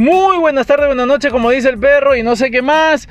Muy 0.00 0.38
buenas 0.38 0.66
tardes, 0.66 0.86
buenas 0.86 1.06
noches, 1.06 1.30
como 1.30 1.50
dice 1.50 1.68
el 1.68 1.78
perro 1.78 2.16
y 2.16 2.22
no 2.22 2.34
sé 2.34 2.50
qué 2.50 2.62
más. 2.62 3.06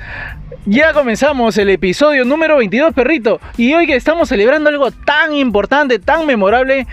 Ya 0.66 0.92
comenzamos 0.92 1.56
el 1.56 1.68
episodio 1.68 2.24
número 2.24 2.56
22, 2.56 2.94
perrito. 2.94 3.40
Y 3.56 3.72
hoy 3.74 3.86
que 3.86 3.94
estamos 3.94 4.28
celebrando 4.28 4.70
algo 4.70 4.90
tan 4.90 5.32
importante, 5.32 6.00
tan 6.00 6.26
memorable, 6.26 6.88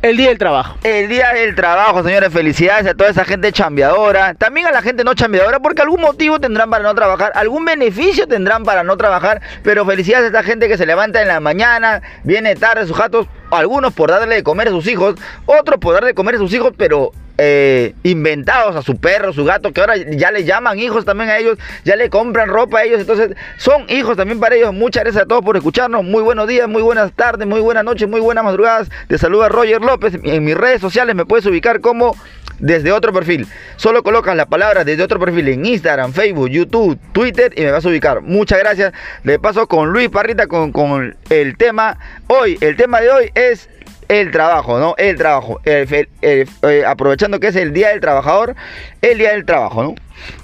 el 0.00 0.16
Día 0.16 0.30
del 0.30 0.38
Trabajo. 0.38 0.78
El 0.82 1.10
Día 1.10 1.34
del 1.34 1.54
Trabajo, 1.54 2.02
señores. 2.02 2.32
Felicidades 2.32 2.86
a 2.86 2.94
toda 2.94 3.10
esa 3.10 3.26
gente 3.26 3.52
chambeadora. 3.52 4.32
También 4.32 4.66
a 4.66 4.72
la 4.72 4.80
gente 4.80 5.04
no 5.04 5.12
chambeadora, 5.12 5.60
porque 5.60 5.82
algún 5.82 6.00
motivo 6.00 6.40
tendrán 6.40 6.70
para 6.70 6.82
no 6.82 6.94
trabajar, 6.94 7.32
algún 7.34 7.66
beneficio 7.66 8.26
tendrán 8.26 8.64
para 8.64 8.82
no 8.82 8.96
trabajar. 8.96 9.42
Pero 9.62 9.84
felicidades 9.84 10.24
a 10.24 10.28
esta 10.28 10.42
gente 10.42 10.68
que 10.68 10.78
se 10.78 10.86
levanta 10.86 11.20
en 11.20 11.28
la 11.28 11.40
mañana, 11.40 12.00
viene 12.24 12.56
tarde 12.56 12.86
sus 12.86 12.96
gatos, 12.96 13.26
algunos 13.50 13.92
por 13.92 14.10
darle 14.10 14.36
de 14.36 14.42
comer 14.42 14.68
a 14.68 14.70
sus 14.70 14.86
hijos, 14.86 15.16
otros 15.44 15.78
por 15.80 15.92
darle 15.92 16.08
de 16.08 16.14
comer 16.14 16.36
a 16.36 16.38
sus 16.38 16.54
hijos, 16.54 16.72
pero 16.78 17.12
eh, 17.38 17.94
inventados 18.02 18.76
a 18.76 18.82
su 18.82 18.96
perro, 18.96 19.32
su 19.32 19.44
gato, 19.44 19.72
que 19.72 19.80
ahora 19.80 19.96
ya 19.96 20.30
le 20.30 20.44
llaman 20.44 20.78
hijos 20.78 21.04
también 21.04 21.30
a 21.30 21.38
ellos, 21.38 21.58
ya 21.84 21.96
le 21.96 22.08
compran 22.10 22.48
ropa 22.48 22.78
a 22.78 22.84
ellos, 22.84 23.00
entonces 23.00 23.36
son 23.58 23.84
hijos 23.88 24.16
también 24.16 24.40
para 24.40 24.54
ellos. 24.54 24.72
Muchas 24.72 25.04
gracias 25.04 25.24
a 25.24 25.26
todos 25.26 25.44
por 25.44 25.56
escucharnos. 25.56 26.04
Muy 26.04 26.22
buenos 26.22 26.48
días, 26.48 26.68
muy 26.68 26.82
buenas 26.82 27.12
tardes, 27.12 27.46
muy 27.46 27.60
buenas 27.60 27.84
noches, 27.84 28.08
muy 28.08 28.20
buenas 28.20 28.44
madrugadas. 28.44 28.88
Te 29.08 29.18
saluda 29.18 29.48
Roger 29.48 29.80
López. 29.82 30.18
En 30.22 30.44
mis 30.44 30.56
redes 30.56 30.80
sociales 30.80 31.14
me 31.14 31.26
puedes 31.26 31.44
ubicar 31.46 31.80
como 31.80 32.16
desde 32.58 32.92
otro 32.92 33.12
perfil. 33.12 33.46
Solo 33.76 34.02
colocas 34.02 34.36
la 34.36 34.46
palabra 34.46 34.84
desde 34.84 35.02
otro 35.02 35.20
perfil 35.20 35.48
en 35.48 35.66
Instagram, 35.66 36.12
Facebook, 36.12 36.48
YouTube, 36.48 36.98
Twitter 37.12 37.52
y 37.56 37.62
me 37.62 37.70
vas 37.70 37.84
a 37.84 37.88
ubicar. 37.88 38.22
Muchas 38.22 38.58
gracias. 38.58 38.92
Le 39.24 39.38
paso 39.38 39.66
con 39.66 39.90
Luis 39.90 40.08
Parrita 40.08 40.46
con, 40.46 40.72
con 40.72 41.16
el 41.30 41.56
tema. 41.56 41.98
Hoy, 42.28 42.58
el 42.60 42.76
tema 42.76 43.00
de 43.00 43.10
hoy 43.10 43.30
es 43.34 43.68
el 44.08 44.30
trabajo, 44.30 44.78
¿no? 44.78 44.94
El 44.98 45.16
trabajo. 45.16 45.60
El- 45.64 46.08
el- 46.22 46.48
eh, 46.62 46.84
aprovechando 46.86 47.40
que 47.40 47.48
es 47.48 47.56
el 47.56 47.72
Día 47.72 47.88
del 47.88 48.00
Trabajador, 48.00 48.54
el 49.02 49.18
Día 49.18 49.32
del 49.32 49.44
Trabajo, 49.44 49.82
¿no? 49.82 49.94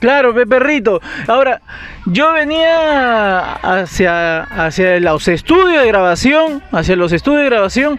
Claro, 0.00 0.34
pe 0.34 0.46
perrito. 0.46 1.00
Ahora, 1.28 1.60
yo 2.06 2.32
venía 2.32 3.54
hacia, 3.54 4.42
hacia 4.42 5.00
los 5.00 5.28
estudios 5.28 5.82
de 5.82 5.88
grabación, 5.88 6.62
hacia 6.72 6.94
los 6.96 7.12
estudios 7.12 7.42
de 7.42 7.48
grabación, 7.50 7.98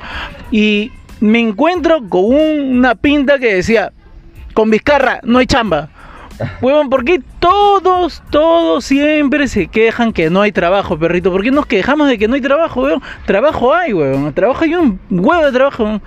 y 0.51 0.91
me 1.19 1.39
encuentro 1.39 2.07
con 2.09 2.25
un- 2.25 2.77
una 2.77 2.95
pinta 2.95 3.39
que 3.39 3.55
decía, 3.55 3.91
con 4.53 4.69
Vizcarra, 4.69 5.19
no 5.23 5.39
hay 5.39 5.47
chamba. 5.47 5.89
Huevón, 6.61 6.89
¿por 6.89 7.05
qué 7.05 7.21
todos, 7.39 8.23
todos 8.29 8.85
siempre 8.85 9.47
se 9.47 9.67
quejan 9.67 10.13
que 10.13 10.29
no 10.29 10.41
hay 10.41 10.51
trabajo, 10.51 10.97
perrito? 10.97 11.31
¿Por 11.31 11.43
qué 11.43 11.51
nos 11.51 11.65
quejamos 11.65 12.07
de 12.07 12.17
que 12.17 12.27
no 12.27 12.35
hay 12.35 12.41
trabajo, 12.41 12.81
huevón? 12.81 13.01
Trabajo 13.25 13.73
hay, 13.73 13.93
huevón. 13.93 14.33
Trabajo 14.33 14.63
hay 14.63 14.75
un 14.75 14.99
huevo 15.09 15.45
de 15.45 15.51
trabajo. 15.51 15.83
huevón. 15.83 16.01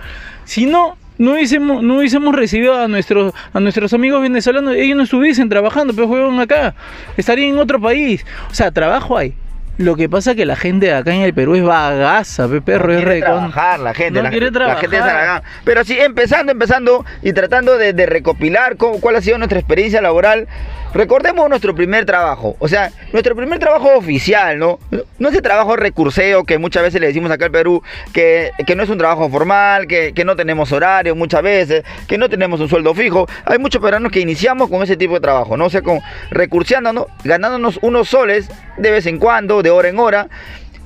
Si 0.44 0.66
no, 0.66 0.96
no 1.18 1.32
hubiésemos, 1.32 1.82
no 1.82 1.98
hubiésemos 1.98 2.34
recibido 2.34 2.78
a 2.78 2.88
nuestros, 2.88 3.32
a 3.52 3.60
nuestros 3.60 3.92
amigos 3.92 4.22
venezolanos, 4.22 4.74
ellos 4.74 4.96
no 4.96 5.04
estuviesen 5.04 5.48
trabajando, 5.48 5.94
pero 5.94 6.06
huevón, 6.06 6.40
acá. 6.40 6.74
Estarían 7.16 7.54
en 7.54 7.58
otro 7.58 7.80
país. 7.80 8.24
O 8.50 8.54
sea, 8.54 8.70
trabajo 8.70 9.16
hay. 9.16 9.34
Lo 9.78 9.94
que 9.94 10.08
pasa 10.08 10.30
es 10.30 10.36
que 10.36 10.46
la 10.46 10.56
gente 10.56 10.86
de 10.86 10.94
acá 10.94 11.14
en 11.14 11.20
el 11.20 11.34
Perú 11.34 11.54
es 11.54 11.62
bagaza, 11.62 12.48
pe 12.48 12.62
perro, 12.62 12.88
no 12.88 12.98
es 12.98 13.04
quiere 13.04 13.20
trabajar 13.20 13.78
la 13.80 13.92
gente, 13.92 14.12
No 14.18 14.22
la, 14.22 14.30
quiere 14.30 14.50
la 14.50 14.76
gente 14.76 14.96
es 14.96 15.02
trabajar. 15.02 15.42
Pero 15.64 15.84
sí, 15.84 15.98
empezando, 15.98 16.52
empezando 16.52 17.04
y 17.22 17.32
tratando 17.34 17.76
de, 17.76 17.92
de 17.92 18.06
recopilar 18.06 18.76
cómo- 18.76 19.00
cuál 19.00 19.16
ha 19.16 19.20
sido 19.20 19.36
nuestra 19.36 19.58
experiencia 19.58 20.00
laboral. 20.00 20.48
Recordemos 20.96 21.50
nuestro 21.50 21.74
primer 21.74 22.06
trabajo, 22.06 22.56
o 22.58 22.68
sea, 22.68 22.90
nuestro 23.12 23.36
primer 23.36 23.58
trabajo 23.58 23.94
oficial, 23.96 24.58
¿no? 24.58 24.78
No 25.18 25.28
ese 25.28 25.42
trabajo 25.42 25.76
recurseo 25.76 26.44
que 26.44 26.56
muchas 26.56 26.84
veces 26.84 27.02
le 27.02 27.08
decimos 27.08 27.30
acá 27.30 27.44
al 27.44 27.50
Perú, 27.50 27.82
que, 28.14 28.52
que 28.66 28.74
no 28.74 28.82
es 28.82 28.88
un 28.88 28.96
trabajo 28.96 29.28
formal, 29.28 29.86
que, 29.88 30.14
que 30.14 30.24
no 30.24 30.36
tenemos 30.36 30.72
horario 30.72 31.14
muchas 31.14 31.42
veces, 31.42 31.84
que 32.08 32.16
no 32.16 32.30
tenemos 32.30 32.60
un 32.60 32.70
sueldo 32.70 32.94
fijo. 32.94 33.26
Hay 33.44 33.58
muchos 33.58 33.82
peruanos 33.82 34.10
que 34.10 34.20
iniciamos 34.20 34.70
con 34.70 34.82
ese 34.82 34.96
tipo 34.96 35.12
de 35.12 35.20
trabajo, 35.20 35.58
¿no? 35.58 35.66
O 35.66 35.70
sea, 35.70 35.82
con 35.82 36.00
recurseando, 36.30 36.94
¿no? 36.94 37.08
Ganándonos 37.24 37.78
unos 37.82 38.08
soles 38.08 38.48
de 38.78 38.90
vez 38.90 39.04
en 39.04 39.18
cuando, 39.18 39.62
de 39.62 39.68
hora 39.68 39.90
en 39.90 39.98
hora. 39.98 40.28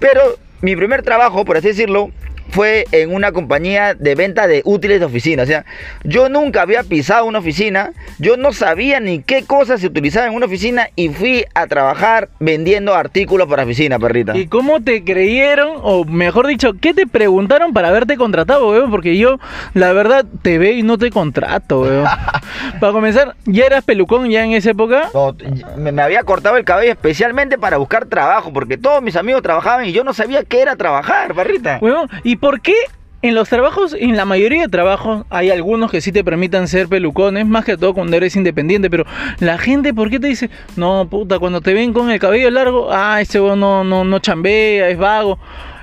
Pero 0.00 0.22
mi 0.60 0.74
primer 0.74 1.02
trabajo, 1.02 1.44
por 1.44 1.56
así 1.56 1.68
decirlo, 1.68 2.10
fue 2.50 2.84
en 2.92 3.14
una 3.14 3.32
compañía 3.32 3.94
de 3.94 4.14
venta 4.14 4.46
de 4.46 4.62
útiles 4.64 5.00
de 5.00 5.06
oficina. 5.06 5.42
O 5.42 5.46
sea, 5.46 5.64
yo 6.04 6.28
nunca 6.28 6.62
había 6.62 6.82
pisado 6.82 7.24
una 7.24 7.38
oficina, 7.38 7.92
yo 8.18 8.36
no 8.36 8.52
sabía 8.52 9.00
ni 9.00 9.22
qué 9.22 9.44
cosas 9.44 9.80
se 9.80 9.86
utilizaban 9.86 10.30
en 10.30 10.36
una 10.36 10.46
oficina 10.46 10.88
y 10.96 11.08
fui 11.10 11.44
a 11.54 11.66
trabajar 11.66 12.28
vendiendo 12.38 12.94
artículos 12.94 13.48
para 13.48 13.64
oficina, 13.64 13.98
perrita. 13.98 14.36
¿Y 14.36 14.46
cómo 14.46 14.82
te 14.82 15.04
creyeron, 15.04 15.78
o 15.82 16.04
mejor 16.04 16.46
dicho, 16.46 16.72
qué 16.80 16.94
te 16.94 17.06
preguntaron 17.06 17.72
para 17.72 17.88
haberte 17.88 18.16
contratado, 18.16 18.70
weón? 18.70 18.90
Porque 18.90 19.16
yo, 19.16 19.38
la 19.74 19.92
verdad, 19.92 20.24
te 20.42 20.58
veo 20.58 20.72
y 20.72 20.82
no 20.82 20.98
te 20.98 21.10
contrato, 21.10 21.82
weón. 21.82 22.04
para 22.80 22.92
comenzar, 22.92 23.36
¿ya 23.46 23.66
eras 23.66 23.84
pelucón 23.84 24.30
ya 24.30 24.44
en 24.44 24.52
esa 24.52 24.70
época? 24.70 25.10
No, 25.14 25.36
me, 25.76 26.02
había 26.02 26.22
cortado 26.24 26.56
el 26.56 26.64
cabello 26.64 26.92
especialmente 26.92 27.58
para 27.58 27.76
buscar 27.76 28.06
trabajo, 28.06 28.52
porque 28.52 28.78
todos 28.78 29.02
mis 29.02 29.16
amigos 29.16 29.42
trabajaban 29.42 29.86
y 29.86 29.92
yo 29.92 30.04
no 30.04 30.14
sabía 30.14 30.44
qué 30.44 30.60
era 30.60 30.76
trabajar, 30.76 31.34
perrita. 31.34 31.78
Weón, 31.80 32.08
¿y 32.24 32.36
por 32.40 32.60
qué 32.60 32.74
en 33.22 33.34
los 33.34 33.50
trabajos, 33.50 33.94
en 33.98 34.16
la 34.16 34.24
mayoría 34.24 34.62
de 34.62 34.68
trabajos, 34.68 35.26
hay 35.28 35.50
algunos 35.50 35.90
que 35.90 36.00
sí 36.00 36.10
te 36.10 36.24
permitan 36.24 36.68
ser 36.68 36.88
pelucones, 36.88 37.46
más 37.46 37.66
que 37.66 37.76
todo 37.76 37.92
cuando 37.92 38.16
eres 38.16 38.34
independiente, 38.34 38.88
pero 38.88 39.04
la 39.40 39.58
gente, 39.58 39.92
¿por 39.92 40.08
qué 40.08 40.18
te 40.18 40.28
dice, 40.28 40.48
no, 40.76 41.06
puta, 41.08 41.38
cuando 41.38 41.60
te 41.60 41.74
ven 41.74 41.92
con 41.92 42.10
el 42.10 42.18
cabello 42.18 42.50
largo, 42.50 42.88
ah, 42.90 43.20
ese 43.20 43.38
no, 43.38 43.84
no, 43.84 44.04
no 44.04 44.18
chambea, 44.20 44.88
es 44.88 44.96
vago? 44.96 45.38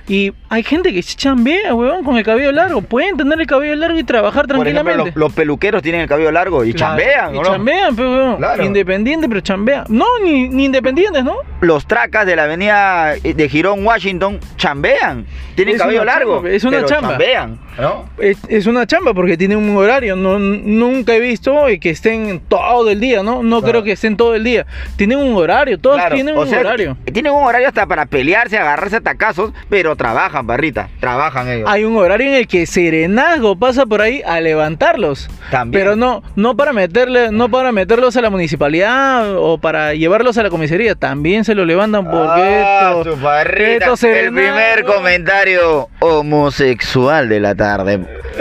Y 0.10 0.32
hay 0.48 0.64
gente 0.64 0.94
que 0.94 1.04
sí 1.04 1.16
chambea, 1.18 1.76
weón, 1.76 2.04
con 2.06 2.18
el 2.18 2.24
cabello 2.24 2.52
largo. 2.54 2.82
Pueden 2.82 3.18
tener 3.18 3.42
el 3.42 3.46
cabello 3.46 3.76
largo 3.76 4.00
y 4.00 4.04
trabajar 4.06 4.48
Por 4.48 4.56
ejemplo, 4.56 4.74
tranquilamente. 4.84 5.20
los, 5.20 5.28
los 5.28 5.34
peluqueros 5.34 5.82
tienen 5.82 6.00
el 6.02 6.08
cabello 6.08 6.32
largo 6.32 6.64
y 6.64 6.74
Claro, 6.74 6.98
chambean, 6.98 7.36
Y 7.36 7.42
chambean, 7.44 7.96
pero 7.96 8.12
weón, 8.14 8.38
Claro. 8.38 8.64
independiente, 8.64 9.28
pero 9.28 9.42
chambean. 9.42 9.84
No, 9.90 10.06
ni, 10.24 10.48
ni 10.48 10.66
independientes, 10.66 11.24
¿no? 11.26 11.36
los 11.60 11.86
tracas 11.88 12.26
de 12.26 12.36
la 12.38 12.44
avenida 12.44 13.16
de 13.22 13.50
Girón, 13.50 13.86
Washington, 13.86 14.40
chambean. 14.56 15.26
Tienen 15.56 15.76
Es 15.76 15.82
cabello 15.82 16.06
largo. 16.06 16.36
chamba, 16.36 16.50
es 16.52 16.64
una 16.64 16.78
pero 16.78 16.88
chamba. 16.88 17.10
Chambean, 17.10 17.60
¿no? 17.80 18.10
Es, 18.18 18.38
es 18.50 18.66
una 18.68 18.86
chamba 18.88 19.14
porque 19.14 19.38
tienen 19.38 19.58
un 19.58 19.76
horario. 19.78 20.16
No, 20.16 20.40
nunca 20.40 21.14
he 21.16 21.20
visto 21.20 21.66
que 21.80 21.90
estén 21.90 22.40
todo 22.48 22.90
el 22.90 23.00
día, 23.00 23.24
¿no? 23.24 23.44
No 23.44 23.60
Claro. 23.60 23.72
creo 23.72 23.84
que 23.84 23.92
estén 23.94 24.18
todo 24.18 24.36
el 24.36 24.44
día. 24.44 24.66
Tienen 24.96 25.20
un 25.20 25.36
horario, 25.36 25.78
todos 25.78 25.98
Claro, 25.98 26.16
tienen 26.16 26.38
o 26.38 26.42
un 26.42 26.48
sea, 26.48 26.60
horario. 26.60 26.98
Tienen 27.12 27.32
un 27.34 27.44
horario 27.44 27.68
hasta 27.68 27.86
para 27.86 28.06
pelearse, 28.06 28.58
agarrarse 28.58 28.98
a 28.98 29.02
tacazos, 29.02 29.52
pero 29.70 29.96
trabajan, 29.96 30.46
barrita. 30.48 30.90
Trabajan 31.00 31.48
ellos. 31.50 31.70
Hay 31.70 31.84
un 31.84 31.96
horario 31.98 32.28
en 32.28 32.34
el 32.36 32.48
que 32.48 32.66
Serenazgo 32.66 33.58
pasa 33.58 33.86
por 33.86 34.02
ahí 34.02 34.22
a 34.26 34.40
levantarlos. 34.42 35.30
También. 35.52 35.82
Pero 35.84 35.96
no, 35.96 36.24
no 36.36 36.56
para 36.56 36.74
meterle, 36.74 37.32
no 37.32 37.50
para 37.50 37.72
meterlos 37.72 38.16
a 38.18 38.22
la 38.22 38.30
municipalidad 38.30 39.36
o 39.38 39.58
para 39.60 39.94
llevarlos 39.94 40.38
a 40.38 40.44
la 40.44 40.50
comisaría. 40.50 40.96
También 40.96 41.44
se 41.46 41.56
lo 41.56 41.66
levantan 41.66 42.06
porque 42.10 42.42
Ah, 42.42 42.94
esto- 42.98 43.16
su 43.16 43.22
barrita. 43.22 43.94
esto 43.94 44.08
El 44.08 44.34
primer 44.34 44.84
comentario 44.86 45.90
homosexual 46.00 47.30
de 47.30 47.40
la 47.40 47.56
tarde. 47.56 47.67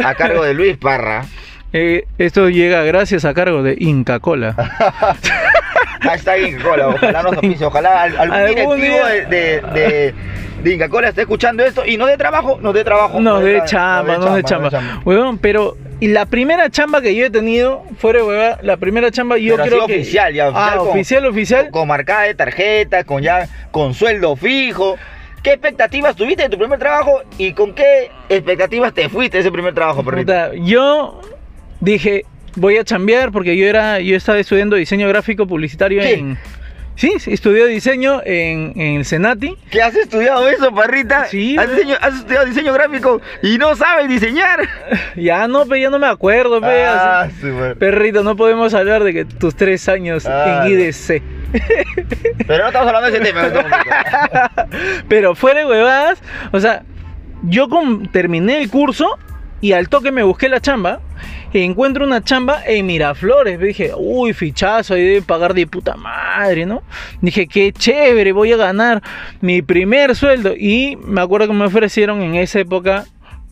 A 0.05 0.15
cargo 0.15 0.43
de 0.45 0.55
Luis 0.55 0.77
Parra. 0.77 1.25
eh, 1.73 2.05
esto 2.19 2.49
llega 2.49 2.83
gracias 2.85 3.25
a 3.25 3.35
cargo 3.35 3.63
de 3.63 3.77
Inca 3.79 4.21
Cola. 4.21 4.55
Hashtag 6.01 6.43
Inca 6.49 6.63
Cola. 6.63 6.89
Ojalá 6.89 7.23
nos. 7.23 7.63
Ojalá 7.63 8.03
al- 8.03 8.17
algún 8.19 8.37
Algún 8.37 8.77
directivo 8.81 9.07
de, 9.07 9.27
de, 9.27 9.61
de- 9.73 10.15
de 10.63 10.73
Inca 10.75 10.89
Cola 10.89 11.09
esté 11.11 11.21
escuchando 11.23 11.63
esto 11.65 11.85
y 11.87 11.97
no 11.97 12.07
de 12.07 12.17
trabajo, 12.17 12.59
no 12.61 12.73
de 12.73 12.83
trabajo. 12.83 13.21
No 13.21 13.41
de 13.41 13.59
tra- 13.61 13.65
chamba, 13.67 14.17
no 14.19 14.35
de 14.35 14.43
chamba. 14.43 14.71
chamba. 14.71 15.03
Huevón, 15.05 15.39
pero 15.39 15.77
y 16.01 16.09
la 16.09 16.27
primera 16.27 16.71
chamba 16.71 17.01
que 17.03 17.15
yo 17.15 17.27
he 17.27 17.31
tenido, 17.31 17.85
fuera 17.99 18.21
de 18.21 18.25
hueva, 18.25 18.59
la 18.63 18.77
primera 18.79 19.11
chamba 19.11 19.37
yo 19.39 19.57
Pero 19.57 19.69
creo 19.69 19.87
que 19.87 19.95
oficial, 19.97 20.33
ya, 20.33 20.49
oficial 20.49 20.71
Ah, 20.73 20.79
con- 20.79 20.89
oficial, 20.89 21.27
oficial. 21.27 21.71
Con 21.71 21.89
marcada 21.89 22.23
de 22.23 22.35
tarjeta, 22.35 23.05
con 23.05 23.23
ya, 23.23 23.47
con 23.71 23.95
sueldo 23.95 24.35
fijo. 24.37 24.97
¿Qué 25.47 25.53
expectativas 25.53 26.17
tuviste 26.17 26.43
de 26.43 26.49
tu 26.49 26.59
primer 26.59 26.77
trabajo 26.77 27.23
y 27.39 27.53
con 27.53 27.73
qué 27.73 28.11
expectativas 28.29 28.93
te 28.93 29.09
fuiste 29.09 29.37
de 29.37 29.43
ese 29.43 29.53
primer 29.53 29.73
trabajo, 29.75 30.03
perrito? 30.03 30.53
Yo 30.55 31.21
dije, 31.79 32.25
voy 32.57 32.79
a 32.79 32.85
chambear 32.85 33.31
porque 33.31 33.57
yo 33.57 33.65
era 33.65 34.01
yo 34.01 34.17
estaba 34.17 34.41
estudiando 34.41 34.75
diseño 34.75 35.07
gráfico 35.07 35.47
publicitario 35.47 36.03
¿Qué? 36.03 36.15
en 36.15 36.39
Sí, 36.97 37.13
sí, 37.19 37.33
estudié 37.35 37.67
diseño 37.67 38.23
en, 38.25 38.73
en 38.75 38.97
el 38.97 39.05
Senati. 39.05 39.55
¿Qué 39.71 39.83
has 39.83 39.95
estudiado 39.95 40.49
eso, 40.49 40.75
parrita? 40.75 41.27
Sí, 41.27 41.57
¿Has, 41.59 41.67
güey. 41.67 41.79
diseño- 41.85 41.99
has 42.01 42.15
estudiado 42.15 42.47
diseño 42.47 42.73
gráfico 42.73 43.21
y 43.43 43.59
no 43.59 43.77
sabes 43.77 44.09
diseñar. 44.09 44.61
Ya 45.17 45.47
no, 45.49 45.65
pe, 45.67 45.81
ya 45.81 45.91
no 45.91 45.99
me 45.99 46.07
acuerdo, 46.07 46.61
pe, 46.61 46.85
Ah. 46.87 47.29
Perrito, 47.79 48.23
no 48.23 48.37
podemos 48.37 48.73
hablar 48.75 49.03
de 49.05 49.13
que 49.15 49.25
tus 49.25 49.55
tres 49.55 49.89
años 49.89 50.27
Ah, 50.27 50.65
en 50.67 50.73
IDC. 50.73 51.23
Pero 52.47 52.63
no 52.63 52.67
estamos 52.69 52.89
hablando 52.89 53.11
de 53.11 53.17
ese 53.19 53.25
tema. 53.33 53.49
Pero 55.09 55.35
fuera 55.35 55.61
de 55.61 55.67
huevadas, 55.67 56.21
o 56.53 56.61
sea, 56.61 56.83
yo 57.43 57.69
con- 57.69 58.11
terminé 58.11 58.59
el 58.63 58.71
curso 58.71 59.19
y 59.61 59.73
al 59.73 59.89
toque 59.89 60.13
me 60.13 60.23
busqué 60.23 60.49
la 60.49 60.61
chamba. 60.61 61.01
Encuentro 61.53 62.05
una 62.05 62.23
chamba 62.23 62.63
en 62.67 62.87
Miraflores. 62.87 63.59
Dije, 63.59 63.93
uy, 63.97 64.33
fichazo, 64.33 64.95
ahí 64.95 65.03
deben 65.05 65.25
pagar 65.25 65.55
de 65.55 65.67
puta 65.67 65.97
madre, 65.97 66.67
¿no? 66.67 66.83
Dije, 67.21 67.47
qué 67.47 67.73
chévere, 67.73 68.33
voy 68.33 68.53
a 68.53 68.57
ganar 68.57 69.03
mi 69.41 69.63
primer 69.63 70.15
sueldo. 70.17 70.55
Y 70.57 70.97
me 71.05 71.21
acuerdo 71.21 71.47
que 71.49 71.55
me 71.55 71.65
ofrecieron 71.65 72.23
en 72.23 72.35
esa 72.35 72.61
época 72.61 73.05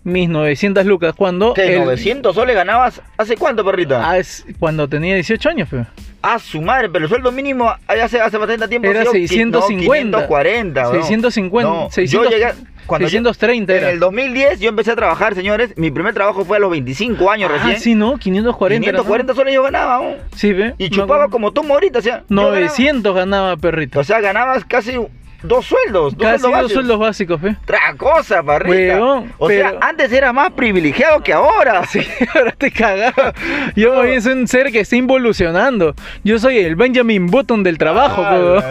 mis 0.02 0.29
900 0.29 0.85
lucas 0.85 1.14
cuando... 1.17 1.55
¿Qué? 1.55 1.76
el- 1.76 1.82
¿900 1.88 2.35
soles 2.35 2.55
ganabas 2.55 3.00
hace 3.17 3.37
cuánto, 3.37 3.64
perrita? 3.64 4.08
Ah, 4.11 4.19
es 4.19 4.44
cuando 4.58 4.87
tenía 4.87 5.14
18 5.14 5.49
años, 5.49 5.69
fe. 5.69 5.85
Ah, 6.26 6.38
su 6.38 6.62
madre, 6.62 6.88
pero 6.88 7.05
el 7.05 7.09
sueldo 7.11 7.31
mínimo 7.32 7.71
hace, 7.87 8.19
hace 8.21 8.38
bastante 8.38 8.67
tiempo 8.67 8.88
Era 8.88 9.00
ha 9.00 9.03
sido 9.03 9.15
qui- 9.15 9.29
650. 9.29 9.61
No, 9.61 10.26
540. 10.26 10.82
¿no? 10.85 10.91
650, 10.93 11.71
No, 11.71 11.88
600, 11.91 12.31
yo 12.31 12.37
llegué, 12.38 12.53
cuando 12.87 13.06
yo- 13.09 13.11
630 13.11 13.76
en 13.76 13.85
el 13.85 13.99
2010 14.00 14.59
yo 14.61 14.69
empecé 14.71 14.93
a 14.93 14.97
trabajar, 14.97 15.35
señores. 15.35 15.75
Mi 15.76 15.91
primer 15.91 16.15
trabajo 16.15 16.44
fue 16.44 16.56
a 16.56 16.61
los 16.61 16.71
25 16.71 17.31
años 17.31 17.50
Ah, 17.53 17.59
recién. 17.59 17.81
sí, 17.81 17.94
¿no? 17.94 18.17
540. 18.19 18.88
era, 18.88 18.97
¿no? 18.99 19.03
540 19.05 19.35
soles 19.35 19.55
yo 19.55 19.62
ganaba, 19.62 19.99
¿no? 20.03 20.15
Sí, 20.35 20.53
ve. 20.55 20.75
Y 20.79 20.88
chupaba 20.91 21.29
como 21.29 21.53
tomo 21.53 21.75
ahorita, 21.75 21.99
o 21.99 22.03
sea. 22.03 22.19
yo 22.29 22.37
ganaba- 22.37 22.50
900 22.56 23.15
ganaba, 23.15 23.56
perrito. 23.59 24.00
O 24.00 24.05
sea, 24.05 24.21
ganabas 24.21 24.65
casi 24.65 24.99
dos 25.44 25.67
sueldos. 25.67 26.17
Dos 26.17 26.26
Casi 26.26 26.41
sueldos 26.41 26.43
dos 26.43 26.50
básicos. 26.52 26.73
sueldos 26.73 26.99
básicos, 26.99 27.41
fe. 27.41 27.56
Otra 27.62 27.94
cosa. 27.96 28.41
Huevón, 28.43 29.32
o 29.38 29.46
pero- 29.46 29.70
sea, 29.70 29.79
antes 29.81 30.12
era 30.12 30.32
más 30.32 30.50
privilegiado 30.52 31.23
que 31.23 31.32
ahora. 31.32 31.85
Sí, 31.87 32.00
ahora 32.35 32.52
te 32.56 32.70
cagaba. 32.70 33.32
Yo 33.76 34.02
bien 34.02 34.20
soy 34.23 34.32
un 34.32 34.49
ser 34.49 34.73
que 34.73 34.81
está 34.81 34.96
involucionando. 34.96 35.94
Yo 36.25 36.38
soy 36.38 36.58
el 36.58 36.76
Benjamin 36.76 37.26
Button 37.26 37.62
del 37.62 37.79
trabajo, 37.79 38.23
Ah, 38.25 38.62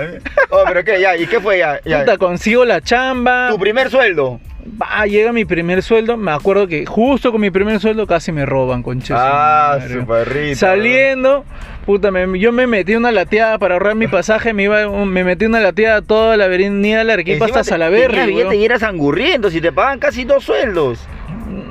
Oh, 0.49 0.63
pero 0.67 0.83
qué, 0.83 0.99
ya, 0.99 1.15
¿y 1.17 1.25
qué 1.27 1.39
fue 1.39 1.59
ya? 1.59 1.79
ya? 1.85 1.99
puta, 2.01 2.17
consigo 2.17 2.65
la 2.65 2.81
chamba. 2.81 3.49
Tu 3.49 3.57
primer 3.59 3.89
sueldo. 3.89 4.39
Va, 4.81 5.05
llega 5.05 5.31
mi 5.33 5.45
primer 5.45 5.83
sueldo. 5.83 6.15
Me 6.17 6.31
acuerdo 6.31 6.67
que 6.67 6.85
justo 6.85 7.31
con 7.31 7.41
mi 7.41 7.51
primer 7.51 7.79
sueldo 7.79 8.07
casi 8.07 8.31
me 8.31 8.45
roban, 8.45 8.81
concha. 8.81 9.15
Ah, 9.17 9.79
su 9.87 10.05
perrito. 10.05 10.55
Saliendo, 10.57 11.43
puta, 11.85 12.11
me- 12.11 12.39
yo 12.39 12.51
me 12.51 12.65
metí 12.67 12.95
una 12.95 13.11
lateada 13.11 13.57
para 13.57 13.75
ahorrar 13.75 13.95
mi 13.95 14.07
pasaje. 14.07 14.53
Me, 14.53 14.63
iba, 14.63 14.87
me 15.05 15.23
metí 15.23 15.45
una 15.45 15.59
lateada 15.59 16.01
toda 16.01 16.37
la 16.37 16.45
avenida 16.45 17.01
Arequipa 17.01 17.45
hasta 17.45 17.63
Salaberry. 17.63 18.07
Tenías 18.13 18.27
billete 18.27 18.47
weón. 18.49 18.61
y 18.61 18.65
eras 18.65 18.83
angurriento 18.83 19.49
si 19.49 19.59
te 19.59 19.71
pagan 19.71 19.99
casi 19.99 20.23
dos 20.23 20.43
sueldos. 20.43 20.99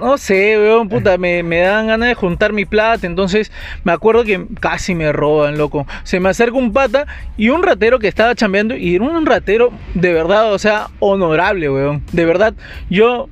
No 0.03 0.19
sé, 0.19 0.59
weón, 0.59 0.89
puta, 0.89 1.17
me, 1.17 1.45
me 1.45 1.61
dan 1.61 1.87
ganas 1.87 2.09
de 2.09 2.15
juntar 2.17 2.53
mi 2.53 2.65
plata, 2.65 3.07
entonces 3.07 3.53
me 3.85 3.93
acuerdo 3.93 4.25
que 4.25 4.47
casi 4.59 4.97
me 4.97 5.13
roban, 5.13 5.57
loco. 5.57 5.87
Se 6.03 6.19
me 6.19 6.29
acerca 6.29 6.57
un 6.57 6.73
pata 6.73 7.07
y 7.37 7.51
un 7.51 7.63
ratero 7.63 8.01
que 8.01 8.09
estaba 8.09 8.35
chambeando 8.35 8.77
y 8.77 8.97
era 8.97 9.05
un 9.05 9.25
ratero 9.25 9.71
de 9.95 10.13
verdad, 10.13 10.53
o 10.53 10.59
sea, 10.59 10.89
honorable, 10.99 11.71
weón. 11.71 12.03
De 12.11 12.25
verdad, 12.25 12.53
yo 12.91 13.29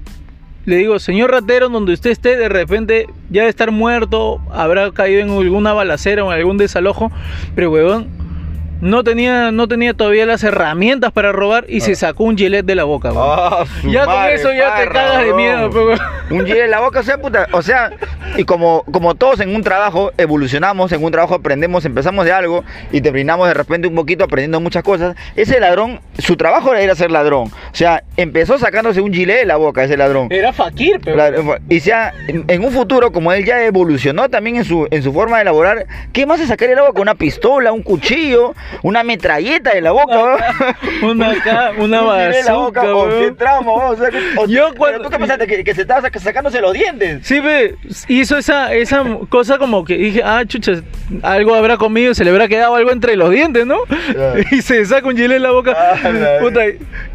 le 0.64 0.76
digo, 0.76 1.00
señor 1.00 1.32
ratero, 1.32 1.70
donde 1.70 1.92
usted 1.92 2.10
esté, 2.10 2.36
de 2.36 2.48
repente 2.48 3.06
ya 3.30 3.40
debe 3.40 3.50
estar 3.50 3.72
muerto, 3.72 4.40
habrá 4.52 4.92
caído 4.92 5.22
en 5.22 5.30
alguna 5.30 5.72
balacera 5.72 6.22
o 6.22 6.32
en 6.32 6.38
algún 6.38 6.56
desalojo, 6.56 7.10
pero 7.56 7.72
weón, 7.72 8.19
no 8.80 9.04
tenía, 9.04 9.52
no 9.52 9.68
tenía 9.68 9.94
todavía 9.94 10.26
las 10.26 10.42
herramientas 10.42 11.12
para 11.12 11.32
robar 11.32 11.64
y 11.68 11.80
se 11.80 11.94
sacó 11.94 12.24
un 12.24 12.36
gilet 12.36 12.64
de 12.64 12.74
la 12.74 12.84
boca. 12.84 13.10
Ah, 13.14 13.64
ya 13.84 14.04
con 14.04 14.24
eso 14.26 14.52
ya 14.52 14.76
te 14.76 14.88
cagas 14.88 15.24
de 15.24 15.34
miedo, 15.34 15.70
weón. 15.70 15.98
Un 16.30 16.46
gel 16.46 16.58
en 16.58 16.70
la 16.70 16.80
boca, 16.80 17.00
o 17.00 17.02
sea, 17.02 17.18
puta, 17.18 17.48
o 17.52 17.60
sea, 17.60 17.90
y 18.36 18.44
como, 18.44 18.84
como 18.92 19.14
todos 19.16 19.40
en 19.40 19.54
un 19.54 19.62
trabajo 19.62 20.12
evolucionamos, 20.16 20.92
en 20.92 21.02
un 21.02 21.10
trabajo 21.10 21.34
aprendemos, 21.34 21.84
empezamos 21.84 22.24
de 22.24 22.32
algo 22.32 22.64
y 22.92 23.00
terminamos 23.00 23.48
de 23.48 23.54
repente 23.54 23.88
un 23.88 23.94
poquito 23.96 24.24
aprendiendo 24.24 24.60
muchas 24.60 24.82
cosas, 24.84 25.16
ese 25.34 25.58
ladrón, 25.58 26.00
su 26.18 26.36
trabajo 26.36 26.74
era 26.74 26.94
ser 26.94 27.10
ladrón. 27.10 27.48
O 27.48 27.74
sea, 27.74 28.04
empezó 28.16 28.58
sacándose 28.58 29.00
un 29.00 29.12
gilet 29.12 29.40
de 29.40 29.46
la 29.46 29.56
boca, 29.56 29.82
ese 29.82 29.96
ladrón. 29.96 30.28
Era 30.30 30.52
fakir, 30.52 31.00
pero. 31.02 31.16
Claro, 31.16 31.56
Y 31.68 31.80
sea, 31.80 32.12
en, 32.28 32.44
en 32.46 32.64
un 32.64 32.70
futuro, 32.70 33.10
como 33.12 33.32
él 33.32 33.44
ya 33.44 33.64
evolucionó 33.64 34.28
también 34.28 34.56
en 34.56 34.64
su, 34.64 34.86
en 34.90 35.02
su 35.02 35.12
forma 35.12 35.36
de 35.36 35.42
elaborar, 35.42 35.86
¿qué 36.12 36.26
más 36.26 36.38
se 36.38 36.46
sacaría 36.46 36.76
de 36.76 36.80
la 36.80 36.86
boca? 36.88 37.02
Una 37.02 37.14
pistola, 37.16 37.72
un 37.72 37.82
cuchillo, 37.82 38.54
una 38.82 39.02
metralleta 39.02 39.72
de 39.74 39.80
la 39.80 39.92
boca. 39.92 40.36
Una 41.02 41.30
acá, 41.30 41.72
una 41.78 42.02
bazooka, 42.02 42.82
weón. 42.82 43.36
o 43.40 43.96
sea, 43.96 44.08
o- 44.36 44.46
Yo 44.46 44.74
cuando- 44.76 45.02
¿Tú 45.02 45.10
qué 45.10 45.18
pensaste? 45.18 45.46
¿Que, 45.46 45.64
que 45.64 45.74
se 45.74 45.82
estaba 45.82 46.02
sac- 46.08 46.18
sacándose 46.18 46.60
los 46.60 46.72
dientes? 46.74 47.26
Sí, 47.26 47.40
ve, 47.40 47.74
hizo 48.08 48.36
esa, 48.36 48.72
esa 48.74 49.04
cosa 49.30 49.56
como 49.58 49.84
que 49.84 49.96
dije, 49.96 50.22
ah, 50.24 50.42
chucha, 50.46 50.72
algo 51.22 51.54
habrá 51.54 51.76
comido, 51.78 52.12
se 52.14 52.24
le 52.24 52.30
habrá 52.30 52.48
quedado 52.48 52.74
algo 52.74 52.90
entre 52.90 53.16
los 53.16 53.30
dientes, 53.30 53.66
¿no? 53.66 53.78
Y 54.52 54.60
se 54.62 54.84
saca 54.84 55.06
un 55.08 55.16
gilet 55.16 55.36
en 55.38 55.42
la 55.42 55.50
boca. 55.52 55.74
Ah, 55.76 56.08
la 56.10 56.38
Puta, 56.40 56.60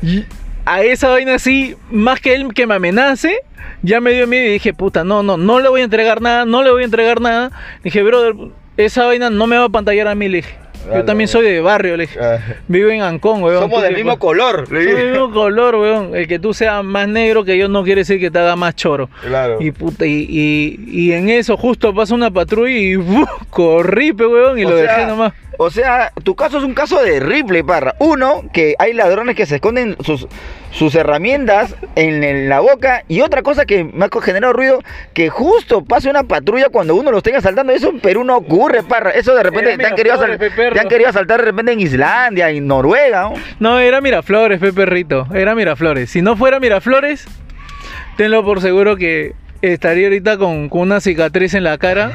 y 0.02 0.26
a 0.66 0.82
esa 0.82 1.10
vaina 1.10 1.36
así, 1.36 1.76
más 1.92 2.20
que 2.20 2.34
él 2.34 2.54
que 2.54 2.66
me 2.66 2.76
amenace, 2.76 3.40
ya 3.84 4.02
me 4.02 4.12
dio 4.14 4.26
miedo 4.26 4.46
y 4.48 4.54
dije, 4.54 4.74
puta, 4.74 5.04
no, 5.04 5.22
no, 5.22 5.38
no 5.38 5.60
le 5.60 5.70
voy 5.70 5.82
a 5.82 5.84
entregar 5.84 6.22
nada, 6.22 6.46
no 6.46 6.64
le 6.64 6.72
voy 6.72 6.82
a 6.82 6.86
entregar 6.86 7.22
nada. 7.22 7.52
Dije, 7.84 8.02
brother, 8.02 8.34
esa 8.78 9.06
vaina 9.06 9.30
no 9.30 9.46
me 9.48 9.58
va 9.58 9.66
a 9.66 9.70
pantallar 9.70 10.08
a 10.08 10.16
mí, 10.16 10.28
le 10.28 10.38
dije. 10.38 10.56
Yo 10.94 11.06
también 11.06 11.28
soy 11.28 11.46
de 11.46 11.62
barrio, 11.62 11.98
le 11.98 12.04
dije. 12.08 12.20
Ah. 12.22 12.38
Vivo 12.68 12.90
en 12.90 13.02
Ancón, 13.02 13.42
weón. 13.44 13.62
Somos 13.62 13.82
del 13.82 13.96
mismo 13.96 14.20
color. 14.20 14.72
le 14.72 14.80
dije. 14.82 14.94
del 14.96 15.12
mismo 15.12 15.32
color, 15.32 15.76
weón. 15.76 16.16
El 16.16 16.28
que 16.28 16.40
tú 16.40 16.54
seas 16.54 16.84
más 16.84 17.08
negro 17.08 17.44
que 17.44 17.58
yo 17.58 17.68
no 17.68 17.84
quiere 17.84 18.02
decir 18.02 18.20
que 18.20 18.30
te 18.32 18.40
haga 18.40 18.56
más 18.56 18.76
choro. 18.76 19.10
Claro. 19.22 19.58
Y 19.62 19.72
puta, 19.72 20.06
y, 20.06 20.26
y, 20.30 20.80
y 20.88 21.14
en 21.14 21.30
eso 21.30 21.58
justo 21.58 21.94
pasa 21.94 22.14
una 22.14 22.32
patrulla 22.32 22.72
y 22.76 22.96
¡buf! 22.96 23.30
corrí, 23.50 24.14
pe, 24.14 24.26
weón, 24.26 24.60
y 24.60 24.66
O 24.66 24.70
lo 24.70 24.78
sea, 24.78 24.96
dejé 24.98 25.06
nomás. 25.08 25.34
O 25.58 25.70
sea, 25.70 26.12
tu 26.24 26.36
caso 26.36 26.58
es 26.58 26.66
un 26.66 26.74
caso 26.74 27.02
de 27.02 27.22
Ripley, 27.22 27.64
parra. 27.64 27.96
Uno, 28.00 28.44
que 28.52 28.76
hay 28.78 28.92
ladrones 28.92 29.38
que 29.38 29.46
se 29.46 29.56
esconden 29.56 29.96
sus, 30.04 30.28
sus 30.72 30.94
herramientas 30.96 31.76
en, 31.96 32.26
en 32.26 32.50
la 32.50 32.60
boca. 32.60 33.04
Y 33.08 33.22
otra 33.22 33.42
cosa 33.42 33.66
que 33.66 33.86
me 33.86 34.04
ha 34.04 34.10
generado 34.22 34.52
ruido, 34.52 34.82
que 35.14 35.30
justo 35.30 35.82
pase 35.86 36.10
una 36.10 36.24
patrulla 36.24 36.68
cuando 36.68 36.94
uno 36.96 37.10
lo 37.10 37.20
esté 37.20 37.34
asaltando. 37.34 37.72
Eso 37.72 37.88
en 37.90 38.02
Perú 38.02 38.26
no 38.26 38.36
ocurre, 38.36 38.84
parra. 38.84 39.12
Eso 39.12 39.34
de 39.34 39.44
repente 39.44 39.78
te 39.78 39.86
han, 39.86 39.96
querido 39.96 40.16
Miraflores, 40.16 40.36
asal- 40.42 40.50
pe, 40.50 40.52
perro. 40.52 40.75
Te 40.76 40.80
han 40.82 40.88
querido 40.90 41.10
asaltar 41.10 41.40
de 41.40 41.46
repente 41.46 41.72
en 41.72 41.80
Islandia, 41.80 42.50
en 42.52 42.68
Noruega. 42.68 43.22
¿no? 43.24 43.34
No, 43.60 43.80
era 43.80 44.02
Miraflores, 44.02 44.60
pe, 44.60 44.74
perrito. 44.74 45.28
Era 45.34 45.56
Miraflores. 45.56 46.10
Si 46.10 46.22
no 46.22 46.36
fuera 46.36 46.60
Miraflores, 46.60 47.26
tenlo 48.18 48.44
por 48.44 48.62
seguro 48.62 48.96
que 48.98 49.34
estaría 49.62 50.08
ahorita 50.08 50.38
con, 50.38 50.70
con 50.70 50.82
una 50.82 51.00
cicatriz 51.00 51.54
en 51.54 51.64
la 51.64 51.78
cara. 51.78 52.12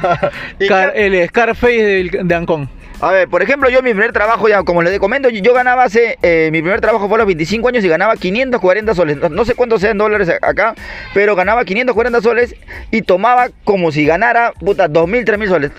El 0.95 1.27
Scarface 1.29 1.83
del- 1.83 2.11
de 2.29 2.35
Ancón. 2.35 2.69
A 3.03 3.13
ver, 3.13 3.29
por 3.29 3.41
ejemplo, 3.43 3.71
yo 3.71 3.83
mi 3.83 3.93
primer 3.93 4.13
trabajo, 4.13 4.47
ya 4.47 4.63
como 4.63 4.83
les 4.83 4.99
comento, 4.99 5.31
yo 5.31 5.55
ganaba 5.55 5.85
hace, 5.85 6.19
eh, 6.21 6.51
mi 6.53 6.61
primer 6.61 6.83
trabajo 6.83 7.09
fue 7.09 7.17
a 7.17 7.19
los 7.21 7.27
25 7.29 7.67
años 7.69 7.83
y 7.83 7.89
ganaba 7.89 8.15
540 8.15 8.95
soles. 8.95 9.17
No, 9.17 9.31
no 9.31 9.47
sé 9.47 9.55
cuántos 9.55 9.81
sean 9.81 9.97
dólares 9.97 10.31
acá, 10.43 10.75
pero 11.15 11.35
ganaba 11.35 11.65
540 11.65 12.21
soles 12.21 12.55
y 12.91 13.01
tomaba 13.01 13.49
como 13.65 13.91
si 13.91 14.05
ganara, 14.05 14.53
puta, 14.61 14.87
2.000, 14.87 15.25
3.000 15.25 15.49
soles. 15.49 15.71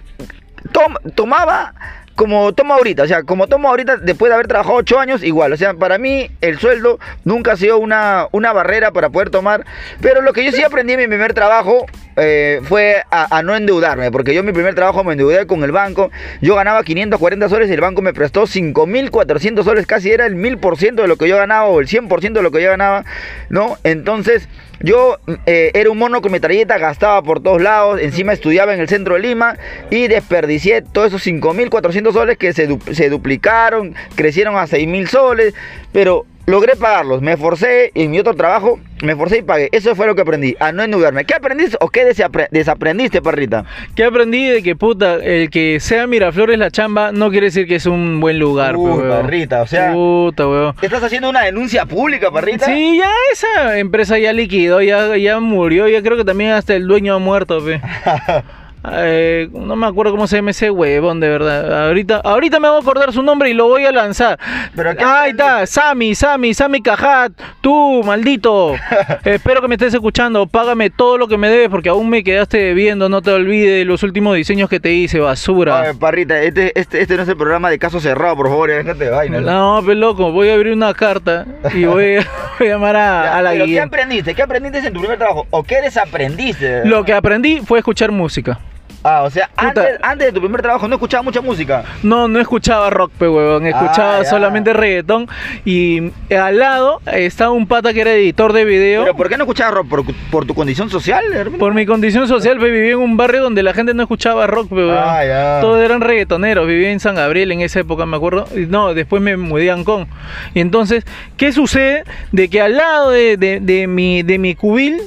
Tom- 0.71 0.95
tomaba 1.13 1.75
como 2.15 2.53
tomo 2.53 2.73
ahorita, 2.73 3.03
o 3.03 3.07
sea, 3.07 3.23
como 3.23 3.47
tomo 3.47 3.69
ahorita 3.69 3.97
después 3.97 4.29
de 4.29 4.35
haber 4.35 4.47
trabajado 4.47 4.75
8 4.75 4.99
años, 4.99 5.23
igual. 5.23 5.53
O 5.53 5.57
sea, 5.57 5.73
para 5.73 5.97
mí 5.97 6.29
el 6.41 6.59
sueldo 6.59 6.99
nunca 7.23 7.53
ha 7.53 7.57
sido 7.57 7.77
una, 7.77 8.27
una 8.31 8.53
barrera 8.53 8.91
para 8.91 9.09
poder 9.09 9.29
tomar. 9.29 9.65
Pero 10.01 10.21
lo 10.21 10.33
que 10.33 10.43
yo 10.43 10.51
sí 10.51 10.63
aprendí 10.63 10.93
en 10.93 10.99
mi 10.99 11.07
primer 11.07 11.33
trabajo 11.33 11.85
eh, 12.17 12.59
fue 12.63 13.03
a, 13.09 13.41
no 13.41 13.55
endeudarme, 13.55 14.11
porque 14.11 14.33
yo 14.33 14.41
en 14.41 14.45
mi 14.45 14.51
primer 14.51 14.75
trabajo 14.75 15.03
me 15.03 15.13
endeudé 15.13 15.47
con 15.47 15.63
el 15.63 15.71
banco. 15.71 16.11
Yo 16.41 16.55
ganaba 16.55 16.83
540 16.83 17.49
soles 17.49 17.69
y 17.69 17.73
el 17.73 17.81
banco 17.81 18.01
me 18.01 18.13
prestó 18.13 18.43
5.400 18.43 19.63
soles, 19.63 19.87
casi 19.87 20.11
era 20.11 20.25
el 20.25 20.35
1000% 20.35 20.95
de 20.95 21.07
lo 21.07 21.15
que 21.15 21.27
yo 21.27 21.37
ganaba 21.37 21.65
o 21.65 21.79
el 21.79 21.87
100% 21.87 22.33
de 22.33 22.41
lo 22.41 22.51
que 22.51 22.61
yo 22.61 22.69
ganaba, 22.69 23.05
¿no? 23.49 23.77
Entonces... 23.83 24.47
Yo 24.83 25.19
eh, 25.45 25.69
era 25.75 25.91
un 25.91 25.97
mono 25.99 26.21
con 26.21 26.31
metralleta, 26.31 26.79
gastaba 26.79 27.21
por 27.21 27.43
todos 27.43 27.61
lados, 27.61 28.01
encima 28.01 28.33
estudiaba 28.33 28.73
en 28.73 28.79
el 28.79 28.89
centro 28.89 29.13
de 29.13 29.21
Lima 29.21 29.55
y 29.91 30.07
desperdicié 30.07 30.81
todos 30.81 31.09
esos 31.09 31.25
5.400 31.27 32.00
soles 32.11 32.37
que 32.37 32.53
se, 32.53 32.67
du- 32.67 32.79
se 32.91 33.09
duplicaron, 33.09 33.93
crecieron 34.15 34.55
a 34.55 34.63
6.000 34.65 35.07
soles, 35.07 35.53
pero 35.91 36.25
logré 36.47 36.75
pagarlos, 36.75 37.21
me 37.21 37.33
esforcé 37.33 37.91
en 37.93 38.11
mi 38.11 38.19
otro 38.19 38.33
trabajo, 38.33 38.79
me 39.03 39.11
esforcé 39.13 39.37
y 39.37 39.41
pagué. 39.41 39.69
Eso 39.71 39.95
fue 39.95 40.05
lo 40.07 40.15
que 40.15 40.21
aprendí, 40.23 40.55
a 40.59 40.71
no 40.73 40.83
endeudarme. 40.83 41.23
¿Qué 41.23 41.33
aprendiste 41.35 41.77
o 41.79 41.87
qué 41.89 42.03
desapre- 42.05 42.47
desaprendiste, 42.51 43.21
perrita? 43.21 43.63
Que 43.95 44.03
aprendí 44.03 44.49
de 44.49 44.61
que 44.63 44.75
puta, 44.75 45.15
el 45.15 45.49
que 45.49 45.79
sea 45.79 46.07
Miraflores 46.07 46.57
la 46.57 46.69
chamba 46.71 47.11
no 47.13 47.29
quiere 47.29 47.45
decir 47.47 47.67
que 47.67 47.75
es 47.75 47.85
un 47.85 48.19
buen 48.19 48.37
lugar, 48.39 48.73
pe, 48.73 48.79
Uy, 48.79 49.03
perrita, 49.03 49.61
o 49.61 49.67
sea- 49.67 49.93
Puta, 49.93 50.47
weón. 50.47 50.75
¿Estás 50.81 51.03
haciendo 51.03 51.29
una 51.29 51.43
denuncia 51.43 51.85
pública, 51.85 52.31
perrita? 52.31 52.65
Sí, 52.65 52.97
ya 52.97 53.11
esa 53.31 53.77
empresa 53.79 54.17
ya 54.17 54.33
liquidó, 54.33 54.81
ya, 54.81 55.15
ya 55.15 55.39
murió, 55.39 55.87
ya 55.87 56.01
creo 56.01 56.17
que 56.17 56.25
también 56.25 56.51
hasta 56.51 56.75
el 56.75 56.85
dueño 56.87 57.13
ha 57.15 57.19
muerto, 57.19 57.63
pe. 57.63 57.79
Eh, 58.89 59.49
no 59.53 59.75
me 59.75 59.85
acuerdo 59.85 60.11
cómo 60.11 60.25
se 60.27 60.37
llama 60.37 60.51
ese 60.51 60.71
huevón, 60.71 61.19
de 61.19 61.29
verdad. 61.29 61.87
Ahorita, 61.87 62.17
ahorita 62.23 62.59
me 62.59 62.67
voy 62.67 62.77
a 62.77 62.81
acordar 62.81 63.13
su 63.13 63.21
nombre 63.21 63.49
y 63.49 63.53
lo 63.53 63.67
voy 63.67 63.85
a 63.85 63.91
lanzar. 63.91 64.39
Pero 64.75 64.95
¿qué 64.95 65.03
Ahí 65.03 65.31
está, 65.31 65.65
Sammy, 65.67 66.15
Sammy, 66.15 66.53
Sammy 66.53 66.81
Cajat, 66.81 67.31
tú, 67.61 68.01
maldito. 68.03 68.73
Espero 69.23 69.61
que 69.61 69.67
me 69.67 69.75
estés 69.75 69.93
escuchando. 69.93 70.47
Págame 70.47 70.89
todo 70.89 71.17
lo 71.17 71.27
que 71.27 71.37
me 71.37 71.49
debes 71.49 71.69
porque 71.69 71.89
aún 71.89 72.09
me 72.09 72.23
quedaste 72.23 72.57
debiendo. 72.57 73.07
No 73.07 73.21
te 73.21 73.31
olvides 73.31 73.69
de 73.79 73.85
los 73.85 74.01
últimos 74.03 74.35
diseños 74.35 74.69
que 74.69 74.79
te 74.79 74.91
hice, 74.93 75.19
basura. 75.19 75.81
Ay, 75.81 75.93
parrita, 75.99 76.41
este, 76.41 76.71
este, 76.79 77.01
este 77.01 77.15
no 77.17 77.23
es 77.23 77.29
el 77.29 77.37
programa 77.37 77.69
de 77.69 77.77
caso 77.77 77.99
cerrado, 77.99 78.35
por 78.35 78.47
favor, 78.47 78.69
déjate 78.71 79.05
de 79.05 79.09
vaina. 79.11 79.41
No, 79.41 79.81
pero 79.85 79.95
loco, 79.99 80.31
voy 80.31 80.49
a 80.49 80.55
abrir 80.55 80.73
una 80.73 80.93
carta 80.93 81.45
y 81.73 81.85
voy 81.85 82.15
a, 82.17 82.27
voy 82.59 82.67
a 82.67 82.71
llamar 82.71 82.95
a, 82.95 83.23
Ya, 83.25 83.37
a 83.37 83.41
la 83.43 83.51
pero 83.51 83.65
¿Qué 83.65 83.71
guía. 83.71 83.83
aprendiste? 83.83 84.33
¿Qué 84.33 84.41
aprendiste 84.41 84.79
en 84.87 84.93
tu 84.93 84.99
primer 84.99 85.17
trabajo? 85.19 85.45
¿O 85.51 85.61
qué 85.63 85.81
desaprendiste? 85.81 86.85
Lo 86.85 87.03
que 87.03 87.13
aprendí 87.13 87.59
fue 87.59 87.77
escuchar 87.79 88.11
música. 88.11 88.59
Ah, 89.03 89.23
o 89.23 89.29
sea, 89.31 89.49
antes, 89.57 89.83
antes 90.03 90.27
de 90.27 90.31
tu 90.33 90.39
primer 90.41 90.61
trabajo 90.61 90.87
no 90.87 90.93
escuchabas 90.95 91.25
mucha 91.25 91.41
música. 91.41 91.83
No, 92.03 92.27
no 92.27 92.39
escuchaba 92.39 92.89
rock, 92.91 93.11
pe 93.17 93.27
huevón. 93.27 93.65
Escuchaba 93.65 94.19
Ah, 94.19 94.25
solamente 94.25 94.73
reggaetón. 94.73 95.27
Y 95.65 96.11
al 96.35 96.59
lado 96.59 97.01
estaba 97.11 97.49
un 97.51 97.65
pata 97.65 97.93
que 97.93 98.01
era 98.01 98.11
editor 98.13 98.53
de 98.53 98.63
video. 98.63 99.01
¿Pero 99.03 99.15
por 99.15 99.27
qué 99.29 99.37
no 99.37 99.45
escuchabas 99.45 99.73
rock? 99.73 99.87
¿Por, 99.87 100.03
por 100.29 100.45
tu 100.45 100.53
condición 100.53 100.89
social? 100.91 101.23
repente? 101.31 101.57
Por 101.57 101.73
mi 101.73 101.85
condición 101.87 102.27
social, 102.27 102.59
pe, 102.59 102.69
vivía 102.69 102.91
en 102.91 102.99
un 102.99 103.17
barrio 103.17 103.41
donde 103.41 103.63
la 103.63 103.73
gente 103.73 103.93
no 103.95 104.03
escuchaba 104.03 104.45
rock, 104.45 104.69
pe, 104.69 104.75
huevón. 104.75 104.97
Ah, 104.99 105.25
ya. 105.25 105.57
Todos 105.61 105.81
eran 105.83 106.01
reggaetoneros. 106.01 106.67
Vivía 106.67 106.91
en 106.91 106.99
San 106.99 107.15
Gabriel 107.15 107.51
en 107.51 107.61
esa 107.61 107.79
época, 107.79 108.05
me 108.05 108.17
acuerdo. 108.17 108.47
No, 108.67 108.93
después 108.93 109.21
me 109.21 109.35
mudé 109.35 109.71
a 109.71 109.73
Ancón. 109.73 110.07
Y 110.53 110.59
entonces, 110.59 111.05
¿qué 111.37 111.51
sucede? 111.51 112.03
De 112.31 112.49
que 112.49 112.61
al 112.61 112.77
lado 112.77 113.09
de, 113.09 113.35
de- 113.37 113.59
de 113.61 113.87
mi, 113.87 114.21
de 114.21 114.37
mi 114.37 114.53
cubil 114.53 115.01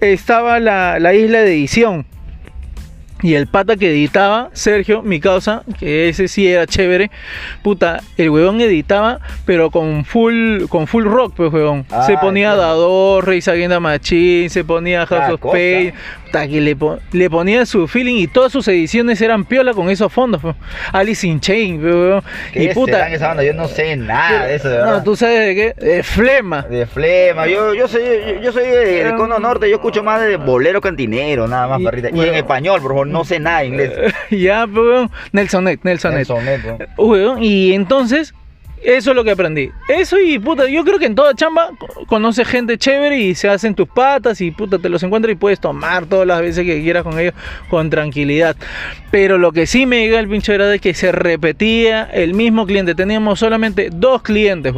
estaba 0.00 0.60
la, 0.60 0.98
la 0.98 1.14
isla 1.14 1.40
de 1.40 1.52
edición. 1.52 2.06
Y 3.22 3.34
el 3.34 3.46
pata 3.48 3.76
que 3.76 3.90
editaba, 3.90 4.50
Sergio, 4.52 5.02
mi 5.02 5.18
causa, 5.18 5.62
que 5.78 6.08
ese 6.08 6.28
sí 6.28 6.46
era 6.46 6.66
chévere, 6.66 7.10
puta, 7.62 8.00
el 8.16 8.30
huevón 8.30 8.60
editaba, 8.60 9.18
pero 9.44 9.70
con 9.70 10.04
full, 10.04 10.66
con 10.68 10.86
full 10.86 11.04
rock, 11.04 11.34
pues 11.36 11.52
huevón. 11.52 11.84
Ah, 11.90 12.04
se 12.06 12.16
ponía 12.18 12.54
claro. 12.54 12.60
Dador, 12.62 13.26
Rey 13.26 13.40
Against 13.44 13.80
Machine, 13.80 14.48
se 14.48 14.62
ponía 14.64 15.04
House 15.06 15.24
Ah, 15.28 15.34
of. 15.34 15.40
Pain, 15.52 15.92
que 16.30 16.60
le, 16.60 16.76
le 17.12 17.30
ponía 17.30 17.64
su 17.66 17.88
feeling 17.88 18.16
y 18.16 18.26
todas 18.26 18.52
sus 18.52 18.68
ediciones 18.68 19.20
eran 19.20 19.44
piola 19.44 19.72
con 19.74 19.88
esos 19.90 20.12
fondos. 20.12 20.40
Alice 20.92 21.26
in 21.26 21.40
Chain, 21.40 21.80
pues, 21.80 21.94
huevón. 21.94 22.22
¿Qué 22.52 22.64
Y 22.64 22.68
puta, 22.74 23.08
esa 23.12 23.28
banda? 23.28 23.42
Yo 23.44 23.54
no 23.54 23.66
sé 23.68 23.96
nada 23.96 24.46
de 24.46 24.54
eso, 24.56 24.68
de 24.68 24.78
no, 24.78 25.02
tú 25.02 25.16
sabes 25.16 25.40
de 25.40 25.54
qué, 25.54 25.84
de 25.86 26.02
flema. 26.02 26.62
De 26.62 26.86
flema, 26.86 27.46
yo, 27.46 27.74
yo 27.74 27.88
soy, 27.88 28.02
yo, 28.02 28.40
yo 28.42 28.52
soy 28.52 28.64
de, 28.66 29.04
de 29.04 29.14
Cono 29.16 29.38
Norte, 29.38 29.68
yo 29.68 29.76
escucho 29.76 30.02
más 30.02 30.20
de 30.20 30.36
bolero 30.36 30.80
cantinero, 30.80 31.48
nada 31.48 31.66
más, 31.68 31.80
Y- 31.80 31.84
perrita. 31.84 32.10
Y 32.12 32.20
en 32.20 32.34
español, 32.34 32.80
por 32.82 32.90
favor, 32.90 33.06
no 33.06 33.24
sé 33.24 33.40
nada 33.40 33.60
de 33.60 33.66
inglés. 33.66 33.92
ya, 34.30 34.66
pues, 34.66 34.76
huevón. 34.86 35.10
Nelson 35.32 35.64
Net, 35.64 35.80
Nelson 35.82 36.10
Net. 36.12 36.18
Nelson 36.28 36.44
Neto. 36.44 36.78
Weón, 36.98 37.42
y 37.42 37.72
entonces, 37.74 38.34
eso 38.82 39.10
es 39.10 39.16
lo 39.16 39.24
que 39.24 39.30
aprendí. 39.32 39.70
Eso 39.88 40.18
y 40.20 40.38
puta, 40.38 40.68
yo 40.68 40.84
creo 40.84 40.98
que 40.98 41.06
en 41.06 41.14
toda 41.14 41.34
chamba 41.34 41.70
co- 41.78 42.06
conoces 42.06 42.46
gente 42.46 42.78
chévere 42.78 43.18
y 43.18 43.34
se 43.34 43.48
hacen 43.48 43.74
tus 43.74 43.88
patas 43.88 44.40
y 44.40 44.50
puta, 44.50 44.78
te 44.78 44.88
los 44.88 45.02
encuentras 45.02 45.32
y 45.32 45.36
puedes 45.36 45.60
tomar 45.60 46.06
todas 46.06 46.26
las 46.26 46.40
veces 46.40 46.64
que 46.64 46.82
quieras 46.82 47.02
con 47.02 47.18
ellos 47.18 47.34
con 47.70 47.90
tranquilidad. 47.90 48.56
Pero 49.10 49.38
lo 49.38 49.52
que 49.52 49.66
sí 49.66 49.86
me 49.86 50.00
llega 50.00 50.18
el 50.20 50.28
pincho 50.28 50.52
era 50.52 50.66
de 50.68 50.78
que 50.78 50.94
se 50.94 51.12
repetía 51.12 52.04
el 52.12 52.34
mismo 52.34 52.66
cliente. 52.66 52.94
Teníamos 52.94 53.38
solamente 53.38 53.88
dos 53.92 54.22
clientes. 54.22 54.74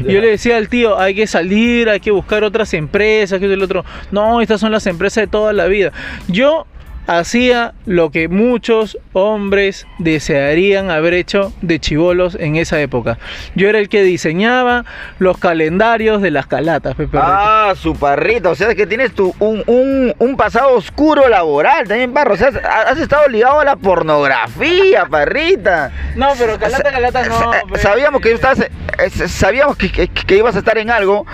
Y 0.00 0.12
Yo 0.12 0.20
le 0.20 0.28
decía 0.28 0.56
al 0.56 0.68
tío, 0.68 0.98
hay 0.98 1.14
que 1.14 1.26
salir, 1.26 1.88
hay 1.88 2.00
que 2.00 2.10
buscar 2.10 2.44
otras 2.44 2.72
empresas, 2.74 3.38
que 3.40 3.46
es 3.46 3.52
el 3.52 3.62
otro. 3.62 3.84
No, 4.10 4.40
estas 4.40 4.60
son 4.60 4.72
las 4.72 4.86
empresas 4.86 5.22
de 5.24 5.26
toda 5.28 5.52
la 5.52 5.66
vida. 5.66 5.92
Yo 6.28 6.66
hacía 7.06 7.72
lo 7.86 8.10
que 8.10 8.28
muchos 8.28 8.96
hombres 9.12 9.86
desearían 9.98 10.90
haber 10.90 11.14
hecho 11.14 11.52
de 11.60 11.78
chivolos 11.80 12.36
en 12.36 12.56
esa 12.56 12.80
época. 12.80 13.18
Yo 13.54 13.68
era 13.68 13.78
el 13.78 13.88
que 13.88 14.02
diseñaba 14.02 14.84
los 15.18 15.38
calendarios 15.38 16.22
de 16.22 16.30
las 16.30 16.46
calatas, 16.46 16.94
pe, 16.94 17.06
perrito. 17.08 17.26
Ah, 17.30 17.74
su 17.76 17.94
parrita, 17.96 18.50
o 18.50 18.54
sea 18.54 18.68
es 18.70 18.74
que 18.76 18.86
tienes 18.86 19.12
tu, 19.14 19.34
un, 19.38 19.62
un, 19.66 20.14
un 20.18 20.36
pasado 20.36 20.74
oscuro 20.74 21.28
laboral 21.28 21.88
también, 21.88 22.12
parro. 22.12 22.34
O 22.34 22.36
sea, 22.36 22.48
has, 22.48 22.56
has 22.92 22.98
estado 22.98 23.26
ligado 23.28 23.60
a 23.60 23.64
la 23.64 23.76
pornografía, 23.76 25.06
parrita. 25.06 25.90
No, 26.16 26.28
pero 26.38 26.58
calata, 26.58 26.90
calata 26.92 27.24
no. 27.28 27.38
Sa-. 27.38 27.78
Sabíamos 27.78 28.20
que 28.20 28.38
sabíamos 29.28 29.76
que, 29.76 29.90
que- 29.90 30.08
que 30.08 30.36
ibas 30.36 30.54
a 30.56 30.60
estar 30.60 30.78
en 30.78 30.90
algo, 30.90 31.26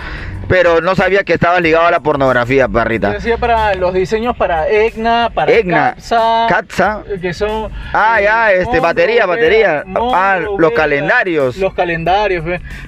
pero 0.49 0.81
no 0.81 0.95
sabía 0.95 1.23
que 1.23 1.33
estabas 1.33 1.61
ligado 1.61 1.85
a 1.85 1.91
la 1.91 2.01
pornografía, 2.01 2.65
Yo 2.65 2.71
parrita. 2.73 3.11
decía 3.11 3.37
para 3.37 3.75
los 3.75 3.93
diseños 3.93 4.35
para 4.35 4.67
EGNA, 4.67 5.29
para 5.33 5.51
Egna, 5.53 5.95
Katza. 6.49 7.03
que 7.21 7.33
son 7.33 7.71
Ah, 7.93 8.19
ya, 8.21 8.51
este, 8.51 8.79
batería, 8.81 9.25
batería. 9.25 9.83
Ah, 10.13 10.39
los 10.57 10.71
calendarios. 10.73 11.55
Los 11.57 11.73
calendarios, 11.73 12.43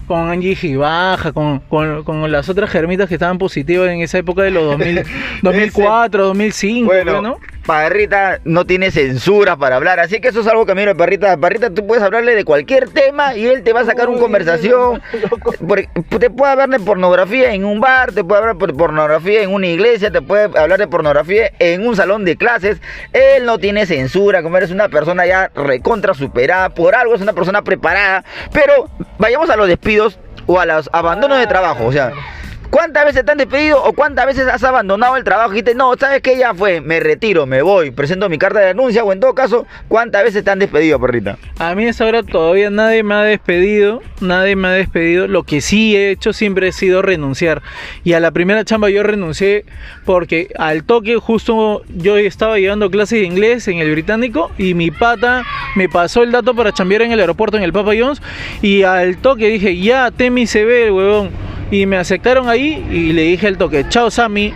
con 0.08 0.30
Angie 0.30 0.56
Gibaja, 0.56 1.32
con, 1.32 1.60
con, 1.60 2.04
con 2.04 2.30
las 2.32 2.50
otras 2.50 2.70
germitas 2.70 3.08
que 3.08 3.14
estaban 3.16 3.38
positivas 3.38 3.90
en 3.90 4.02
esa 4.02 4.18
época 4.18 4.42
de 4.42 4.52
los 4.52 4.64
2000, 4.66 5.04
2004, 5.44 6.26
2005, 6.26 6.86
Bueno, 6.88 7.22
¿no? 7.22 7.38
Parrita 7.66 8.40
no 8.44 8.66
tiene 8.66 8.90
censura 8.90 9.56
para 9.56 9.76
hablar, 9.76 10.00
así 10.00 10.20
que 10.20 10.30
eso 10.30 10.42
es 10.42 10.48
algo 10.48 10.66
que 10.66 10.74
miro, 10.74 10.98
Parrita. 10.98 11.38
Parrita, 11.38 11.70
tú 11.70 11.86
puedes 11.86 12.04
hablarle 12.04 12.36
de 12.36 12.44
cualquier 12.44 12.90
tema 12.90 13.36
y 13.36 13.46
él 13.46 13.62
te 13.62 13.72
va 13.72 13.82
a 13.82 13.86
sacar 13.86 14.10
una 14.10 14.20
conversación. 14.20 15.00
te 16.20 16.30
puede 16.32 16.52
hablar 16.52 16.70
de 16.70 16.80
pornografía 16.80 17.51
en 17.54 17.66
un 17.66 17.80
bar, 17.80 18.12
te 18.12 18.24
puede 18.24 18.42
hablar 18.42 18.58
de 18.58 18.74
pornografía 18.74 19.42
en 19.42 19.54
una 19.54 19.68
iglesia, 19.68 20.12
te 20.12 20.22
puede 20.22 20.58
hablar 20.58 20.80
de 20.80 20.88
pornografía 20.88 21.52
en 21.60 21.86
un 21.86 21.96
salón 21.96 22.26
de 22.26 22.38
clases. 22.38 22.82
Él 23.14 23.46
no 23.46 23.58
tiene 23.58 23.86
censura, 23.86 24.42
como 24.42 24.58
eres 24.58 24.72
una 24.72 24.90
persona 24.90 25.26
ya 25.26 25.52
recontra 25.56 26.14
superada, 26.14 26.70
por 26.70 26.96
algo 26.96 27.16
es 27.16 27.22
una 27.22 27.34
persona 27.34 27.62
preparada. 27.62 28.24
Pero 28.52 28.90
vayamos 29.18 29.50
a 29.50 29.56
los 29.56 29.68
despidos 29.68 30.20
o 30.46 30.60
a 30.60 30.66
los 30.66 30.90
abandonos 30.94 31.40
de 31.40 31.48
trabajo, 31.48 31.86
o 31.86 31.92
sea. 31.92 32.14
¿Cuántas 32.72 33.04
veces 33.04 33.26
te 33.26 33.32
han 33.34 33.38
despedido 33.38 33.84
o 33.84 33.92
cuántas 33.92 34.26
veces 34.26 34.48
has 34.48 34.64
abandonado 34.64 35.18
el 35.18 35.26
trabajo 35.26 35.52
y 35.52 35.56
dijiste, 35.56 35.76
no, 35.76 35.94
sabes 36.00 36.22
que 36.22 36.38
ya 36.38 36.54
fue, 36.54 36.80
me 36.80 37.02
retiro, 37.02 37.46
me 37.46 37.62
voy, 37.62 37.92
presento 37.92 38.30
mi 38.30 38.38
carta 38.38 38.60
de 38.60 38.68
denuncia 38.68 39.04
o 39.04 39.12
en 39.12 39.20
todo 39.20 39.36
caso, 39.36 39.68
¿cuántas 39.90 40.24
veces 40.24 40.46
te 40.46 40.52
han 40.52 40.60
despedido, 40.60 40.98
perrita? 40.98 41.38
A 41.60 41.76
mí 41.76 41.86
a 41.86 41.90
esa 41.90 42.06
hora 42.06 42.24
todavía 42.24 42.70
nadie 42.70 43.04
me 43.04 43.14
ha 43.16 43.24
despedido, 43.24 44.02
nadie 44.22 44.56
me 44.56 44.70
ha 44.70 44.72
despedido. 44.72 45.28
Lo 45.28 45.44
que 45.44 45.60
sí 45.60 45.98
he 45.98 46.12
hecho 46.12 46.32
siempre 46.32 46.70
ha 46.70 46.72
sido 46.72 47.02
renunciar. 47.02 47.62
Y 48.06 48.14
a 48.14 48.22
la 48.22 48.32
primera 48.32 48.64
chamba 48.64 48.90
yo 48.90 49.04
renuncié 49.04 49.66
porque 50.06 50.48
al 50.58 50.86
toque 50.86 51.18
justo 51.18 51.82
yo 51.90 52.16
estaba 52.16 52.58
llevando 52.58 52.90
clases 52.90 53.20
de 53.20 53.26
inglés 53.26 53.68
en 53.68 53.80
el 53.80 53.92
británico 53.92 54.50
y 54.58 54.76
mi 54.76 54.92
pata 54.92 55.44
me 55.76 55.90
pasó 55.90 56.24
el 56.24 56.32
dato 56.32 56.56
para 56.56 56.72
chambear 56.72 57.02
en 57.02 57.12
el 57.12 57.20
aeropuerto 57.20 57.58
en 57.58 57.64
el 57.64 57.74
Papa 57.74 57.92
John's 58.00 58.22
y 58.62 58.84
al 58.84 59.18
toque 59.18 59.50
dije, 59.50 59.78
ya, 59.78 60.10
ten 60.10 60.34
mi 60.34 60.48
CV, 60.48 60.90
huevón. 60.90 61.51
Y 61.72 61.86
me 61.86 61.96
aceptaron 61.96 62.50
ahí 62.50 62.86
y 62.92 63.14
le 63.14 63.24
dije 63.24 63.48
al 63.48 63.58
toque, 63.58 63.86
chao 63.88 64.12
Sammy, 64.12 64.54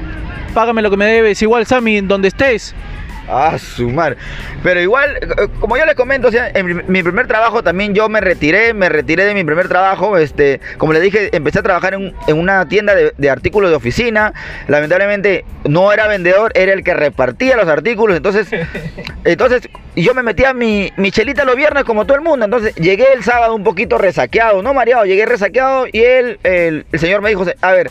págame 0.54 0.82
lo 0.82 0.92
que 0.92 0.98
me 0.98 1.06
debes, 1.06 1.42
igual 1.42 1.66
Sammy, 1.66 2.02
donde 2.02 2.28
estés. 2.28 2.76
Ah, 3.28 3.58
sumar. 3.58 4.18
Pero 4.64 4.82
igual, 4.82 5.18
eh, 5.18 5.48
como 5.60 5.78
yo 5.78 5.86
les 5.86 5.96
comento, 5.96 6.28
o 6.28 6.32
sea, 6.32 6.50
en 6.54 6.84
mi, 6.88 7.04
primer 7.04 7.28
trabajo 7.28 7.64
también 7.64 7.94
yo 7.94 8.08
me 8.10 8.22
retiré, 8.22 8.74
me 8.74 8.90
retiré 8.90 9.26
de 9.26 9.34
mi 9.34 9.44
primer 9.44 9.68
trabajo. 9.68 10.18
Este, 10.18 10.60
como 10.78 10.94
les 10.94 11.02
dije, 11.02 11.36
empecé 11.36 11.60
a 11.60 11.64
trabajar 11.64 11.94
en, 11.96 12.14
en 12.28 12.40
una 12.40 12.68
tienda 12.68 12.94
de, 12.96 13.14
de 13.18 13.30
artículos 13.30 13.70
de 13.70 13.76
oficina. 13.76 14.34
Lamentablemente 14.68 15.46
no 15.64 15.92
era 15.92 16.08
vendedor, 16.08 16.52
era 16.56 16.74
el 16.74 16.84
que 16.84 16.94
repartía 16.94 17.58
los 17.58 17.68
artículos. 17.68 18.16
Entonces, 18.18 18.48
entonces 19.24 19.70
yo 19.96 20.14
me 20.14 20.24
metía 20.24 20.54
mi, 20.54 20.92
mi 20.98 21.12
chelita 21.12 21.46
los 21.46 21.56
viernes 21.56 21.84
como 21.84 22.06
todo 22.06 22.18
el 22.18 22.24
mundo. 22.24 22.46
Entonces 22.46 22.76
llegué 22.76 23.14
el 23.14 23.24
sábado 23.24 23.56
un 23.56 23.64
poquito 23.64 23.98
resaqueado, 23.98 24.62
no 24.62 24.74
mareado, 24.74 25.06
llegué 25.06 25.26
resaqueado 25.26 25.88
y 25.92 26.02
él, 26.02 26.40
el, 26.44 26.86
el 26.92 27.00
señor 27.00 27.22
me 27.22 27.30
dijo, 27.30 27.46
a 27.62 27.72
ver, 27.72 27.90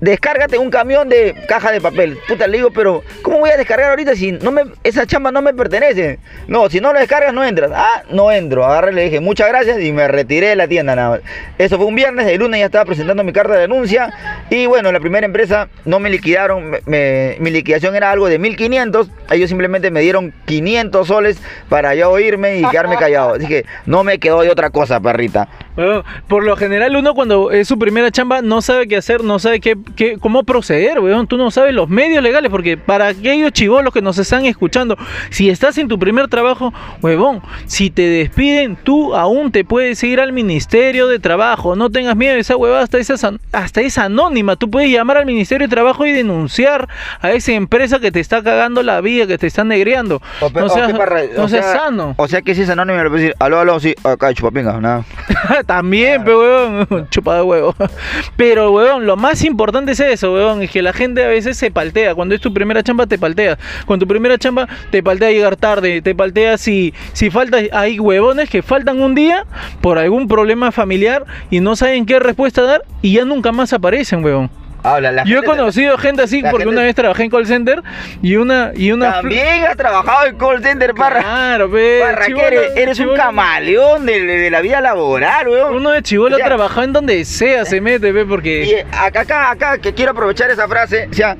descárgate 0.00 0.58
un 0.58 0.70
camión 0.70 1.08
de 1.08 1.34
caja 1.48 1.72
de 1.72 1.80
papel. 1.80 2.18
Puta, 2.28 2.46
le 2.46 2.58
digo, 2.58 2.70
pero 2.70 3.02
¿cómo 3.22 3.40
voy 3.40 3.50
a 3.50 3.56
descargar 3.56 3.90
ahorita 3.90 4.14
si 4.14 4.32
no 4.46 4.52
me, 4.52 4.62
esa 4.84 5.06
chamba 5.06 5.32
no 5.32 5.42
me 5.42 5.52
pertenece? 5.52 6.20
No, 6.46 6.70
si 6.70 6.80
no 6.80 6.92
lo 6.92 7.00
descargas 7.00 7.34
no 7.34 7.44
entras. 7.44 7.72
Ah, 7.74 8.04
no 8.10 8.30
entro. 8.30 8.64
Agarré, 8.64 8.92
le 8.92 9.02
dije 9.02 9.18
muchas 9.18 9.48
gracias 9.48 9.80
y 9.80 9.90
me 9.90 10.06
retiré 10.06 10.50
de 10.50 10.56
la 10.56 10.68
tienda 10.68 10.94
nada 10.94 11.10
más. 11.10 11.20
Eso 11.58 11.76
fue 11.78 11.86
un 11.86 11.96
viernes, 11.96 12.28
el 12.28 12.38
lunes 12.38 12.60
ya 12.60 12.66
estaba 12.66 12.84
presentando 12.84 13.24
mi 13.24 13.32
carta 13.32 13.54
de 13.54 13.62
denuncia 13.62 14.12
y 14.48 14.66
bueno, 14.66 14.92
la 14.92 15.00
primera 15.00 15.26
empresa 15.26 15.68
no 15.84 15.98
me 15.98 16.10
liquidaron, 16.10 16.76
mi 16.86 17.50
liquidación 17.50 17.96
era 17.96 18.12
algo 18.12 18.28
de 18.28 18.38
1500, 18.38 19.10
ellos 19.32 19.48
simplemente 19.48 19.90
me 19.90 20.00
dieron 20.00 20.32
500 20.44 21.08
soles 21.08 21.38
para 21.68 21.96
yo 21.96 22.16
irme 22.20 22.58
y 22.58 22.64
quedarme 22.66 22.98
callado. 22.98 23.34
Así 23.34 23.48
que 23.48 23.66
no 23.84 24.04
me 24.04 24.20
quedó 24.20 24.42
de 24.42 24.50
otra 24.50 24.70
cosa, 24.70 25.00
perrita. 25.00 25.48
Bueno, 25.76 26.04
por 26.26 26.42
lo 26.44 26.56
general 26.56 26.96
uno 26.96 27.14
cuando 27.14 27.50
es 27.50 27.68
su 27.68 27.78
primera 27.78 28.10
chamba 28.10 28.40
no 28.42 28.62
sabe 28.62 28.88
qué 28.88 28.96
hacer, 28.96 29.22
no 29.22 29.38
sabe 29.38 29.60
qué, 29.60 29.76
qué- 29.94 30.16
cómo 30.18 30.42
proceder, 30.44 31.00
weón. 31.00 31.26
Tú 31.26 31.36
no 31.36 31.50
sabes 31.50 31.74
los 31.74 31.88
medios 31.88 32.22
legales, 32.22 32.50
porque 32.50 32.76
para 32.76 33.08
aquellos 33.08 33.52
chivolos 33.52 33.92
que 33.92 34.00
nos 34.02 34.16
están 34.18 34.46
escuchando, 34.46 34.96
si 35.30 35.50
estás 35.50 35.76
en 35.78 35.88
tu 35.88 35.98
primer 35.98 36.28
trabajo, 36.28 36.72
huevón, 37.02 37.42
si 37.66 37.90
te 37.90 38.02
despiden, 38.08 38.76
tú 38.76 39.14
aún 39.14 39.52
te 39.52 39.64
puedes 39.64 40.02
ir 40.02 40.20
al 40.20 40.32
Ministerio 40.32 41.08
de 41.08 41.18
Trabajo. 41.18 41.76
No 41.76 41.90
tengas 41.90 42.16
miedo, 42.16 42.36
esa 42.36 42.56
huevada 42.56 42.82
hasta 42.82 42.98
esa, 42.98 43.16
san- 43.16 43.38
hasta 43.52 43.80
es 43.82 43.98
anónima. 43.98 44.56
Tú 44.56 44.70
puedes 44.70 44.90
llamar 44.90 45.18
al 45.18 45.26
Ministerio 45.26 45.66
de 45.66 45.70
Trabajo 45.70 46.06
y 46.06 46.12
denunciar 46.12 46.88
a 47.20 47.32
esa 47.32 47.52
empresa 47.52 47.98
que 47.98 48.10
te 48.10 48.20
está 48.20 48.42
cagando 48.42 48.82
la 48.82 49.00
vida, 49.00 49.26
que 49.26 49.36
te 49.38 49.46
está 49.46 49.64
negreando. 49.64 50.22
O 50.40 50.48
No 50.50 50.68
seas, 50.68 50.92
no 51.36 51.48
seas 51.48 51.64
sea- 51.66 51.76
sano. 51.84 52.14
O 52.16 52.28
sea 52.28 52.40
que 52.42 52.54
si 52.54 52.62
es 52.62 52.70
anónimo, 52.70 52.96
le 53.02 53.04
puedo 53.10 53.16
decir, 53.22 53.34
aló, 53.38 53.60
aló, 53.60 53.78
sí, 53.80 53.94
acá 54.04 54.32
chupapinga, 54.32 54.80
nada. 54.80 55.04
También, 55.66 56.24
pe, 56.24 56.34
huevón, 56.34 57.08
chupada 57.10 57.38
de 57.38 57.44
huevo. 57.44 57.74
Pero, 58.36 58.70
huevón, 58.70 59.04
lo 59.04 59.16
más 59.16 59.44
importante 59.44 59.92
es 59.92 60.00
eso, 60.00 60.32
huevón, 60.32 60.62
es 60.62 60.70
que 60.70 60.80
la 60.80 60.92
gente 60.92 61.24
a 61.24 61.28
veces 61.28 61.56
se 61.56 61.70
paltea. 61.72 62.14
Cuando 62.14 62.34
es 62.34 62.40
tu 62.40 62.54
primera 62.54 62.82
chamba, 62.82 63.06
te 63.06 63.18
palteas. 63.18 63.58
Con 63.84 63.98
tu 63.98 64.06
primera 64.06 64.38
chamba, 64.38 64.68
te 64.90 65.02
paltea 65.02 65.30
llegar 65.32 65.56
tarde, 65.56 66.00
te 66.02 66.14
paltea 66.14 66.56
si, 66.56 66.94
si 67.12 67.30
falta, 67.30 67.58
hay 67.72 67.98
huevones 67.98 68.48
que 68.48 68.62
faltan 68.62 69.00
un 69.00 69.14
día 69.14 69.44
por 69.80 69.98
algún 69.98 70.28
problema 70.28 70.70
familiar 70.70 71.24
y 71.50 71.60
no 71.60 71.74
saben 71.74 72.06
qué 72.06 72.20
respuesta 72.20 72.62
dar 72.62 72.82
y 73.02 73.14
ya 73.14 73.24
nunca 73.24 73.50
más 73.50 73.72
aparecen, 73.72 74.24
huevón. 74.24 74.50
La- 75.00 75.24
Yo 75.24 75.40
he 75.40 75.42
conocido 75.42 75.98
gente 75.98 76.22
así 76.22 76.40
porque 76.42 76.58
gente- 76.64 76.68
una 76.68 76.82
vez 76.82 76.94
trabajé 76.94 77.24
en 77.24 77.30
call 77.30 77.46
center 77.46 77.82
y 78.22 78.36
una 78.36 78.70
y 78.74 78.92
una 78.92 79.14
También 79.14 79.64
has 79.64 79.76
trabajado 79.76 80.26
en 80.26 80.36
call 80.36 80.62
center, 80.62 80.94
Parra. 80.94 81.20
Claro, 81.20 81.70
pe, 81.70 82.00
Parra, 82.02 82.26
eres, 82.26 82.76
eres 82.76 82.98
un 83.00 83.14
camaleón 83.16 84.06
de, 84.06 84.20
de 84.20 84.50
la 84.50 84.60
vida 84.60 84.80
laboral, 84.80 85.48
weón. 85.48 85.74
Uno 85.76 85.90
de 85.90 86.02
chivolo 86.02 86.36
O 86.36 86.38
sea, 86.38 86.46
trabajado 86.46 86.82
en 86.84 86.92
donde 86.92 87.24
sea 87.24 87.64
se 87.64 87.80
mete, 87.80 88.12
ve, 88.12 88.22
Y 88.22 88.24
porque 88.24 88.62
eh, 88.80 88.86
acá, 88.92 89.20
acá, 89.20 89.50
acá, 89.50 89.78
que 89.78 89.92
quiero 89.92 90.12
aprovechar 90.12 90.50
esa 90.50 90.68
frase, 90.68 91.08
o 91.10 91.14
sea, 91.14 91.36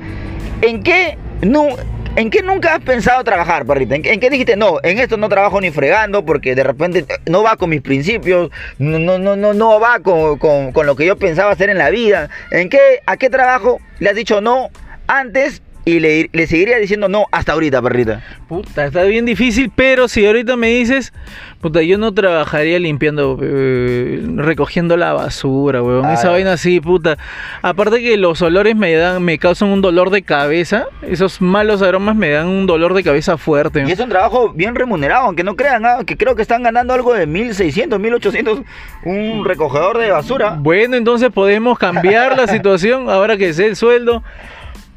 ¿en 0.63 0.83
qué, 0.83 1.17
nu- 1.43 1.77
¿en 2.17 2.31
qué 2.31 2.43
nunca 2.43 2.75
has 2.75 2.81
pensado 2.83 3.23
trabajar, 3.23 3.65
perrita? 3.65 3.95
¿En, 3.95 4.05
en 4.05 4.19
qué 4.21 4.29
dijiste, 4.31 4.57
no, 4.57 4.79
en 4.83 4.99
esto 4.99 5.17
no 5.17 5.29
trabajo 5.29 5.61
ni 5.61 5.71
fregando 5.71 6.25
porque 6.25 6.55
de 6.55 6.65
repente 6.65 7.01
eh, 7.09 7.19
no 7.27 7.43
va 7.43 7.57
con 7.57 7.71
mis 7.71 7.83
principios, 7.83 8.51
no, 8.79 8.99
no, 8.99 9.19
no, 9.19 9.37
no, 9.37 9.55
no 9.55 9.79
va 9.79 10.01
con, 10.01 10.39
con- 10.39 10.73
con 10.73 10.87
lo 10.87 10.97
que 10.97 11.07
yo 11.07 11.17
pensaba 11.17 11.53
hacer 11.53 11.71
en 11.71 11.79
la 11.79 11.91
vida? 11.91 12.29
¿En 12.51 12.69
qué, 12.69 12.81
a 13.07 13.17
qué 13.17 13.31
trabajo 13.31 13.79
le 14.01 14.11
has 14.11 14.17
dicho 14.17 14.41
no 14.41 14.71
antes 15.07 15.63
y 15.87 16.01
le, 16.01 16.29
le 16.33 16.47
seguiría 16.49 16.79
diciendo 16.79 17.09
no 17.09 17.27
hasta 17.31 17.53
ahorita, 17.53 17.81
perrita? 17.81 18.21
puta, 18.49 18.87
está 18.87 19.05
bien 19.05 19.25
difícil, 19.25 19.71
pero 19.75 20.09
si 20.09 20.27
ahorita 20.27 20.57
me 20.57 20.67
dices, 20.67 21.13
puta, 21.61 21.81
yo 21.83 21.97
no 21.97 22.13
trabajaría 22.13 22.81
limpiando, 22.81 23.39
eh, 23.41 24.21
recogiendo 24.35 24.97
la 24.97 25.13
basura, 25.13 25.83
weón. 25.83 26.05
Ah, 26.05 26.15
Esa 26.15 26.31
vaina 26.31 26.55
así, 26.55 26.81
puta. 26.81 27.19
Aparte 27.63 28.01
que 28.01 28.17
los 28.17 28.43
olores 28.43 28.75
me 28.75 28.93
dan, 28.95 29.23
me 29.23 29.39
causan 29.39 29.69
un 29.69 29.81
dolor 29.81 30.11
de 30.11 30.23
cabeza. 30.23 30.87
Esos 31.03 31.41
malos 31.41 31.83
aromas 31.83 32.17
me 32.17 32.31
dan 32.31 32.49
un 32.49 32.67
dolor 32.67 32.93
de 32.93 33.05
cabeza 33.05 33.37
fuerte. 33.39 33.85
Y 33.87 33.93
es 33.93 34.01
un 34.01 34.09
trabajo 34.09 34.53
bien 34.53 34.75
remunerado, 34.75 35.27
aunque 35.27 35.45
no 35.45 35.55
crean, 35.55 35.87
ah, 35.87 35.99
que 36.05 36.17
creo 36.17 36.35
que 36.35 36.43
están 36.43 36.65
ganando 36.65 36.95
algo 36.95 37.15
de 37.15 37.27
1600, 37.29 38.01
1800 38.01 38.61
un 39.05 39.45
recogedor 39.45 39.99
de 39.99 40.11
basura. 40.11 40.57
Bueno, 40.59 40.97
entonces 40.97 41.31
podemos 41.31 41.79
cambiar 41.79 42.37
la 42.37 42.47
situación 42.49 43.09
ahora 43.09 43.37
que 43.37 43.53
sé 43.55 43.67
el 43.67 43.77
sueldo. 43.77 44.25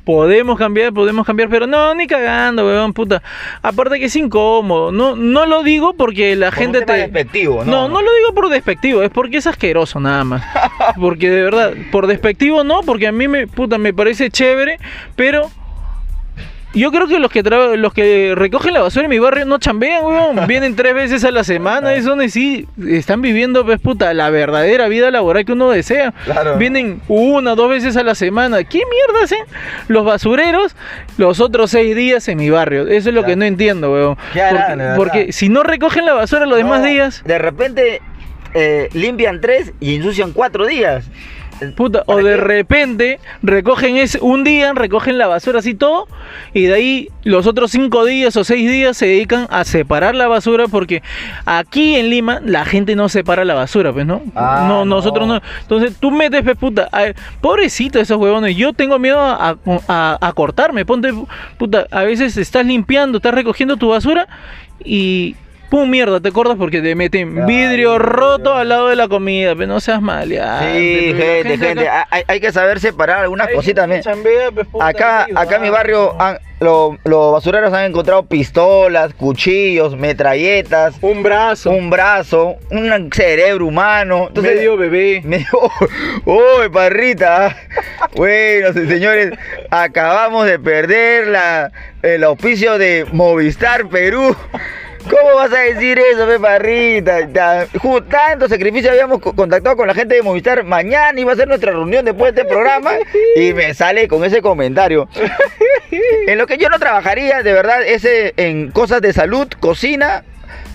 Podemos 0.04 0.58
cambiar, 0.58 0.92
podemos 0.92 1.26
cambiar, 1.26 1.50
pero 1.50 1.68
no, 1.68 1.94
ni 1.94 2.08
cagando, 2.08 2.66
weón, 2.66 2.94
puta. 2.94 3.22
Aparte 3.62 4.00
que 4.00 4.06
es 4.06 4.16
incómodo. 4.16 4.92
No, 4.92 5.16
no 5.16 5.46
lo 5.46 5.62
digo 5.62 5.94
porque 5.94 6.36
la 6.36 6.50
Por 6.50 6.60
gente 6.60 6.80
un 6.80 6.86
tema 6.86 6.98
te. 6.98 7.04
despectivo, 7.04 7.64
¿no? 7.64 7.72
No, 7.72 7.90
no 7.90 8.02
lo 8.02 8.14
digo 8.16 8.34
por 8.34 8.50
despectivo, 8.50 9.04
es 9.04 9.12
porque 9.12 9.38
es 9.38 9.48
asqueroso 9.48 10.00
nada 10.00 10.24
más. 10.24 10.44
Porque 11.00 11.30
de 11.30 11.44
verdad, 11.44 11.74
por 11.92 12.08
despectivo 12.08 12.64
no, 12.64 12.82
porque 12.82 13.08
a 13.08 13.12
mí 13.12 13.28
me, 13.28 13.48
puta, 13.48 13.78
me 13.78 13.94
parece 13.94 14.30
chévere, 14.32 14.80
pero 15.16 15.50
yo 16.74 16.92
creo 16.92 17.08
que 17.08 17.20
los 17.20 17.32
que 17.32 17.42
traba- 17.44 17.76
los 17.76 17.94
que 17.94 18.34
recogen 18.36 18.74
la 18.74 18.82
basura 18.82 19.06
en 19.06 19.10
mi 19.10 19.20
barrio 19.20 19.46
no 19.46 19.58
chambean, 19.58 20.04
weón. 20.06 20.40
Vienen 20.48 20.76
tres 20.76 20.94
veces 20.94 21.24
a 21.24 21.32
la 21.32 21.44
semana, 21.44 21.94
eso 21.96 22.10
donde 22.10 22.30
sí 22.30 22.68
están 22.88 23.22
viviendo, 23.22 23.66
pues 23.66 23.80
puta, 23.80 24.14
la 24.14 24.30
verdadera 24.30 24.88
vida 24.88 25.10
laboral 25.12 25.46
que 25.46 25.54
uno 25.54 25.70
desea. 25.72 26.14
Claro. 26.26 26.58
Vienen 26.58 27.02
una, 27.08 27.56
dos 27.56 27.70
veces 27.70 27.98
a 27.98 28.04
la 28.04 28.14
semana. 28.16 28.64
¿Qué 28.64 28.80
mierda 28.80 29.24
hacen 29.24 29.40
los 29.88 30.06
basureros 30.06 30.76
los 31.18 31.40
otros 31.40 31.72
seis 31.72 31.96
días 31.96 32.28
en 32.28 32.38
mi 32.38 32.50
barrio? 32.50 32.88
Eso 32.88 33.10
es 33.10 33.16
lo 33.16 33.24
que 33.24 33.36
no 33.36 33.46
entiendo, 33.46 33.92
weón. 33.92 34.18
¿Qué 34.34 34.42
harán, 34.42 34.96
Porque, 34.96 35.32
si 35.32 35.50
no 35.50 35.64
recogen 35.64 36.06
la 36.06 36.14
basura 36.14 36.46
los 36.46 36.58
demás 36.58 36.84
días, 36.84 37.24
De 37.26 37.38
repente 37.40 38.02
eh, 38.54 38.90
limpian 38.94 39.42
tres 39.42 39.74
y 39.80 39.96
ensucian 39.96 40.34
cuatro 40.34 40.66
días. 40.68 41.06
Puta, 41.76 42.04
o 42.06 42.16
¿Para 42.16 42.24
de 42.28 42.38
repente 42.38 43.20
recogen 43.44 43.98
ese, 43.98 44.20
un 44.22 44.44
día, 44.44 44.74
recogen 44.74 45.18
la 45.18 45.28
basura 45.28 45.60
así 45.60 45.74
todo, 45.74 46.08
y 46.54 46.64
de 46.64 46.74
ahí 46.74 47.08
los 47.24 47.48
otros 47.48 47.72
cinco 47.72 48.06
días 48.06 48.36
o 48.38 48.44
seis 48.44 48.70
días 48.70 48.96
se 48.98 49.06
dedican 49.08 49.48
a 49.50 49.64
separar 49.66 50.16
la 50.16 50.28
basura, 50.28 50.68
porque 50.68 51.04
aquí 51.46 51.96
en 51.96 52.10
Lima 52.10 52.40
la 52.44 52.66
gente 52.66 52.96
no 52.96 53.10
separa 53.10 53.46
la 53.46 53.54
basura, 53.56 53.92
pues, 53.94 54.06
¿no? 54.06 54.22
Ah, 54.36 54.66
no, 54.68 54.86
nosotros 54.86 55.28
no. 55.28 55.36
no. 55.36 55.42
Entonces 55.62 55.96
tú 56.00 56.12
metes, 56.12 56.44
pues, 56.44 56.58
puta, 56.58 56.88
a 56.92 57.02
ver, 57.02 57.16
pobrecito 57.42 58.00
esos 58.00 58.18
huevones, 58.18 58.56
yo 58.56 58.74
tengo 58.74 58.98
miedo 59.00 59.20
a, 59.20 59.58
a- 59.88 60.18
a 60.22 60.34
cortarme, 60.34 60.86
ponte, 60.86 61.14
puta, 61.58 61.86
a 61.92 62.04
veces 62.04 62.38
estás 62.38 62.66
limpiando, 62.66 63.18
estás 63.18 63.34
recogiendo 63.34 63.78
tu 63.78 63.90
basura 63.90 64.28
y... 64.84 65.36
Pum, 65.70 65.88
mierda, 65.88 66.20
te 66.20 66.32
cortas 66.32 66.58
porque 66.58 66.82
te 66.82 66.96
meten 66.96 67.46
vidrio 67.46 68.00
roto 68.00 68.56
al 68.56 68.70
lado 68.70 68.88
de 68.90 68.96
la 68.96 69.08
comida, 69.08 69.54
pero 69.56 69.68
no 69.68 69.80
seas 69.80 70.02
maleante. 70.02 70.74
Sí, 70.80 71.14
gente, 71.16 71.58
gente. 71.60 71.88
Hay, 72.10 72.24
hay 72.28 72.40
que 72.40 72.52
saber 72.52 72.80
separar 72.80 73.20
algunas 73.22 73.50
hay 73.50 73.56
cositas. 73.56 73.88
que 73.88 74.02
chambea, 74.02 74.50
pues, 74.52 74.68
Acá, 74.80 75.28
acá 75.36 75.58
en 75.58 75.62
mi 75.62 75.70
barrio 75.70 76.20
han- 76.20 76.40
lo- 76.60 76.98
los 77.06 77.32
basureros 77.34 77.72
han 77.72 77.86
encontrado 77.86 78.24
pistolas, 78.26 79.14
cuchillos, 79.14 79.96
metralletas, 79.96 80.96
un 81.02 81.22
brazo, 81.22 81.70
un 81.70 81.92
brazo, 81.92 82.56
un 82.72 83.10
cerebro 83.14 83.68
humano. 83.68 84.26
Entonces, 84.30 84.56
medio 84.56 84.76
bebé. 84.76 85.22
Me 85.26 85.46
¡Oh, 86.26 86.62
parrita! 86.74 87.56
Bueno, 88.16 88.74
señores, 88.74 89.34
acabamos 89.70 90.48
de 90.48 90.58
perder 90.58 91.28
la, 91.28 91.72
el 92.02 92.24
auspicio 92.24 92.80
de 92.80 93.06
Movistar 93.12 93.88
Perú. 93.88 94.36
¿Cómo 95.10 95.36
vas 95.36 95.52
a 95.52 95.60
decir 95.62 95.98
eso, 96.00 96.28
pe 96.28 96.40
parrita? 96.40 97.18
Tanto 98.10 98.48
sacrificio 98.48 98.92
habíamos 98.92 99.20
co- 99.20 99.34
contactado 99.36 99.76
con 99.76 99.88
la 99.88 99.94
gente 99.94 100.16
de 100.16 100.22
Movistar. 100.22 100.64
Mañana 100.64 101.20
iba 101.20 101.34
a 101.34 101.36
ser 101.36 101.48
nuestra 101.48 101.72
reunión 101.72 102.06
después 102.06 102.34
de 102.36 102.42
este 102.42 102.52
programa 102.54 102.92
y 103.36 103.54
me 103.54 103.74
sale 103.74 104.08
con 104.08 104.24
ese 104.24 104.42
comentario. 104.42 105.10
En 106.28 106.38
lo 106.38 106.46
que 106.46 106.58
yo 106.58 106.70
no 106.70 106.78
trabajaría, 106.80 107.42
de 107.42 107.54
verdad, 107.54 107.82
es 107.84 108.08
en 108.38 108.72
cosas 108.72 109.02
de 109.02 109.12
salud, 109.14 109.48
cocina 109.60 110.24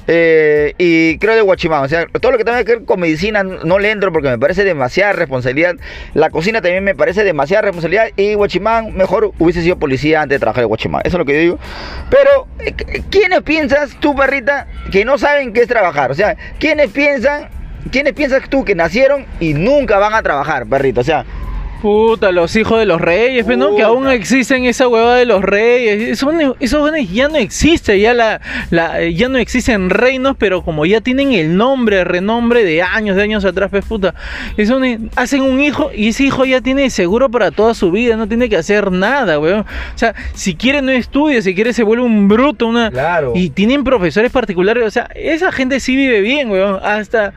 eh, 0.07 0.75
y 0.79 1.19
creo 1.19 1.35
de 1.35 1.41
guachimán. 1.41 1.85
O 1.85 1.89
sea, 1.89 2.07
todo 2.07 2.33
lo 2.33 2.39
que 2.39 2.45
tenga 2.45 2.63
que 2.65 2.77
ver 2.77 2.85
con 2.85 3.01
medicina 3.01 3.43
no 3.43 3.79
le 3.79 3.91
entro 3.91 4.13
porque 4.13 4.29
me 4.29 4.39
parece 4.39 4.65
demasiada 4.65 5.13
responsabilidad. 5.13 5.77
La 6.15 6.31
cocina 6.31 6.61
también 6.61 6.85
me 6.85 6.95
parece 6.95 7.25
demasiada 7.25 7.63
responsabilidad. 7.63 8.09
Y 8.17 8.35
guachimán, 8.35 8.95
mejor 8.95 9.33
hubiese 9.39 9.63
sido 9.63 9.79
policía 9.79 10.23
antes 10.23 10.37
de 10.37 10.41
trabajar 10.41 10.63
en 10.63 10.69
guachimán. 10.69 11.03
Eso 11.05 11.17
es 11.17 11.19
lo 11.19 11.25
que 11.25 11.35
yo 11.35 11.41
digo. 11.41 11.59
Pero, 12.11 12.47
eh, 12.61 13.03
¿quiénes 13.11 13.43
piensas 13.43 13.97
tú, 14.01 14.15
perrita, 14.15 14.67
que 14.93 15.05
no 15.05 15.19
saben 15.19 15.53
qué 15.53 15.63
es 15.63 15.69
trabajar? 15.69 16.11
O 16.11 16.15
sea, 16.15 16.37
¿quiénes 16.59 16.91
piensan... 16.91 17.49
¿Quiénes 17.93 18.15
piensas 18.15 18.49
tú 18.49 18.65
que 18.65 18.75
nacieron 18.75 19.27
y 19.41 19.53
nunca 19.53 19.99
van 19.99 20.15
a 20.15 20.23
trabajar, 20.23 20.65
perrito? 20.67 21.03
O 21.03 21.05
sea, 21.05 21.27
Puta, 21.85 22.33
los 22.33 22.57
hijos 22.57 22.79
de 22.79 22.87
los 22.87 22.99
reyes, 22.99 23.47
¿no? 23.59 23.77
Que 23.77 23.83
aún 23.83 24.09
existen 24.09 24.65
esa 24.65 24.89
hueva 24.89 25.17
de 25.17 25.27
los 25.27 25.43
reyes. 25.43 26.19
Esos 26.19 26.81
buenos- 26.81 27.13
ya 27.13 27.29
no 27.29 27.37
existe, 27.37 28.01
ya 28.01 28.15
la, 28.15 28.41
la- 28.71 29.07
ya 29.07 29.29
no 29.29 29.37
existen 29.37 29.91
reinos, 29.91 30.35
pero 30.39 30.63
como 30.63 30.87
ya 30.87 31.03
tienen 31.03 31.33
el 31.33 31.59
nombre, 31.59 32.01
el 32.01 32.07
renombre 32.07 32.65
de 32.65 32.81
años, 32.81 33.17
de 33.17 33.23
años 33.25 33.45
atrás, 33.45 33.69
pues 33.71 33.85
puta. 33.85 34.15
Esos 34.57 34.81
ne- 34.81 34.99
hacen 35.15 35.43
un 35.43 35.61
hijo 35.61 35.91
y 35.95 36.09
ese 36.09 36.23
hijo 36.25 36.47
ya 36.47 36.63
tiene 36.63 36.89
seguro 36.89 37.29
para 37.31 37.51
toda 37.51 37.75
su 37.75 37.91
vida, 37.91 38.17
no 38.17 38.27
tiene 38.27 38.49
que 38.49 38.57
hacer 38.57 38.91
nada, 38.91 39.39
weón. 39.39 39.61
O 39.61 39.99
sea, 39.99 40.15
si 40.33 40.55
quiere 40.55 40.81
no 40.81 40.91
estudia, 40.91 41.43
si 41.43 41.55
quiere 41.55 41.75
se 41.75 41.83
vuelve 41.83 42.03
un 42.07 42.29
bruto, 42.29 42.67
una. 42.67 42.91
Claro. 42.91 43.33
Y 43.35 43.51
tienen 43.51 43.85
profesores 43.85 44.33
particulares, 44.33 44.85
o 44.87 44.91
sea, 44.91 45.11
esa 45.15 45.53
gente 45.53 45.81
sí 45.81 45.95
vive 45.97 46.23
bien, 46.23 46.51
weón. 46.51 46.81
Hasta. 46.83 47.35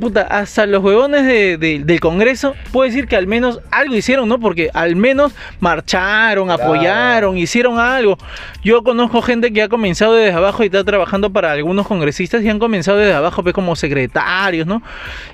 Puta, 0.00 0.22
hasta 0.22 0.64
los 0.66 0.82
huevones 0.82 1.26
de- 1.26 1.58
de- 1.58 1.80
del 1.84 2.00
Congreso, 2.00 2.54
puedo 2.72 2.88
decir 2.88 3.06
que 3.06 3.14
al 3.16 3.26
menos 3.26 3.60
algo 3.70 3.94
hicieron, 3.94 4.26
¿no? 4.28 4.40
Porque 4.40 4.70
al 4.72 4.96
menos 4.96 5.34
marcharon, 5.60 6.50
apoyaron, 6.50 7.36
hicieron 7.36 7.78
algo. 7.78 8.16
Yo 8.64 8.82
conozco 8.84 9.20
gente 9.20 9.52
que 9.52 9.60
ha 9.62 9.68
comenzado 9.68 10.14
desde 10.14 10.32
abajo 10.36 10.62
y 10.62 10.66
está 10.66 10.82
trabajando 10.82 11.30
para 11.30 11.52
algunos 11.52 11.86
congresistas 11.86 12.42
y 12.42 12.48
han 12.48 12.58
comenzado 12.58 12.96
desde 12.98 13.12
abajo, 13.12 13.42
pues 13.42 13.54
como 13.54 13.76
secretarios, 13.76 14.66
¿no? 14.66 14.82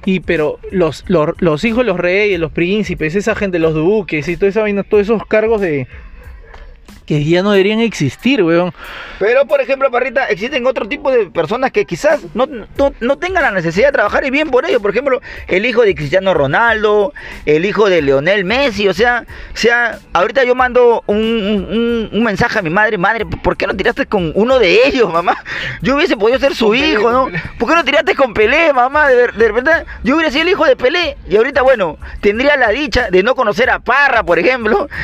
Y 0.04 0.20
pero 0.20 0.58
los, 0.72 1.04
los, 1.06 1.30
los 1.40 1.64
hijos, 1.64 1.86
los 1.86 1.96
reyes, 1.98 2.40
los 2.40 2.50
príncipes, 2.50 3.14
esa 3.14 3.34
gente, 3.36 3.58
los 3.60 3.74
duques 3.74 4.26
y 4.28 4.36
toda 4.36 4.48
esa 4.48 4.62
vaina, 4.62 4.82
todos 4.82 5.02
esos 5.04 5.24
cargos 5.26 5.60
de 5.60 5.86
que 7.08 7.24
ya 7.24 7.42
no 7.42 7.52
deberían 7.52 7.80
existir, 7.80 8.42
weón. 8.42 8.72
Pero, 9.18 9.46
por 9.46 9.62
ejemplo, 9.62 9.90
Parrita, 9.90 10.26
existen 10.26 10.66
otro 10.66 10.86
tipo 10.86 11.10
de 11.10 11.26
personas 11.30 11.72
que 11.72 11.86
quizás 11.86 12.20
no, 12.34 12.46
no, 12.46 12.92
no 13.00 13.16
tengan 13.18 13.42
la 13.42 13.50
necesidad 13.50 13.88
de 13.88 13.92
trabajar 13.92 14.26
y 14.26 14.30
bien 14.30 14.50
por 14.50 14.66
ello. 14.68 14.78
Por 14.80 14.90
ejemplo, 14.90 15.20
el 15.46 15.64
hijo 15.64 15.82
de 15.82 15.94
Cristiano 15.94 16.34
Ronaldo, 16.34 17.14
el 17.46 17.64
hijo 17.64 17.88
de 17.88 18.02
Leonel 18.02 18.44
Messi. 18.44 18.86
O 18.88 18.92
sea, 18.94 19.24
o 19.54 19.56
sea 19.56 19.98
ahorita 20.12 20.44
yo 20.44 20.54
mando 20.54 21.02
un, 21.06 21.16
un- 21.16 22.08
un 22.12 22.22
mensaje 22.22 22.58
a 22.58 22.62
mi 22.62 22.68
madre. 22.70 22.98
Madre, 22.98 23.24
¿por 23.24 23.56
qué 23.56 23.66
no 23.66 23.74
tiraste 23.74 24.04
con 24.06 24.30
uno 24.34 24.58
de 24.58 24.86
ellos, 24.86 25.10
mamá? 25.12 25.42
Yo 25.80 25.96
hubiese 25.96 26.16
podido 26.16 26.38
ser 26.38 26.54
su 26.54 26.70
Pelé, 26.70 26.90
hijo, 26.92 27.10
¿no? 27.10 27.24
Pelé. 27.26 27.42
¿Por 27.58 27.68
qué 27.70 27.74
no 27.74 27.84
tiraste 27.84 28.14
con 28.14 28.34
Pelé, 28.34 28.72
mamá? 28.74 29.08
De, 29.08 29.16
de 29.28 29.48
repente, 29.48 29.70
yo 30.04 30.14
hubiera 30.14 30.30
sido 30.30 30.42
el 30.42 30.50
hijo 30.50 30.66
de 30.66 30.76
Pelé. 30.76 31.16
Y 31.28 31.36
ahorita, 31.36 31.62
bueno, 31.62 31.96
tendría 32.20 32.56
la 32.58 32.68
dicha 32.68 33.08
de 33.10 33.22
no 33.22 33.34
conocer 33.34 33.70
a 33.70 33.78
Parra, 33.78 34.22
por 34.22 34.38
ejemplo. 34.38 34.88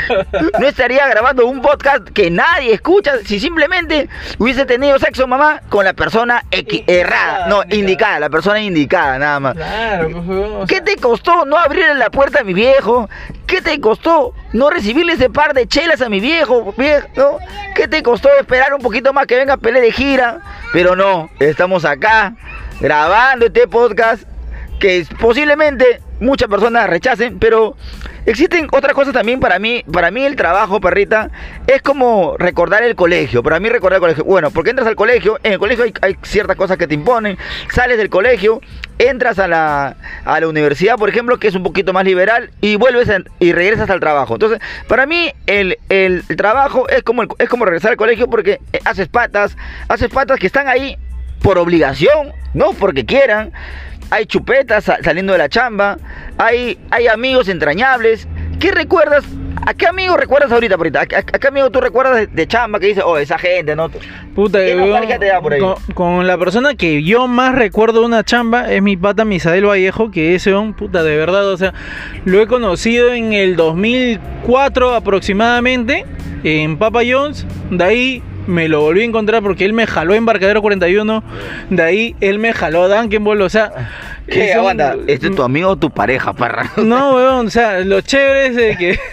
No 0.61 0.67
estaría 0.69 1.07
grabando 1.09 1.47
un 1.47 1.63
podcast 1.63 1.94
que 2.03 2.31
nadie 2.31 2.73
escucha 2.75 3.13
si 3.25 3.39
simplemente 3.41 4.09
hubiese 4.39 4.65
tenido 4.67 4.99
sexo, 4.99 5.27
mamá, 5.27 5.61
con 5.69 5.85
la 5.85 5.93
persona 5.93 6.43
equi- 6.51 6.85
errada. 6.87 7.47
No, 7.47 7.63
indicada. 7.63 7.77
indicada, 7.79 8.21
la 8.21 8.31
persona 8.31 8.61
indicada, 8.61 9.19
nada 9.19 9.41
más. 9.41 9.55
Claro, 9.55 10.11
pues, 10.25 10.69
¿Qué 10.69 10.81
te 10.81 10.97
costó 10.97 11.45
no 11.45 11.57
abrirle 11.57 11.95
la 11.95 12.11
puerta 12.11 12.41
a 12.41 12.45
mi 12.45 12.55
viejo? 12.55 13.09
¿Qué 13.47 13.61
te 13.61 13.81
costó 13.81 14.35
no 14.53 14.71
recibirle 14.71 15.13
ese 15.15 15.31
par 15.31 15.55
de 15.55 15.67
chelas 15.67 16.01
a 16.01 16.09
mi 16.09 16.21
viejo? 16.21 16.75
viejo 16.77 17.07
¿no? 17.17 17.39
¿Qué 17.75 17.89
te 17.89 18.03
costó 18.03 18.29
esperar 18.39 18.73
un 18.75 18.81
poquito 18.81 19.13
más 19.13 19.27
que 19.27 19.37
venga 19.37 19.57
Pelé 19.57 19.81
de 19.81 19.93
gira? 19.93 20.41
Pero 20.73 20.97
no, 20.97 21.29
estamos 21.41 21.85
acá 21.85 22.35
grabando 22.81 23.47
este 23.47 23.69
podcast 23.69 24.25
que 24.81 25.07
posiblemente 25.21 26.01
muchas 26.21 26.49
personas 26.49 26.89
rechacen, 26.89 27.39
pero 27.39 27.77
existen 28.27 28.69
otras 28.73 28.95
cosas 28.95 29.13
también 29.13 29.41
para 29.41 29.59
mí. 29.59 29.85
Para 29.93 30.11
mí 30.11 30.25
el 30.25 30.37
trabajo, 30.37 30.81
perrita, 30.81 31.31
es 31.67 31.83
como 31.83 32.37
recordar 32.39 32.83
el 32.83 32.95
colegio. 32.95 33.43
Para 33.43 33.61
mí 33.61 33.69
recordar 33.69 33.97
el 33.97 34.01
colegio. 34.01 34.25
Bueno, 34.25 34.51
porque 34.51 34.71
entras 34.71 34.89
al 34.89 34.97
colegio, 34.97 35.39
en 35.43 35.53
el 35.53 35.59
colegio 35.59 35.85
hay, 36.01 36.17
ciertas 36.23 36.57
cosas 36.57 36.79
que 36.79 36.87
te 36.87 36.95
imponen, 36.95 37.39
sales 37.73 37.99
del 37.99 38.11
colegio, 38.11 38.61
entras 38.99 39.39
a 39.39 39.49
la, 39.49 39.97
a 40.25 40.41
la 40.41 40.49
universidad, 40.49 40.97
por 40.97 41.09
ejemplo, 41.09 41.39
que 41.39 41.49
es 41.49 41.55
un 41.55 41.63
poquito 41.63 41.93
más 41.93 42.05
liberal, 42.05 42.51
y 42.61 42.77
vuelves 42.77 43.11
y 43.39 43.53
regresas 43.53 43.91
al 43.91 44.01
trabajo. 44.01 44.35
Entonces, 44.35 44.61
para 44.89 45.07
mí 45.07 45.33
el, 45.47 45.79
el, 45.89 46.25
trabajo 46.37 46.89
es 46.89 47.03
como, 47.03 47.23
es 47.39 47.49
como 47.49 47.65
regresar 47.65 47.93
al 47.93 47.97
colegio 47.97 48.29
porque 48.29 48.61
haces 48.85 49.09
patas, 49.09 49.57
haces 49.89 50.09
patas 50.09 50.39
que 50.39 50.47
están 50.47 50.69
ahí 50.69 50.97
por 51.43 51.59
obligación, 51.59 52.33
no 52.55 52.73
porque 52.73 53.05
quieran 53.05 53.53
hay 54.11 54.27
chupetas 54.27 54.85
saliendo 55.03 55.33
de 55.33 55.39
la 55.39 55.49
chamba, 55.49 55.99
hay, 56.39 56.79
hay 56.91 57.09
amigos 57.09 57.49
entrañables. 57.49 58.29
¿Qué 58.61 58.71
recuerdas? 58.71 59.25
¿A 59.67 59.73
qué 59.73 59.87
amigo 59.87 60.17
recuerdas 60.17 60.53
ahorita, 60.53 60.75
ahorita? 60.75 61.01
¿A, 61.01 61.07
qué 61.07 61.49
amigo 61.49 61.71
tú 61.71 61.81
recuerdas 61.81 62.29
de, 62.31 62.47
chamba 62.47 62.79
que 62.79 62.89
dice, 62.89 63.03
oh, 63.03 63.17
esa 63.17 63.39
gente, 63.39 63.75
no? 63.75 63.91
Puta, 64.35 64.59
Con, 65.95 66.27
la 66.27 66.37
persona 66.37 66.75
que 66.75 67.03
yo 67.03 67.27
más 67.29 67.55
recuerdo 67.55 68.01
de 68.01 68.07
una 68.07 68.25
chamba 68.25 68.71
es 68.71 68.83
mi 68.83 68.97
pata 68.97 69.25
Misael 69.25 69.67
Vallejo, 69.67 70.11
que 70.11 70.35
ese 70.35 70.55
un 70.55 70.75
puta, 70.75 71.03
de 71.03 71.17
verdad, 71.17 71.49
o 71.49 71.57
sea, 71.57 71.73
lo 72.25 72.43
he 72.43 72.47
conocido 72.47 73.13
en 73.13 73.33
el 73.33 73.57
2004 73.57 74.95
aproximadamente, 74.95 76.05
en 76.43 76.77
Papa 76.77 77.01
Jones, 77.09 77.47
de 77.71 77.85
ahí 77.85 78.23
me 78.47 78.69
lo 78.69 78.81
volví 78.81 79.03
a 79.03 79.05
encontrar 79.05 79.43
porque 79.43 79.65
él 79.65 79.73
me 79.73 79.87
jaló 79.87 80.15
Embarcadero 80.15 80.63
41, 80.63 81.23
de 81.71 81.83
ahí 81.83 82.17
él 82.21 82.39
me 82.39 82.53
jaló 82.53 82.85
a 82.85 82.89
Duncan 82.89 83.25
o 83.27 83.49
sea... 83.49 83.91
¿Qué 84.27 84.55
aguanta? 84.55 84.97
¿Este 85.07 85.27
es 85.27 85.37
tu 85.37 85.43
amigo 85.43 85.71
o 85.71 85.77
tu 85.77 85.91
pareja, 85.91 86.33
parra? 86.33 86.73
No, 86.77 87.15
weón, 87.15 87.47
o 87.49 87.51
sea, 87.51 87.81
lo 87.81 88.01
chévere 88.01 88.47
es 88.47 88.57
de 88.57 88.77
que... 88.77 88.99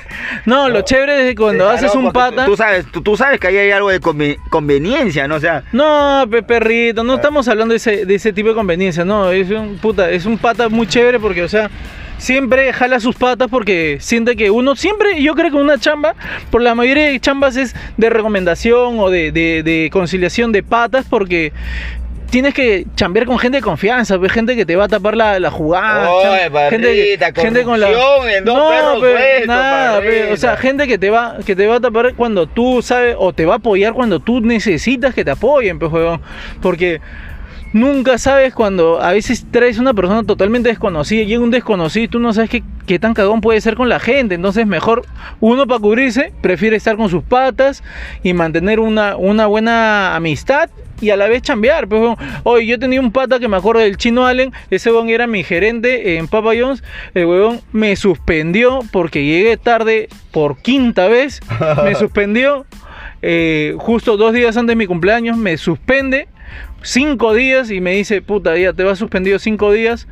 No, 0.46 0.70
lo 0.70 0.82
chévere 0.82 1.20
es 1.20 1.26
de 1.26 1.36
cuando 1.36 1.70
haces 1.70 1.94
un 1.94 2.12
pata... 2.13 2.46
Tú, 2.46 2.56
sabes, 2.56 2.86
tú, 2.91 3.17
sabes 3.17 3.39
que 3.39 3.48
ahí 3.48 3.58
hay 3.58 3.72
algo 3.72 3.89
de 3.89 4.00
conveniencia, 4.50 5.28
¿no? 5.28 5.36
O 5.36 5.39
sea... 5.39 5.63
No, 5.74 6.26
perrito, 6.48 7.04
no 7.04 7.15
estamos 7.15 7.48
hablando 7.48 7.74
de 7.74 7.78
ese, 7.78 8.06
de 8.06 8.15
ese 8.15 8.32
tipo 8.32 8.50
de 8.50 8.56
conveniencia, 8.56 9.04
no, 9.04 9.32
es 9.32 9.50
un 9.50 9.78
puta, 9.78 10.10
es 10.10 10.26
un 10.26 10.38
pata 10.38 10.70
muy 10.70 10.88
chévere 10.88 11.20
porque, 11.20 11.44
o 11.44 11.50
sea 11.50 11.70
siempre 12.22 12.72
jala 12.72 13.00
sus 13.00 13.16
patas 13.16 13.50
porque 13.50 13.98
siente 14.00 14.36
que 14.36 14.52
uno 14.52 14.76
siempre, 14.76 15.22
yo 15.24 15.34
creo 15.34 15.50
que 15.50 15.58
una 15.58 15.80
chamba, 15.80 16.14
por 16.52 16.62
la 16.62 16.76
mayoría 16.76 17.08
de 17.08 17.20
chambas 17.20 17.56
es 17.56 17.76
de 17.98 18.10
recomendación 18.12 19.00
o 19.00 19.10
de, 19.10 19.90
conciliación 19.92 20.52
de 20.52 20.62
patas 20.62 21.08
porque 21.10 21.52
tienes 22.30 22.54
que 22.54 22.86
chambear 22.96 23.26
con 23.26 23.40
gente 23.40 23.58
de 23.58 23.64
confianza, 23.64 24.20
pues, 24.20 24.32
gente 24.32 24.56
que 24.56 24.68
te 24.68 24.76
va 24.76 24.86
a 24.86 24.88
tapar 24.88 25.18
la, 25.18 25.50
jugada. 25.50 26.08
gente, 26.70 27.18
gente 27.36 27.64
con 27.64 27.80
la 27.80 27.90
no, 27.90 29.02
pero, 29.02 29.46
nada, 29.48 30.00
o 30.32 30.38
sea, 30.38 30.56
gente 30.58 30.88
que 30.88 31.00
te 31.00 31.10
va 31.10 31.38
que 31.44 31.56
te 31.56 31.66
va 31.66 31.78
a 31.78 31.80
tapar 31.80 32.14
cuando 32.14 32.46
tú 32.46 32.84
sabes 32.84 33.16
o 33.18 33.34
te 33.34 33.46
va 33.46 33.56
a 33.56 33.58
apoyar 33.58 33.94
cuando 33.94 34.20
tú 34.20 34.42
necesitas 34.42 35.16
que 35.16 35.26
te 35.26 35.32
apoyen, 35.32 35.80
pues, 35.80 35.92
porque 36.62 37.02
Nunca 37.74 38.18
sabes 38.18 38.54
cuando 38.54 39.02
a 39.02 39.14
veces 39.14 39.46
traes 39.50 39.80
una 39.80 39.94
persona 39.94 40.24
totalmente 40.24 40.68
desconocida, 40.68 41.24
llega 41.24 41.42
un 41.42 41.52
desconocido 41.52 42.04
y 42.04 42.08
tú 42.10 42.20
no 42.20 42.34
sabes 42.34 42.50
qué, 42.86 43.00
tan 43.00 43.14
cagón 43.14 43.40
puede 43.40 43.62
ser 43.62 43.76
con 43.76 43.88
la 43.88 44.00
gente. 44.00 44.36
Entonces 44.36 44.68
mejor 44.68 45.06
uno 45.40 45.66
para 45.66 45.80
cubrirse 45.80 46.34
prefiere 46.42 46.76
estar 46.76 46.98
con 46.98 47.10
sus 47.10 47.24
patas 47.24 47.82
y 48.24 48.34
mantener 48.34 48.82
una, 48.82 49.16
una 49.16 49.48
buena 49.48 50.16
amistad 50.16 50.70
y 51.00 51.12
a 51.12 51.16
la 51.16 51.28
vez 51.28 51.42
chambear. 51.42 51.88
Pues, 51.88 52.18
hoy 52.44 52.68
yo 52.68 52.78
tenía 52.78 53.00
un 53.00 53.12
pata 53.12 53.40
que 53.40 53.48
me 53.48 53.56
acuerdo 53.56 53.82
del 53.82 53.96
chino 53.96 54.26
Allen, 54.26 54.52
ese 54.70 54.92
huevón 54.92 55.10
era 55.10 55.26
mi 55.26 55.44
gerente 55.44 56.18
en 56.18 56.28
Papa 56.28 56.52
John's, 56.60 56.84
el 57.14 57.26
huevón 57.26 57.62
me 57.72 57.96
suspendió 57.96 58.80
porque 58.92 59.24
llegué 59.26 59.56
tarde 59.56 60.10
por 60.32 60.58
quinta 60.62 61.08
vez, 61.08 61.40
me 61.84 61.96
suspendió. 62.00 62.66
Eh, 63.24 63.76
justo 63.78 64.18
dos 64.18 64.34
días 64.34 64.58
antes 64.58 64.72
de 64.72 64.76
mi 64.76 64.88
cumpleaños 64.88 65.38
me 65.38 65.56
suspende 65.56 66.28
cinco 66.84 67.34
días 67.34 67.72
y 67.72 67.82
me 67.82 67.94
dice, 67.94 68.22
puta, 68.22 68.58
ya 68.58 68.74
te 68.74 68.84
vas 68.84 69.00
suspendido 69.00 69.39
cinco 69.39 69.72
días 69.72 70.08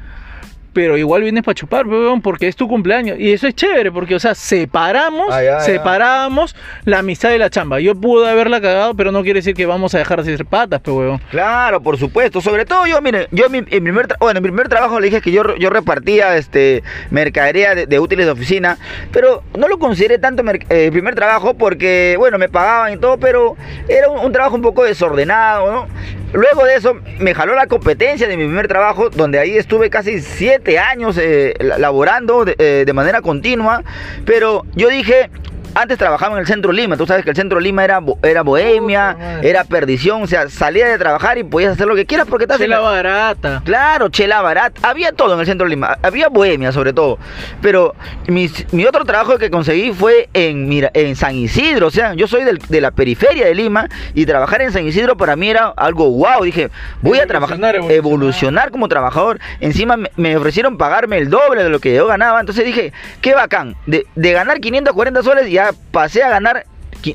pero 0.73 0.97
igual 0.97 1.23
vienes 1.23 1.43
para 1.43 1.55
chupar, 1.55 1.85
porque 2.21 2.47
es 2.47 2.55
tu 2.55 2.67
cumpleaños. 2.67 3.19
Y 3.19 3.31
eso 3.31 3.47
es 3.47 3.55
chévere, 3.55 3.91
porque, 3.91 4.15
o 4.15 4.19
sea, 4.19 4.35
separamos, 4.35 5.33
separamos 5.61 6.55
la 6.85 6.99
amistad 6.99 7.29
de 7.29 7.39
la 7.39 7.49
chamba. 7.49 7.79
Yo 7.79 7.95
pude 7.95 8.29
haberla 8.29 8.61
cagado, 8.61 8.93
pero 8.95 9.11
no 9.11 9.23
quiere 9.23 9.39
decir 9.39 9.55
que 9.55 9.65
vamos 9.65 9.95
a 9.95 9.99
dejar 9.99 10.23
de 10.23 10.35
ser 10.37 10.45
patas, 10.45 10.81
pero 10.83 10.97
weón. 10.97 11.21
Claro, 11.31 11.81
por 11.81 11.97
supuesto. 11.97 12.41
Sobre 12.41 12.65
todo 12.65 12.85
yo, 12.85 13.01
mire, 13.01 13.27
yo 13.31 13.45
en 13.45 13.51
mi, 13.51 13.61
primer, 13.61 14.07
bueno, 14.19 14.37
en 14.37 14.43
mi 14.43 14.49
primer 14.49 14.69
trabajo 14.69 14.99
le 14.99 15.07
dije 15.07 15.21
que 15.21 15.31
yo, 15.31 15.55
yo 15.57 15.69
repartía 15.69 16.37
este, 16.37 16.83
mercadería 17.09 17.75
de, 17.75 17.99
útiles 17.99 18.25
de 18.25 18.31
oficina, 18.31 18.77
pero 19.11 19.43
no 19.57 19.67
lo 19.67 19.79
consideré 19.79 20.17
tanto 20.19 20.43
el 20.43 20.65
eh, 20.69 20.89
primer 20.91 21.15
trabajo 21.15 21.53
porque, 21.53 22.15
bueno, 22.17 22.37
me 22.37 22.49
pagaban 22.49 22.93
y 22.93 22.97
todo, 22.97 23.17
pero 23.17 23.55
era 23.87 24.09
un 24.09 24.31
trabajo 24.31 24.55
un 24.55 24.61
poco 24.61 24.83
desordenado, 24.83 25.71
¿no? 25.71 25.87
Luego 26.31 26.63
de 26.63 26.75
eso 26.75 26.95
me 27.19 27.33
jaló 27.33 27.55
la 27.55 27.65
competencia 27.65 28.27
de 28.27 28.37
mi 28.37 28.43
primer 28.43 28.67
trabajo, 28.67 29.09
donde 29.09 29.39
ahí 29.39 29.57
estuve 29.57 29.89
casi 29.89 30.21
siete 30.59 30.77
años 30.77 31.17
eh, 31.17 31.55
laborando 31.77 32.45
eh, 32.45 32.83
de, 32.85 32.93
manera 32.93 33.21
continua. 33.21 33.83
Pero 34.25 34.65
yo 34.75 34.89
dije, 34.89 35.29
antes 35.75 35.97
trabajaba 35.97 36.35
en 36.35 36.41
el 36.41 36.47
centro 36.47 36.71
Lima, 36.71 36.97
tú 36.97 37.05
sabes 37.05 37.23
que 37.23 37.29
el 37.29 37.35
centro 37.35 37.59
Lima 37.59 37.83
era, 37.83 38.01
era 38.23 38.41
bohemia, 38.41 39.39
era 39.41 39.63
perdición, 39.63 40.23
o 40.23 40.27
sea, 40.27 40.49
salía 40.49 40.87
de 40.87 40.97
trabajar 40.97 41.37
y 41.37 41.43
podías 41.43 41.73
hacer 41.73 41.87
lo 41.87 41.95
que 41.95 42.05
quieras 42.05 42.27
porque 42.27 42.45
estás... 42.45 42.57
Chela 42.57 42.79
barata. 42.79 43.61
Claro, 43.63 44.09
chela 44.09 44.41
barata, 44.41 44.87
había 44.87 45.11
todo 45.11 45.33
en 45.33 45.39
el 45.39 45.45
centro 45.45 45.67
Lima, 45.67 45.97
había 46.01 46.29
bohemia 46.29 46.71
sobre 46.71 46.93
todo, 46.93 47.17
pero 47.61 47.95
mi, 48.27 48.49
otro 48.85 49.05
trabajo 49.05 49.37
que 49.37 49.49
conseguí 49.49 49.93
fue 49.93 50.29
en, 50.33 50.67
mira, 50.67 50.91
en 50.93 51.15
San 51.15 51.35
Isidro, 51.35 51.87
o 51.87 51.91
sea, 51.91 52.13
yo 52.13 52.27
soy 52.27 52.43
de 52.43 52.81
la 52.81 52.91
periferia 52.91 53.45
de 53.45 53.55
Lima 53.55 53.87
y 54.13 54.25
trabajar 54.25 54.61
en 54.61 54.71
San 54.71 54.85
Isidro 54.85 55.17
para 55.17 55.35
mí 55.35 55.49
era 55.49 55.67
algo 55.77 56.09
wow, 56.09 56.43
dije, 56.43 56.69
voy 57.01 57.19
a 57.19 57.27
trabajar, 57.27 57.59
evolucionar, 57.89 58.71
como 58.71 58.87
trabajador, 58.87 59.39
encima 59.59 59.97
me, 60.15 60.37
ofrecieron 60.37 60.77
pagarme 60.77 61.17
el 61.17 61.29
doble 61.29 61.63
de 61.63 61.69
lo 61.69 61.79
que 61.79 61.93
yo 61.93 62.07
ganaba, 62.07 62.39
entonces 62.39 62.65
dije, 62.65 62.93
qué 63.21 63.33
bacán, 63.33 63.75
de, 63.85 64.05
de 64.15 64.31
ganar 64.31 64.59
540 64.59 65.23
soles 65.23 65.47
y 65.47 65.58
ya 65.59 65.73
pasé 65.91 66.23
a 66.23 66.29
ganar 66.29 66.65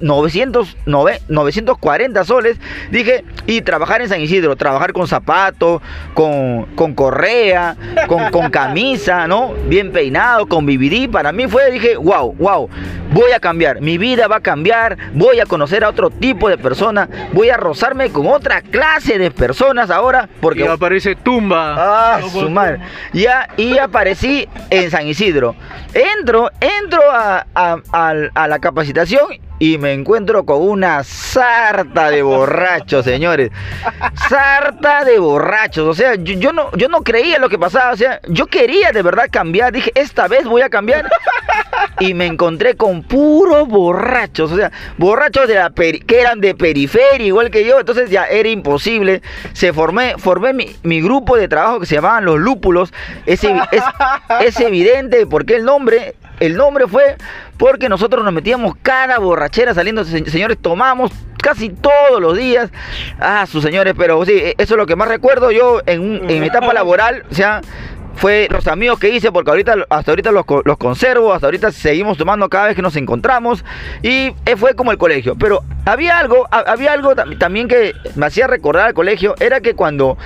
900, 0.01 0.77
940 0.87 2.25
soles, 2.25 2.59
dije, 2.91 3.25
y 3.47 3.63
trabajar 3.63 4.03
en 4.03 4.09
San 4.09 4.21
Isidro, 4.21 4.57
trabajar 4.57 4.93
con 4.93 5.07
zapato, 5.07 5.83
con, 6.15 6.67
con 6.75 6.95
correa, 6.95 7.77
con, 8.07 8.31
con, 8.31 8.51
camisa, 8.51 9.27
¿no? 9.27 9.55
Bien 9.67 9.93
peinado, 9.93 10.47
con 10.47 10.67
BBD, 10.67 11.11
para 11.11 11.33
mí 11.33 11.47
fue, 11.49 11.71
dije, 11.71 11.97
wow, 11.97 12.35
wow, 12.39 12.69
voy 13.13 13.33
a 13.33 13.41
cambiar, 13.41 13.81
mi 13.81 13.99
vida 13.99 14.29
va 14.29 14.37
a 14.37 14.41
cambiar, 14.41 14.97
voy 15.15 15.41
a 15.41 15.47
conocer 15.47 15.85
a 15.85 15.89
otro 15.89 16.11
tipo 16.11 16.49
de 16.49 16.59
personas, 16.59 17.09
voy 17.33 17.51
a 17.51 17.57
rozarme 17.57 18.11
con 18.11 18.27
otra 18.27 18.63
clase 18.63 19.19
de 19.19 19.31
personas 19.31 19.91
ahora, 19.91 20.29
porque... 20.41 20.61
Y 20.61 20.67
aparece 20.67 21.15
tumba. 21.17 21.75
Ah, 21.77 22.21
su 22.31 22.49
madre. 22.51 22.81
Ya, 23.13 23.49
y 23.57 23.79
aparecí 23.79 24.49
en 24.71 24.91
San 24.91 25.07
Isidro. 25.07 25.55
Entro, 25.93 26.51
entro 26.61 27.01
a, 27.11 27.47
a 27.55 28.49
la 28.49 28.59
capacitación 28.59 29.25
y 29.59 29.79
me 29.79 29.93
encuentro 29.93 30.45
con 30.45 30.61
una 30.63 31.05
sarta 31.05 32.11
de 32.11 32.23
borrachos, 32.23 33.05
señores. 33.05 33.51
Sarta 34.29 35.05
de 35.05 35.19
borrachos. 35.19 35.87
O 35.87 35.95
sea, 35.95 36.17
yo, 36.17 36.53
no, 36.53 36.73
yo 36.73 36.89
no 36.89 37.03
creía 37.03 37.39
lo 37.39 37.49
que 37.49 37.59
pasaba. 37.59 37.93
O 37.93 37.97
sea, 37.97 38.21
yo 38.29 38.47
quería 38.47 38.91
de 38.91 39.03
verdad 39.03 39.29
cambiar. 39.31 39.73
Dije, 39.73 39.93
esta 39.95 40.27
vez 40.27 40.45
voy 40.45 40.63
a 40.63 40.69
cambiar. 40.69 41.09
Y 42.01 42.15
me 42.15 42.27
encontré 42.27 42.77
con 42.77 43.03
puros 43.05 43.69
borrachos. 43.69 44.51
O 44.51 44.57
sea, 44.57 44.73
borrachos 44.99 45.47
de 45.47 45.55
la 45.55 45.73
que 45.73 46.21
eran 46.21 46.41
de 46.41 46.55
periferia, 46.57 47.27
igual 47.27 47.51
que 47.51 47.65
yo. 47.65 47.79
Entonces 47.79 48.11
ya 48.11 48.25
era 48.25 48.49
imposible. 48.49 49.23
Se 49.53 49.73
formé, 49.73 50.17
formé 50.19 50.53
mi, 50.83 51.01
grupo 51.01 51.37
de 51.37 51.47
trabajo 51.47 51.81
que 51.81 51.87
se 51.87 51.95
llamaban 51.95 52.25
los 52.25 52.41
lúpulos. 52.41 52.93
Es, 53.25 53.45
es, 53.45 53.55
es 54.41 54.61
evidente 54.61 55.27
porque 55.27 55.57
el 55.57 55.65
nombre 55.65 56.17
el 56.41 56.57
nombre 56.57 56.87
fue 56.87 57.17
porque 57.57 57.89
nosotros 57.89 58.25
nos 58.25 58.33
metíamos 58.33 58.75
cada 58.83 59.19
borrachera 59.19 59.75
saliendo, 59.75 60.05
señores, 60.05 60.59
tomamos 60.61 61.13
casi 61.45 61.69
todos 61.69 62.21
los 62.21 62.37
días. 62.37 62.71
Ah, 63.21 63.47
sus 63.47 63.63
señores, 63.63 63.95
pero 63.97 64.25
sí, 64.25 64.33
e, 64.33 64.55
eso 64.59 64.75
es 64.75 64.79
lo 64.79 64.87
que 64.87 64.97
más 64.97 65.09
recuerdo 65.09 65.51
yo 65.51 65.81
en, 65.87 66.27
mi 66.27 66.47
etapa 66.47 66.73
laboral, 66.73 67.25
o 67.31 67.35
sea, 67.35 67.61
fue 68.17 68.49
los 68.51 68.67
amigos 68.67 68.99
que 68.99 69.11
hice, 69.11 69.31
porque 69.31 69.51
ahorita, 69.51 69.75
hasta 69.91 70.13
ahorita 70.13 70.33
los, 70.33 70.45
los, 70.65 70.79
conservo, 70.79 71.33
hasta 71.33 71.47
ahorita 71.47 71.73
seguimos 71.73 72.17
tomando 72.17 72.49
cada 72.49 72.69
vez 72.69 72.77
que 72.77 72.83
nos 72.83 72.97
encontramos, 72.97 73.65
y 74.03 74.33
eh, 74.47 74.57
fue 74.57 74.75
como 74.75 74.93
el 74.93 74.99
colegio. 74.99 75.35
Pero 75.37 75.63
había 75.85 76.19
algo, 76.19 76.49
había 76.51 76.93
algo 76.93 77.15
también 77.15 77.69
que 77.69 77.93
me 78.15 78.27
hacía 78.27 78.47
recordar 78.47 78.87
al 78.87 78.95
colegio, 78.95 79.35
era 79.41 79.61
que 79.61 79.75
cuando 79.75 80.17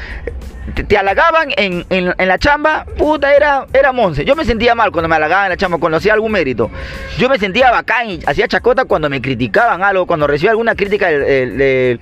te, 0.75 0.97
halagaban 0.99 1.49
en, 1.57 1.85
la 2.19 2.39
chamba, 2.39 2.85
puta, 2.97 3.35
era, 3.35 3.67
era 3.73 3.93
monce. 3.93 4.25
Yo 4.25 4.37
me 4.37 4.45
sentía 4.45 4.75
mal 4.75 4.91
cuando 4.91 5.09
me 5.09 5.17
halagaban 5.17 5.47
en 5.47 5.51
la 5.51 5.57
chamba, 5.57 5.79
cuando 5.79 5.99
hacía 5.99 6.15
algún 6.15 6.33
mérito. 6.33 6.71
Yo 7.19 7.29
me 7.29 7.39
sentía 7.39 7.71
bacán 7.71 8.11
y 8.11 8.21
hacía 8.27 8.49
chacota 8.49 8.85
cuando 8.85 9.09
me 9.11 9.21
criticaban 9.21 9.83
algo, 9.83 10.07
cuando 10.07 10.27
recibía 10.27 10.51
alguna 10.51 10.75
crítica 10.75 11.09
del, 11.09 12.01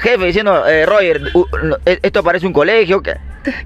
jefe 0.00 0.24
diciendo, 0.24 0.66
eh, 0.66 0.86
Roger, 0.86 1.20
e, 1.84 1.98
esto 2.02 2.22
parece 2.22 2.46
un 2.46 2.52
colegio. 2.52 3.02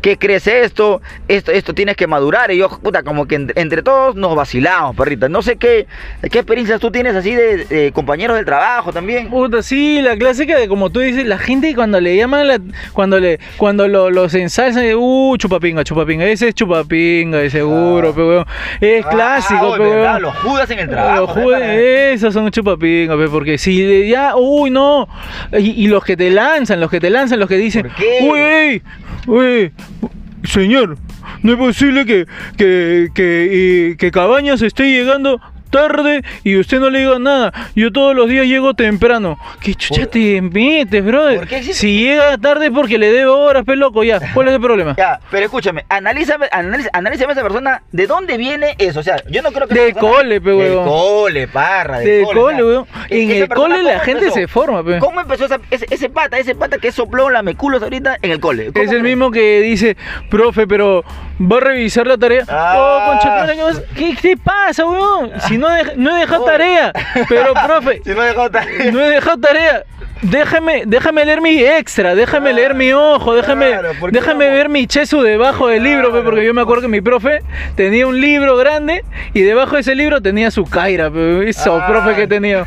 que 0.03 0.19
crece 0.19 0.63
esto, 0.65 1.01
esto, 1.27 1.53
esto 1.53 1.75
tienes 1.75 1.97
que 1.97 2.07
madurar. 2.07 2.51
Y 2.51 2.59
yo, 2.59 2.69
puta, 2.69 3.03
como 3.03 3.27
que 3.27 3.37
entre, 3.37 3.83
todos 3.83 4.15
nos 4.15 4.37
vacilamos, 4.37 4.95
perrita. 4.95 5.29
No 5.31 5.41
sé 5.41 5.57
qué, 5.57 5.87
qué 6.31 6.41
experiencias 6.41 6.81
tú 6.81 6.91
tienes 6.91 7.15
así 7.17 7.35
de, 7.35 7.91
compañeros 7.95 8.37
del 8.37 8.45
trabajo 8.45 8.93
también. 8.93 9.31
Puta, 9.31 9.63
sí, 9.63 10.03
la 10.03 10.17
clásica 10.17 10.59
de 10.59 10.69
como 10.69 10.91
tú 10.91 11.01
dices, 11.01 11.25
la 11.25 11.39
gente 11.39 11.75
cuando 11.75 11.99
le 12.01 12.15
llaman, 12.17 12.47
la- 12.47 12.61
cuando 12.93 13.19
le 13.21 13.41
cuando 13.57 13.89
lo- 13.89 14.11
los 14.11 14.30
ensalzan, 14.35 14.85
uh, 14.97 15.37
chupapinga, 15.37 15.83
chupapinga, 15.85 16.27
ese 16.27 16.49
es 16.49 16.55
chupapinga, 16.55 17.39
de 17.39 17.51
seguro, 17.51 18.11
Ah. 18.11 18.15
pe, 18.15 18.23
weón. 18.23 18.47
Es 18.81 19.07
clásico, 19.07 19.75
Ah, 19.75 19.77
pe, 19.79 19.83
¿verdad? 19.85 20.11
weón. 20.13 20.23
Los 20.23 20.37
judas 20.37 20.71
en 20.71 20.79
el 20.79 20.87
Los 20.87 20.95
trabajo. 20.95 21.27
¿no? 21.27 21.33
judes, 21.45 21.63
esos 22.15 22.35
son 22.35 22.51
chupapingas, 22.51 23.17
pe, 23.17 23.29
porque 23.29 23.59
si 23.59 24.09
ya, 24.09 24.35
uy, 24.37 24.71
no. 24.71 25.09
Y, 25.53 25.85
y 25.85 25.89
los 25.89 26.05
que 26.05 26.17
te 26.17 26.31
lanzan, 26.31 26.81
los 26.81 26.91
que 26.91 27.01
te 27.01 27.11
lanzan, 27.11 27.39
los 27.41 27.49
que 27.49 27.57
dicen, 27.57 27.89
uy, 28.23 28.83
uy, 29.27 29.73
señor, 30.45 30.97
no 31.43 31.53
es 31.53 31.59
posible 31.59 32.07
que, 32.07 32.27
que, 32.57 33.09
que, 33.15 33.91
y- 33.93 33.97
que 33.97 34.11
Cabañas 34.11 34.63
esté 34.63 34.85
llegando 34.91 35.41
tarde 35.71 36.23
y 36.45 36.59
usted 36.59 36.81
no 36.81 36.91
le 36.91 36.99
diga 37.01 37.19
nada. 37.19 37.53
Yo 37.75 37.91
todos 37.93 38.15
los 38.15 38.29
días 38.29 38.47
llego 38.47 38.75
temprano. 38.75 39.39
¿Qué 39.61 39.75
chucha 39.75 40.03
Por- 40.03 40.11
te 40.11 40.43
metes, 40.43 41.05
brother? 41.05 41.39
¿Por 41.39 41.49
qué 41.49 41.57
existe- 41.59 41.81
Si 41.81 42.01
llega 42.05 42.37
tarde 42.39 42.67
es 42.67 42.73
porque 42.73 42.99
le 42.99 43.13
debo 43.13 43.37
horas, 43.39 43.65
pe 43.65 43.77
loco, 43.77 44.05
ya. 44.05 44.21
¿Cuál 44.35 44.49
es 44.49 44.55
el 44.55 44.61
problema? 44.61 44.95
Ya, 44.97 45.21
pero 45.31 45.45
escúchame, 45.47 45.85
analízame, 45.89 46.47
analiza, 46.51 46.91
analízame 46.93 47.31
a 47.31 47.33
esa 47.35 47.43
persona, 47.43 47.83
¿de 47.93 48.07
dónde 48.07 48.37
viene 48.37 48.75
eso? 48.79 49.01
O 49.01 49.03
sea, 49.03 49.17
yo 49.31 49.43
no 49.43 49.53
creo 49.53 49.69
que 49.69 49.75
persona- 49.75 50.01
cole, 50.01 50.41
pe, 50.41 50.53
huevón. 50.55 50.89
cole, 50.89 51.49
parra, 51.49 51.99
del 52.01 52.07
Del 52.09 52.25
cole. 52.25 52.41
cole, 52.41 52.65
weón. 52.65 52.87
e- 53.09 53.23
En 53.23 53.31
el 53.43 53.49
cole 53.49 53.83
la 53.83 53.91
¿cómo 53.93 54.05
gente 54.05 54.19
empezó? 54.25 54.35
se 54.35 54.49
forma, 54.49 54.85
pe. 54.85 54.99
¿Cómo 54.99 55.21
empezó 55.21 55.45
esa- 55.47 55.61
ese, 55.71 55.87
ese 55.91 56.09
pata, 56.11 56.39
ese 56.39 56.55
pata 56.55 56.79
que 56.79 56.91
sopló 56.93 57.31
la 57.31 57.43
meculos 57.43 57.83
ahorita 57.83 58.17
en 58.23 58.31
el 58.33 58.41
cole? 58.41 58.73
¿Cómo 58.73 58.85
Es 58.85 58.91
el 58.91 59.01
fue? 59.01 59.09
mismo 59.09 59.31
que 59.31 59.61
dice, 59.61 59.97
profe, 60.29 60.67
pero 60.67 61.05
va 61.41 61.57
a 61.59 61.61
revisar 61.61 62.07
la 62.07 62.17
tarea. 62.19 62.45
Ah. 62.49 62.75
Oh, 62.77 63.13
concha, 63.13 63.47
¿qué 63.97 64.15
¿qué 64.15 64.17
te 64.21 64.37
pasa, 64.37 64.85
weón? 64.85 65.31
Si 65.47 65.57
no, 65.61 65.77
he 65.77 65.97
no 65.97 66.17
he 66.17 66.21
dejado 66.21 66.45
Oye. 66.45 66.53
tarea. 66.53 66.93
Pero, 67.29 67.53
profe, 67.67 68.01
Si 68.05 68.11
no 68.11 68.23
dejó 68.23 68.51
tarea. 68.51 68.91
no 68.93 69.01
he 69.01 69.11
dejado 69.11 69.39
tarea. 69.39 69.83
Déjame, 70.23 70.83
déjame 70.85 71.25
leer 71.25 71.41
mi 71.41 71.63
extra, 71.65 72.15
déjame 72.15 72.53
leer 72.53 72.75
mi 72.75 72.93
ojo, 72.93 73.35
déjame, 73.35 73.69
Claro, 73.71 73.93
¿por 73.99 74.11
qué 74.11 74.19
déjame 74.19 74.49
no? 74.51 74.53
ver 74.55 74.69
mi 74.69 74.87
chesu 74.87 75.23
debajo 75.23 75.69
del 75.69 75.83
libro, 75.83 76.09
pe, 76.09 76.11
Claro. 76.11 76.25
porque 76.27 76.45
yo 76.45 76.53
me 76.53 76.61
acuerdo 76.61 76.83
que 76.83 76.89
mi 76.89 77.01
profe 77.01 77.41
tenía 77.75 78.07
un 78.07 78.21
libro 78.21 78.55
grande 78.59 79.03
y 79.33 79.41
debajo 79.41 79.77
de 79.77 79.81
ese 79.81 79.95
libro 79.95 80.21
tenía 80.21 80.51
su 80.51 80.65
caira, 80.67 81.11
pe, 81.11 81.49
eso, 81.49 81.81
Ah. 81.81 81.87
profe 81.87 82.15
que 82.17 82.27
tenía. 82.27 82.67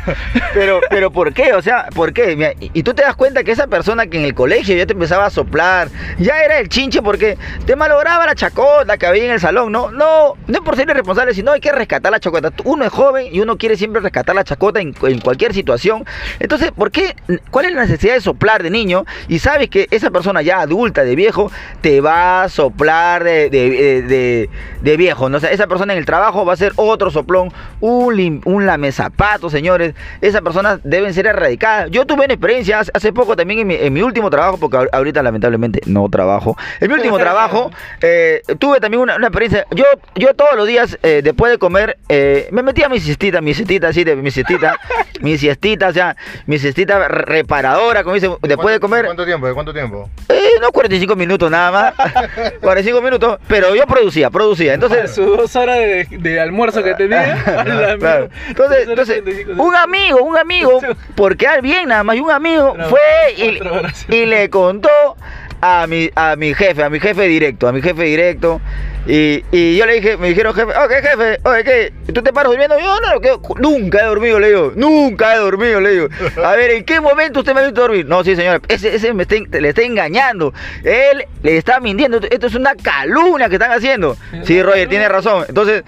Pero, 0.52 0.80
pero 0.90 1.12
¿por 1.12 1.32
qué? 1.32 1.52
O 1.54 1.62
sea, 1.62 1.86
¿por 1.94 2.12
qué? 2.12 2.34
Mira, 2.34 2.54
y, 2.58 2.72
y 2.74 2.82
tú 2.82 2.92
te 2.92 3.02
das 3.02 3.14
cuenta 3.14 3.44
que 3.44 3.52
esa 3.52 3.68
persona 3.68 4.08
que 4.08 4.18
en 4.18 4.24
el 4.24 4.34
colegio 4.34 4.74
ya 4.74 4.84
te 4.86 4.92
empezaba 4.94 5.26
a 5.26 5.30
soplar, 5.30 5.88
ya 6.18 6.42
era 6.42 6.58
el 6.58 6.68
chinche 6.68 7.02
porque 7.02 7.38
te 7.66 7.76
malograba 7.76 8.26
la 8.26 8.34
chacota 8.34 8.98
que 8.98 9.06
había 9.06 9.26
en 9.26 9.30
el 9.30 9.40
salón, 9.40 9.70
¿no? 9.70 9.92
No, 9.92 10.34
no 10.48 10.54
es 10.58 10.60
por 10.64 10.74
ser 10.74 10.88
irresponsable, 10.90 11.32
sino 11.34 11.52
hay 11.52 11.60
que 11.60 11.70
rescatar 11.70 12.10
la 12.10 12.18
chacota. 12.18 12.50
Uno 12.64 12.83
es 12.84 12.92
joven 12.92 13.28
y 13.32 13.40
uno 13.40 13.56
quiere 13.58 13.76
siempre 13.76 14.00
rescatar 14.00 14.34
la 14.34 14.44
chacota 14.44 14.80
en, 14.80 14.94
en 15.02 15.20
cualquier 15.20 15.52
situación. 15.54 16.04
Entonces, 16.40 16.70
¿por 16.72 16.90
qué? 16.90 17.14
¿Cuál 17.50 17.66
es 17.66 17.72
la 17.72 17.82
necesidad 17.82 18.14
de 18.14 18.20
soplar 18.20 18.62
de 18.62 18.70
niño? 18.70 19.04
Y 19.28 19.38
sabes 19.38 19.68
que 19.68 19.88
esa 19.90 20.10
persona 20.10 20.42
ya 20.42 20.60
adulta, 20.60 21.04
de 21.04 21.14
viejo, 21.16 21.50
te 21.80 22.00
va 22.00 22.44
a 22.44 22.48
soplar 22.48 23.24
de, 23.24 23.50
de, 23.50 24.48
de- 24.82 24.96
viejo, 24.96 25.28
¿no? 25.28 25.38
O 25.38 25.40
sea, 25.40 25.50
esa 25.50 25.66
persona 25.66 25.92
en 25.92 25.98
el 25.98 26.06
trabajo 26.06 26.44
va 26.46 26.52
a 26.52 26.56
ser 26.56 26.72
otro 26.76 27.10
soplón, 27.10 27.52
un, 27.80 28.14
lim- 28.14 28.42
un 28.44 28.64
lamezapato, 28.64 29.50
señores. 29.50 29.94
Esas 30.20 30.40
personas 30.42 30.78
deben 30.84 31.12
ser 31.14 31.26
erradicadas. 31.26 31.90
Yo 31.90 32.06
tuve 32.06 32.24
una 32.26 32.34
experiencia 32.34 32.80
hace, 32.80 33.12
poco 33.12 33.34
también 33.36 33.60
en 33.60 33.66
mi, 33.66 33.74
en 33.74 33.92
mi 33.92 34.02
último 34.02 34.30
trabajo, 34.30 34.56
porque 34.58 34.76
ahor- 34.76 34.88
ahorita 34.92 35.22
lamentablemente 35.22 35.80
no 35.86 36.08
trabajo. 36.08 36.56
En 36.80 36.88
mi 36.88 36.94
último 36.94 37.18
trabajo 37.24 37.70
eh, 38.00 38.42
tuve 38.58 38.78
también 38.80 39.02
una, 39.02 39.16
una 39.16 39.26
experiencia. 39.26 39.66
Yo, 39.72 39.84
yo 40.14 40.34
todos 40.34 40.54
los 40.56 40.66
días, 40.66 40.96
eh, 41.02 41.20
después 41.24 41.50
de 41.50 41.58
comer, 41.58 41.98
eh, 42.08 42.48
me 42.52 42.62
metía 42.74 42.88
mi 42.88 42.98
siestita, 42.98 43.40
mi 43.40 43.54
siestita 43.54 43.88
así, 43.88 44.02
de 44.02 44.16
mi 44.16 44.32
siestita, 44.32 44.76
mi 45.20 45.38
siestita, 45.38 45.88
o 45.88 45.92
sea, 45.92 46.16
mi 46.46 46.58
siestita 46.58 47.06
re- 47.06 47.22
reparadora, 47.24 48.02
como 48.02 48.14
dice, 48.16 48.28
después 48.42 48.74
de 48.74 48.80
comer. 48.80 49.04
¿Cuánto 49.04 49.24
tiempo? 49.24 49.46
¿De 49.46 49.54
cuánto 49.54 49.72
tiempo? 49.72 50.10
Eh, 50.28 50.54
no 50.60 50.72
45 50.72 51.14
minutos 51.14 51.48
nada 51.52 51.70
más. 51.70 51.94
45 52.60 53.00
minutos, 53.00 53.38
pero 53.46 53.76
yo 53.76 53.86
producía, 53.86 54.28
producía. 54.30 54.74
Entonces, 54.74 55.14
Sus 55.14 55.24
dos 55.36 55.54
horas 55.54 55.78
de, 55.78 56.06
de 56.18 56.40
almuerzo 56.40 56.82
que 56.82 56.94
tenía. 56.94 57.42
Claro. 57.98 58.28
Entonces, 58.48 58.88
entonces, 58.88 59.22
45. 59.22 59.62
un 59.62 59.76
amigo, 59.76 60.22
un 60.22 60.36
amigo, 60.36 60.80
por 61.14 61.36
quedar 61.36 61.62
bien 61.62 61.88
nada 61.88 62.02
más, 62.02 62.16
y 62.16 62.20
un 62.20 62.30
amigo 62.30 62.74
No, 62.76 62.88
fue 62.88 63.00
y, 63.36 64.14
y 64.14 64.26
le 64.26 64.50
contó 64.50 64.88
a 65.64 65.86
mi, 65.86 66.10
a 66.14 66.36
mi 66.36 66.52
jefe, 66.52 66.82
a 66.82 66.90
mi 66.90 67.00
jefe 67.00 67.22
directo, 67.22 67.66
a 67.66 67.72
mi 67.72 67.80
jefe 67.80 68.02
directo. 68.02 68.60
Y, 69.06 69.42
y 69.50 69.76
yo 69.78 69.86
le 69.86 69.94
dije, 69.94 70.18
me 70.18 70.28
dijeron, 70.28 70.54
jefe, 70.54 70.72
ok, 70.72 70.90
jefe, 70.90 71.38
oye, 71.42 71.64
¿qué? 71.64 71.92
¿Tú 72.12 72.22
te 72.22 72.34
paras 72.34 72.50
durmiendo? 72.50 72.78
Yo 72.78 73.00
no, 73.00 73.20
que, 73.20 73.32
nunca 73.60 74.00
he 74.00 74.04
dormido, 74.04 74.38
le 74.38 74.48
digo, 74.48 74.72
nunca 74.76 75.34
he 75.34 75.38
dormido, 75.38 75.80
le 75.80 75.90
digo. 75.90 76.08
A 76.44 76.52
ver, 76.52 76.70
¿en 76.70 76.84
qué 76.84 77.00
momento 77.00 77.40
usted 77.40 77.54
me 77.54 77.60
ha 77.60 77.64
visto 77.64 77.80
dormir? 77.80 78.04
No, 78.04 78.22
sí, 78.22 78.36
señora, 78.36 78.60
ese, 78.68 78.94
ese 78.94 79.14
me 79.14 79.22
está, 79.22 79.36
le 79.58 79.68
está 79.70 79.82
engañando. 79.82 80.52
Él 80.82 81.24
le 81.42 81.56
está 81.56 81.80
mintiendo, 81.80 82.18
esto 82.18 82.46
es 82.46 82.54
una 82.54 82.74
calumnia 82.74 83.48
que 83.48 83.54
están 83.54 83.72
haciendo. 83.72 84.18
Sí, 84.44 84.62
Roger, 84.62 84.88
tiene 84.88 85.08
razón. 85.08 85.46
Entonces, 85.48 85.82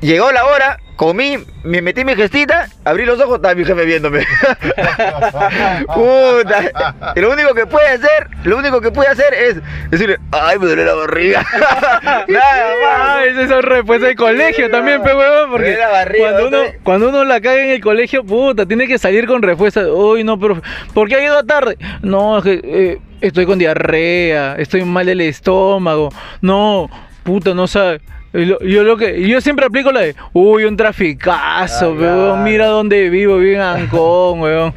Llegó 0.00 0.30
la 0.30 0.44
hora, 0.44 0.78
comí, 0.96 1.38
me 1.62 1.82
metí 1.82 2.04
mi 2.04 2.14
gestita, 2.16 2.68
abrí 2.84 3.04
los 3.04 3.20
ojos, 3.20 3.36
estaba 3.36 3.54
mi 3.54 3.64
jefe 3.64 3.84
viéndome. 3.84 4.20
Puta. 5.94 7.12
Y 7.14 7.20
lo 7.20 7.32
único 7.32 7.54
que 7.54 7.66
puede 7.66 7.88
hacer, 7.88 8.28
lo 8.44 8.56
único 8.58 8.80
que 8.80 8.90
puede 8.90 9.08
hacer 9.10 9.32
es 9.34 9.56
decirle, 9.90 10.18
ay, 10.32 10.58
me 10.58 10.66
duele 10.66 10.84
la 10.84 10.94
barriga. 10.94 11.44
Nada 12.28 12.66
Ah, 12.88 13.16
más. 13.18 13.26
esa 13.26 13.58
es 13.58 13.64
respuesta 13.64 14.06
del 14.06 14.16
colegio 14.16 14.70
también, 14.70 15.02
pe 15.02 15.14
huevón, 15.14 15.50
porque 15.50 15.76
barriga, 15.76 16.24
cuando 16.30 16.48
uno, 16.48 16.58
¿no? 16.64 16.70
cuando 16.82 17.08
uno 17.10 17.24
la 17.24 17.40
caga 17.40 17.62
en 17.62 17.70
el 17.70 17.80
colegio, 17.80 18.24
puta, 18.24 18.66
tiene 18.66 18.86
que 18.86 18.98
salir 18.98 19.26
con 19.26 19.42
respuesta. 19.42 19.86
Uy, 19.86 20.24
no, 20.24 20.38
pero 20.38 20.60
¿por 20.94 21.08
qué 21.08 21.16
ha 21.16 21.18
llegado 21.20 21.44
tarde? 21.44 21.76
No, 22.02 22.38
es 22.38 22.44
que 22.44 22.60
eh, 22.64 22.98
estoy 23.20 23.46
con 23.46 23.58
diarrea, 23.58 24.56
estoy 24.58 24.82
mal 24.84 25.06
del 25.06 25.20
estómago. 25.20 26.10
No, 26.40 26.88
puta, 27.22 27.54
no 27.54 27.66
sabe. 27.66 28.00
Yo 28.36 28.82
lo 28.84 28.96
que 28.96 29.26
yo 29.28 29.40
siempre 29.40 29.66
aplico 29.66 29.92
la 29.92 30.00
de, 30.00 30.14
uy, 30.32 30.64
un 30.64 30.76
traficazo, 30.76 31.92
weón, 31.92 32.42
mira 32.44 32.66
dónde 32.66 33.08
vivo, 33.08 33.38
vivo 33.38 33.56
en 33.56 33.60
Ancón, 33.62 34.40
weón. 34.40 34.74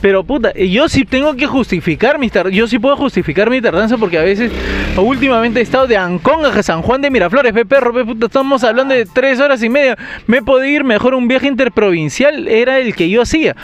Pero 0.00 0.24
puta, 0.24 0.52
yo 0.54 0.88
sí 0.88 1.04
tengo 1.04 1.34
que 1.36 1.46
justificar 1.46 2.18
mis 2.18 2.32
tar- 2.32 2.50
yo 2.50 2.66
sí 2.66 2.78
puedo 2.78 2.96
justificar 2.96 3.48
mi 3.50 3.60
tardanza 3.60 3.96
porque 3.96 4.18
a 4.18 4.22
veces 4.22 4.52
últimamente 4.96 5.60
he 5.60 5.62
estado 5.62 5.86
de 5.86 5.96
Ancón 5.96 6.44
a 6.44 6.62
San 6.62 6.82
Juan 6.82 7.00
de 7.00 7.10
Miraflores, 7.10 7.52
pe 7.52 7.64
perro, 7.64 7.92
pe 7.92 8.04
puta, 8.04 8.26
estamos 8.26 8.62
hablando 8.64 8.94
de 8.94 9.06
tres 9.06 9.40
horas 9.40 9.62
y 9.62 9.68
media. 9.68 9.96
Me 10.26 10.38
he 10.38 10.42
podido 10.42 10.66
ir 10.66 10.84
mejor 10.84 11.14
un 11.14 11.28
viaje 11.28 11.46
interprovincial, 11.46 12.48
era 12.48 12.78
el 12.78 12.94
que 12.94 13.08
yo 13.08 13.22
hacía. 13.22 13.56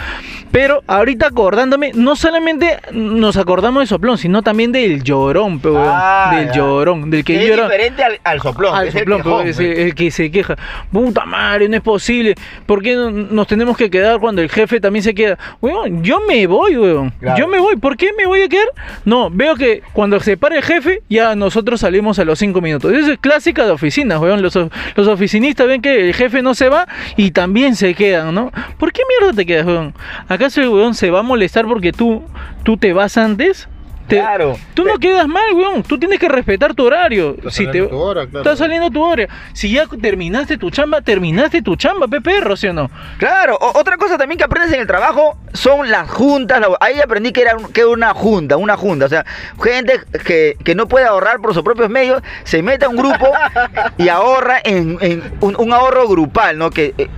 Pero 0.52 0.82
ahorita 0.88 1.26
acordándome, 1.28 1.92
no 1.94 2.16
solamente 2.16 2.78
nos 2.92 3.36
acordamos 3.36 3.82
de 3.82 3.86
Soplón, 3.86 4.18
sino 4.18 4.42
también 4.42 4.72
del 4.72 5.02
llorón, 5.04 5.60
weón. 5.62 5.76
Ah, 5.86 6.32
del 6.34 6.46
ya. 6.48 6.54
llorón, 6.54 7.10
del 7.10 7.22
que 7.24 7.36
es 7.36 7.56
diferente 7.56 8.02
al, 8.02 8.18
al 8.24 8.40
soplón. 8.40 8.74
Al 8.74 8.90
soplón, 8.90 9.22
el 9.38 9.94
que 9.94 10.10
se 10.10 10.30
queja. 10.30 10.56
Puta 10.92 11.24
madre, 11.24 11.68
no 11.68 11.76
es 11.76 11.82
posible. 11.82 12.34
¿Por 12.66 12.82
qué 12.82 12.94
no- 12.94 13.10
nos 13.10 13.46
tenemos 13.46 13.76
que 13.76 13.90
quedar 13.90 14.18
cuando 14.20 14.42
el 14.42 14.50
jefe 14.50 14.80
también 14.80 15.02
se 15.02 15.14
queda? 15.14 15.38
Weón, 15.60 16.02
yo 16.02 16.20
me 16.26 16.46
voy, 16.46 16.76
weón. 16.76 17.10
Claro. 17.20 17.38
Yo 17.38 17.48
me 17.48 17.58
voy. 17.58 17.76
¿Por 17.76 17.96
qué 17.96 18.10
me 18.16 18.26
voy 18.26 18.42
a 18.42 18.48
quedar? 18.48 18.68
No, 19.04 19.30
veo 19.30 19.54
que 19.56 19.82
cuando 19.92 20.20
se 20.20 20.36
para 20.36 20.56
el 20.56 20.62
jefe, 20.62 21.02
ya 21.08 21.34
nosotros 21.34 21.80
salimos 21.80 22.18
a 22.18 22.24
los 22.24 22.38
cinco 22.38 22.60
minutos. 22.60 22.92
Eso 22.92 23.12
es 23.12 23.18
clásica 23.18 23.64
de 23.64 23.70
oficinas, 23.72 24.18
weón. 24.20 24.42
Los, 24.42 24.56
of- 24.56 24.72
los 24.96 25.08
oficinistas 25.08 25.66
ven 25.66 25.82
que 25.82 26.08
el 26.08 26.14
jefe 26.14 26.42
no 26.42 26.54
se 26.54 26.68
va 26.68 26.86
y 27.16 27.30
también 27.30 27.76
se 27.76 27.94
quedan, 27.94 28.34
¿no? 28.34 28.50
¿Por 28.78 28.92
qué 28.92 29.02
mierda 29.20 29.34
te 29.36 29.46
quedas, 29.46 29.66
weón? 29.66 29.94
¿Acaso 30.28 30.60
el 30.60 30.68
weón 30.68 30.94
se 30.94 31.10
va 31.10 31.20
a 31.20 31.22
molestar 31.22 31.66
porque 31.66 31.92
tú, 31.92 32.22
tú 32.62 32.76
te 32.76 32.92
vas 32.92 33.16
antes? 33.16 33.68
Te- 34.10 34.16
Claro. 34.20 34.58
Tú 34.74 34.84
no 34.84 34.98
quedas 34.98 35.26
mal, 35.26 35.54
weón. 35.54 35.82
Tú 35.82 35.98
tienes 35.98 36.18
que 36.18 36.28
respetar 36.28 36.74
tu 36.74 36.84
horario. 36.84 37.36
Está 37.38 37.50
Si 37.50 37.66
te, 37.68 37.82
tu 37.82 37.96
hora, 37.96 38.26
claro. 38.26 38.38
Está 38.50 38.56
saliendo 38.56 38.90
tu 38.90 39.02
hora. 39.02 39.26
Si 39.54 39.70
ya 39.72 39.86
terminaste 39.86 40.58
tu 40.58 40.70
chamba, 40.70 41.00
terminaste 41.00 41.62
tu 41.62 41.76
chamba, 41.76 42.06
pe 42.08 42.20
perro, 42.20 42.56
¿sí 42.56 42.66
o 42.66 42.72
no? 42.72 42.90
Claro, 43.18 43.56
o- 43.60 43.78
otra 43.78 43.96
cosa 43.96 44.18
también 44.18 44.36
que 44.36 44.44
aprendes 44.44 44.72
en 44.74 44.80
el 44.80 44.86
trabajo 44.86 45.36
son 45.54 45.90
las 45.90 46.10
juntas. 46.10 46.60
Ahí 46.80 47.00
aprendí 47.00 47.32
que 47.32 47.42
era, 47.42 47.56
un- 47.56 47.72
que 47.72 47.84
una 47.86 48.12
junta, 48.12 48.56
una 48.56 48.76
junta. 48.76 49.06
O 49.06 49.08
sea, 49.08 49.24
gente 49.62 50.00
que, 50.26 50.56
que 50.64 50.74
no 50.74 50.86
puede 50.88 51.06
ahorrar 51.06 51.38
por 51.40 51.54
sus 51.54 51.62
propios 51.62 51.88
medios, 51.88 52.20
se 52.44 52.62
mete 52.62 52.84
a 52.84 52.88
un 52.88 52.96
grupo 52.96 53.26
y 53.98 54.08
ahorra 54.08 54.58
en, 54.64 54.98
en 55.00 55.22
un, 55.40 55.54
un 55.56 55.72
ahorro 55.72 56.08
grupal, 56.08 56.58
¿no? 56.58 56.70
Que 56.70 56.94
eh, 56.98 57.08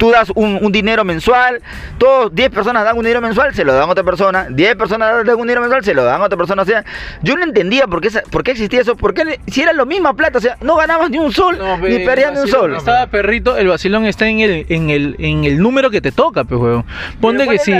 tú, 0.00 0.10
das 0.10 0.32
un, 0.34 0.58
un 0.62 0.72
dinero 0.72 1.04
mensual, 1.04 1.60
todos, 1.98 2.34
10 2.34 2.50
personas 2.50 2.84
dan 2.84 2.96
un 2.96 3.04
dinero 3.04 3.20
mensual, 3.20 3.54
se 3.54 3.64
lo 3.64 3.74
dan 3.74 3.82
a 3.88 3.92
otra 3.92 4.02
persona, 4.02 4.46
10 4.50 4.74
personas 4.76 5.24
dan 5.26 5.36
un 5.36 5.42
dinero 5.42 5.60
mensual, 5.60 5.84
se 5.84 5.92
lo 5.92 6.02
dan 6.04 6.22
a 6.22 6.24
otra 6.24 6.38
persona. 6.38 6.62
O 6.62 6.64
sea, 6.64 6.84
yo 7.22 7.36
no 7.36 7.44
entendía 7.44 7.86
por 7.86 8.00
qué, 8.00 8.08
esa- 8.08 8.22
por 8.30 8.42
qué 8.42 8.52
existía 8.52 8.80
eso, 8.80 8.96
por 8.96 9.12
qué 9.12 9.38
si 9.46 9.60
era 9.62 9.74
la 9.74 9.84
misma 9.84 10.14
plata, 10.14 10.38
o 10.38 10.40
sea, 10.40 10.56
no 10.62 10.76
ganabas 10.76 11.10
ni 11.10 11.18
un 11.18 11.32
sol, 11.32 11.58
ni 11.82 11.98
perdías 12.00 12.32
ni 12.32 12.40
un 12.40 12.48
sol. 12.48 12.74
Estaba 12.76 13.06
perrito, 13.08 13.58
el 13.58 13.68
vacilón 13.68 14.06
está 14.06 14.26
en 14.26 14.40
el, 14.40 14.66
en 14.70 14.88
el, 14.88 15.16
en 15.18 15.44
el 15.44 15.58
número 15.58 15.90
que 15.90 16.00
te 16.00 16.10
toca, 16.12 16.44
pues, 16.44 16.58
weón. 16.60 16.84
Ponte 17.20 17.44
¿cuál 17.44 17.58
que 17.58 17.62
si, 17.62 17.72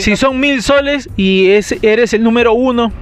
si 0.00 0.16
son 0.16 0.38
mil 0.38 0.62
soles 0.62 1.08
y 1.16 1.50
es, 1.50 1.74
eres 1.82 2.14
el 2.14 2.22
número 2.22 2.52
uno, 2.52 2.92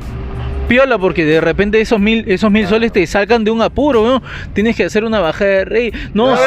piola 0.73 0.97
porque 0.97 1.27
de 1.27 1.39
repente 1.43 1.83
esos 1.83 2.01
mil, 2.01 2.25
esos 2.29 2.51
mil 2.51 2.67
soles 2.67 2.93
te 2.93 3.07
sacan 3.07 3.45
de 3.45 3.51
un 3.51 3.61
apuro, 3.61 4.07
¿no? 4.07 4.23
Tienes 4.55 4.75
que 4.75 4.85
hacer 4.85 5.05
una 5.05 5.21
bajada 5.21 5.51
de 5.51 5.65
rey. 5.67 5.93
No, 6.15 6.35
sé, 6.35 6.45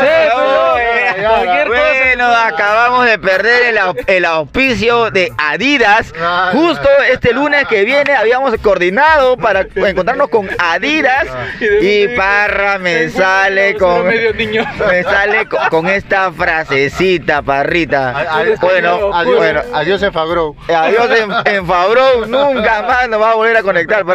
pero 1.15 1.29
cualquier 1.29 1.67
cosa. 1.67 1.81
Bueno, 2.15 2.25
acabamos 2.33 3.05
de 3.05 3.19
perder 3.19 3.67
el, 3.67 3.77
au- 3.77 4.03
el 4.07 4.25
auspicio 4.25 5.11
de 5.11 5.31
Adidas. 5.37 6.11
Justo 6.53 6.89
este 7.11 7.33
lunes 7.33 7.67
que 7.67 7.83
viene 7.85 8.15
habíamos 8.15 8.55
coordinado 8.63 9.37
para 9.37 9.67
encontrarnos 9.75 10.29
con 10.29 10.49
Adidas 10.57 11.27
y 11.81 12.07
Parra 12.15 12.79
me 12.79 13.09
sale 13.09 13.75
con 13.75 14.07
me 14.07 15.03
sale 15.03 15.45
con, 15.47 15.59
con 15.69 15.87
esta 15.87 16.31
frasecita, 16.31 17.43
Parrita. 17.43 18.25
Bueno, 18.59 19.13
adiós, 19.13 19.37
bueno, 19.37 19.61
adiós 19.73 20.01
en 20.01 20.13
Fabro. 20.13 20.55
adiós 20.67 21.09
en, 21.19 21.29
nunca 22.31 22.81
más 22.87 23.07
nos 23.09 23.21
va 23.21 23.31
a 23.31 23.35
volver 23.35 23.57
a 23.57 23.61
conectar, 23.61 23.99
Parrita. 24.05 24.14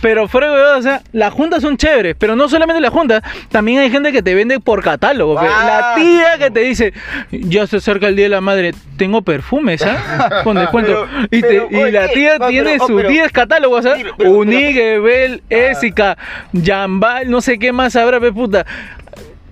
Pero 0.00 0.28
fuera, 0.28 0.52
huevón, 0.52 0.78
o 0.78 0.82
sea, 0.82 1.02
las 1.12 1.32
juntas 1.32 1.62
son 1.62 1.76
chéveres, 1.76 2.16
pero 2.18 2.36
no 2.36 2.48
solamente 2.48 2.80
las 2.80 2.92
juntas, 2.92 3.22
también 3.50 3.80
hay 3.80 3.90
gente 3.90 4.12
que 4.12 4.22
te 4.22 4.34
vende 4.34 4.60
por 4.60 4.82
catálogo. 4.82 5.40
pe. 5.40 5.46
Ah. 5.50 5.94
La 5.96 6.02
tía 6.02 6.38
que 6.38 6.50
te 6.50 6.60
dice, 6.60 6.92
ya 7.30 7.66
se 7.66 7.76
acerca 7.78 8.08
el 8.08 8.16
día 8.16 8.26
de 8.26 8.30
la 8.30 8.40
madre, 8.40 8.72
tengo 8.96 9.22
perfumes, 9.22 9.82
¿ah? 9.86 10.40
Con 10.44 10.56
descuento. 10.56 11.06
Pero- 11.10 11.26
y, 11.30 11.40
te- 11.40 11.46
pero, 11.48 11.68
y 11.70 11.76
oye, 11.76 11.92
la 11.92 12.08
tía 12.08 12.38
no, 12.38 12.48
tiene 12.48 12.72
pero- 12.72 12.84
oh, 12.84 12.86
sus 12.86 12.96
pero- 12.96 13.08
10 13.08 13.32
catálogos, 13.32 13.86
¿ah? 13.86 13.94
Unique, 14.18 14.98
Bel, 14.98 15.42
Ésica, 15.50 16.16
Jambal, 16.64 17.30
no 17.30 17.40
sé 17.40 17.58
qué 17.58 17.72
más 17.72 17.96
habrá, 17.96 18.20
puta. 18.32 18.66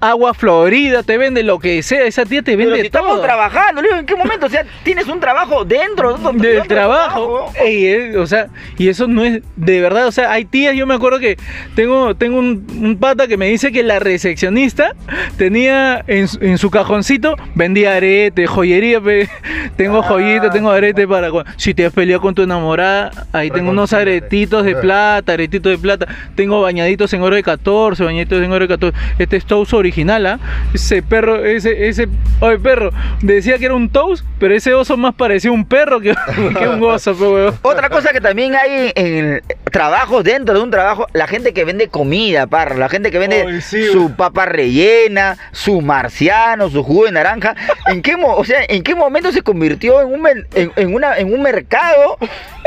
Agua 0.01 0.35
Florida, 0.35 1.03
te 1.03 1.19
vende 1.19 1.43
lo 1.43 1.59
que 1.59 1.83
sea, 1.83 2.05
esa 2.05 2.25
tía 2.25 2.43
te 2.43 2.57
Pero 2.57 2.71
vende 2.71 2.81
si 2.81 2.87
estamos 2.87 3.13
todo. 3.15 3.23
trabajando, 3.23 3.83
¿en 3.99 4.07
qué 4.07 4.15
momento? 4.17 4.47
O 4.47 4.49
sea, 4.49 4.65
tienes 4.85 5.07
un 5.09 5.21
trabajo 5.21 5.65
dentro 5.65 6.09
de 6.11 6.15
otro- 6.15 6.33
de 6.33 6.49
del 6.55 6.69
trabajo. 6.69 7.53
Ey, 7.61 7.87
eh, 7.87 8.17
o 8.19 8.27
sea, 8.27 8.49
y 8.77 8.89
eso 8.89 9.07
no 9.09 9.25
es 9.25 9.43
de 9.57 9.81
verdad. 9.81 10.07
O 10.07 10.13
sea, 10.13 10.31
hay 10.33 10.45
tías, 10.45 10.75
yo 10.75 10.87
me 10.87 10.95
acuerdo 10.95 11.19
que 11.19 11.37
tengo, 11.75 12.15
tengo 12.15 12.39
un, 12.39 12.67
un 12.81 12.97
pata 12.99 13.27
que 13.27 13.37
me 13.37 13.47
dice 13.49 13.73
que 13.73 13.83
la 13.83 13.99
recepcionista 13.99 14.95
tenía 15.37 16.05
en, 16.07 16.29
su- 16.29 16.39
en 16.43 16.59
su 16.59 16.71
cajoncito, 16.71 17.35
vendía 17.55 17.97
arete, 17.97 18.47
joyería. 18.47 19.01
pe. 19.01 19.29
Tengo 19.77 20.03
joyitas, 20.03 20.53
tengo 20.53 20.71
arete 20.71 21.07
para. 21.07 21.29
Si 21.57 21.73
te 21.75 21.87
has 21.87 21.93
peleado 21.93 22.21
con 22.21 22.35
tu 22.35 22.43
enamorada, 22.43 23.11
ahí 23.33 23.51
tengo 23.51 23.71
unos 23.71 23.93
aretitos 23.93 24.65
de 24.65 24.75
plata, 24.75 25.35
aretitos 25.35 25.71
de 25.71 25.79
plata. 25.79 26.07
Tengo 26.35 26.61
bañaditos 26.61 27.13
en 27.13 27.23
oro 27.23 27.37
de 27.37 27.43
14, 27.45 28.03
bañaditos 28.03 28.43
en 28.43 28.51
oro 28.51 28.67
de 28.67 28.69
14. 28.69 28.97
Este 29.19 29.37
es 29.37 29.45
Toast 29.47 29.73
original, 29.89 30.27
¿ah? 30.27 30.39
Ese 30.75 31.03
perro, 31.03 31.45
ese, 31.45 31.89
ese. 31.89 32.09
Oye, 32.41 32.59
perro, 32.59 32.91
decía 33.23 33.59
que 33.59 33.65
era 33.65 33.75
un 33.75 33.89
Toast, 33.89 34.25
pero 34.39 34.55
ese 34.55 34.75
oso 34.75 34.97
más 34.97 35.15
parecía 35.15 35.51
un 35.51 35.65
perro 35.65 36.01
que, 36.01 36.15
que 36.59 36.69
un 36.69 36.83
oso, 36.83 37.13
huevón. 37.13 37.55
Otra 37.63 37.89
cosa 37.89 38.11
que 38.13 38.21
también 38.21 38.55
hay 38.55 38.93
en 38.95 39.43
trabajos 39.73 40.25
dentro 40.25 40.55
de 40.55 40.61
un 40.61 40.71
trabajo, 40.71 41.07
la 41.13 41.27
gente 41.27 41.53
que 41.53 41.65
vende 41.65 41.89
comida, 41.89 42.47
parra, 42.47 42.77
la 42.77 42.89
gente 42.89 43.11
que 43.11 43.19
vende 43.19 43.61
sí, 43.63 43.87
su 43.93 44.13
papa 44.15 44.45
rellena, 44.47 45.37
su 45.53 45.81
marciano, 45.81 46.69
su 46.71 46.83
jugo 46.83 47.07
de 47.07 47.13
naranja. 47.13 47.55
¿En 47.87 48.03
qué, 48.03 48.17
mo- 48.17 48.35
o 48.37 48.45
sea, 48.45 48.61
¿en 48.69 48.83
qué 48.83 48.95
momento 48.95 49.33
se 49.33 49.43
convirtió 49.43 50.01
en 50.03 50.09
un, 50.09 50.27
en, 50.55 50.73
en 50.77 50.95
una, 50.95 51.17
en 51.19 51.33
un 51.33 51.43
mercado 51.43 52.19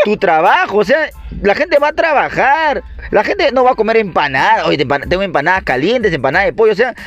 tu 0.03 0.17
trabajo? 0.17 0.77
O 0.79 0.83
sea, 0.83 1.09
la 1.41 1.55
gente 1.55 1.77
va 1.79 1.89
a 1.89 1.93
trabajar, 1.93 2.83
la 3.09 3.23
gente 3.23 3.51
no 3.51 3.63
va 3.63 3.71
a 3.71 3.75
comer 3.75 3.97
empanadas. 3.97 4.65
Oye, 4.65 4.77
tengo 5.09 5.23
empanadas 5.23 5.63
calientes, 5.63 6.13
empanadas 6.13 6.45
de 6.47 6.53
pollo, 6.53 6.73
o 6.73 6.75
sea, 6.75 6.93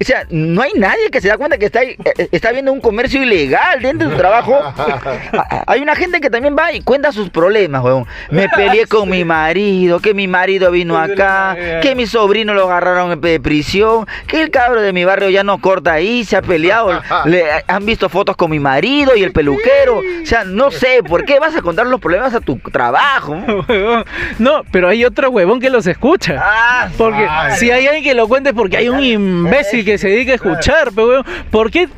o 0.00 0.04
sea, 0.04 0.26
no 0.30 0.62
hay 0.62 0.72
nadie 0.76 1.10
que 1.10 1.20
se 1.20 1.28
da 1.28 1.36
cuenta 1.36 1.58
que 1.58 1.66
está, 1.66 1.80
ahí, 1.80 1.96
eh, 2.04 2.28
está 2.32 2.52
viendo 2.52 2.72
un 2.72 2.80
comercio 2.80 3.22
ilegal 3.22 3.82
dentro 3.82 4.08
de 4.08 4.14
su 4.14 4.18
trabajo. 4.18 4.58
Ah, 5.32 5.64
Hay 5.66 5.80
una 5.80 5.94
gente 5.94 6.20
que 6.20 6.30
también 6.30 6.56
va 6.58 6.72
y 6.72 6.80
cuenta 6.80 7.12
sus 7.12 7.30
problemas, 7.30 7.82
weón. 7.82 8.06
Me 8.30 8.48
peleé 8.48 8.86
con 8.86 9.08
mi 9.08 9.24
marido, 9.24 10.00
que 10.00 10.14
mi 10.14 10.26
marido 10.26 10.70
vino 10.70 10.96
acá, 10.98 11.56
que 11.82 11.94
mi 11.94 12.06
sobrino 12.06 12.54
lo 12.54 12.64
agarraron 12.64 13.20
de 13.20 13.40
prisión, 13.40 14.06
que 14.26 14.42
el 14.42 14.50
cabro 14.50 14.80
de 14.80 14.92
mi 14.92 15.04
barrio 15.04 15.30
ya 15.30 15.44
no 15.44 15.58
corta 15.60 15.92
ahí, 15.92 16.24
se 16.24 16.36
ha 16.36 16.42
peleado. 16.42 17.00
Le, 17.26 17.44
han 17.66 17.84
visto 17.84 18.08
fotos 18.08 18.36
con 18.36 18.50
mi 18.50 18.58
marido 18.58 19.14
y 19.16 19.22
el 19.22 19.32
peluquero. 19.32 19.98
O 19.98 20.26
sea, 20.26 20.44
no 20.44 20.70
sé, 20.70 21.02
¿por 21.02 21.24
qué 21.24 21.38
vas 21.38 21.54
a 21.56 21.62
contar 21.62 21.86
los 21.86 22.00
problemas 22.00 22.34
a 22.34 22.40
tu 22.40 22.58
trabajo? 22.58 23.36
No, 24.38 24.62
pero 24.70 24.88
hay 24.88 25.04
otro 25.04 25.30
huevón 25.30 25.60
que 25.60 25.70
los 25.70 25.86
escucha. 25.86 26.40
Ah, 26.42 26.88
Porque 26.96 27.26
si 27.56 27.70
hay 27.70 27.86
alguien 27.86 28.04
que 28.04 28.14
lo 28.14 28.28
cuente, 28.28 28.50
es 28.50 28.54
porque 28.54 28.76
hay 28.76 28.88
un 28.88 29.02
imbécil 29.02 29.84
que 29.88 29.98
se 29.98 30.08
dedica 30.08 30.32
a 30.32 30.34
escuchar, 30.34 30.90
pero 30.94 31.08
huevón. 31.08 31.26
¿Por 31.50 31.70
qué? 31.70 31.88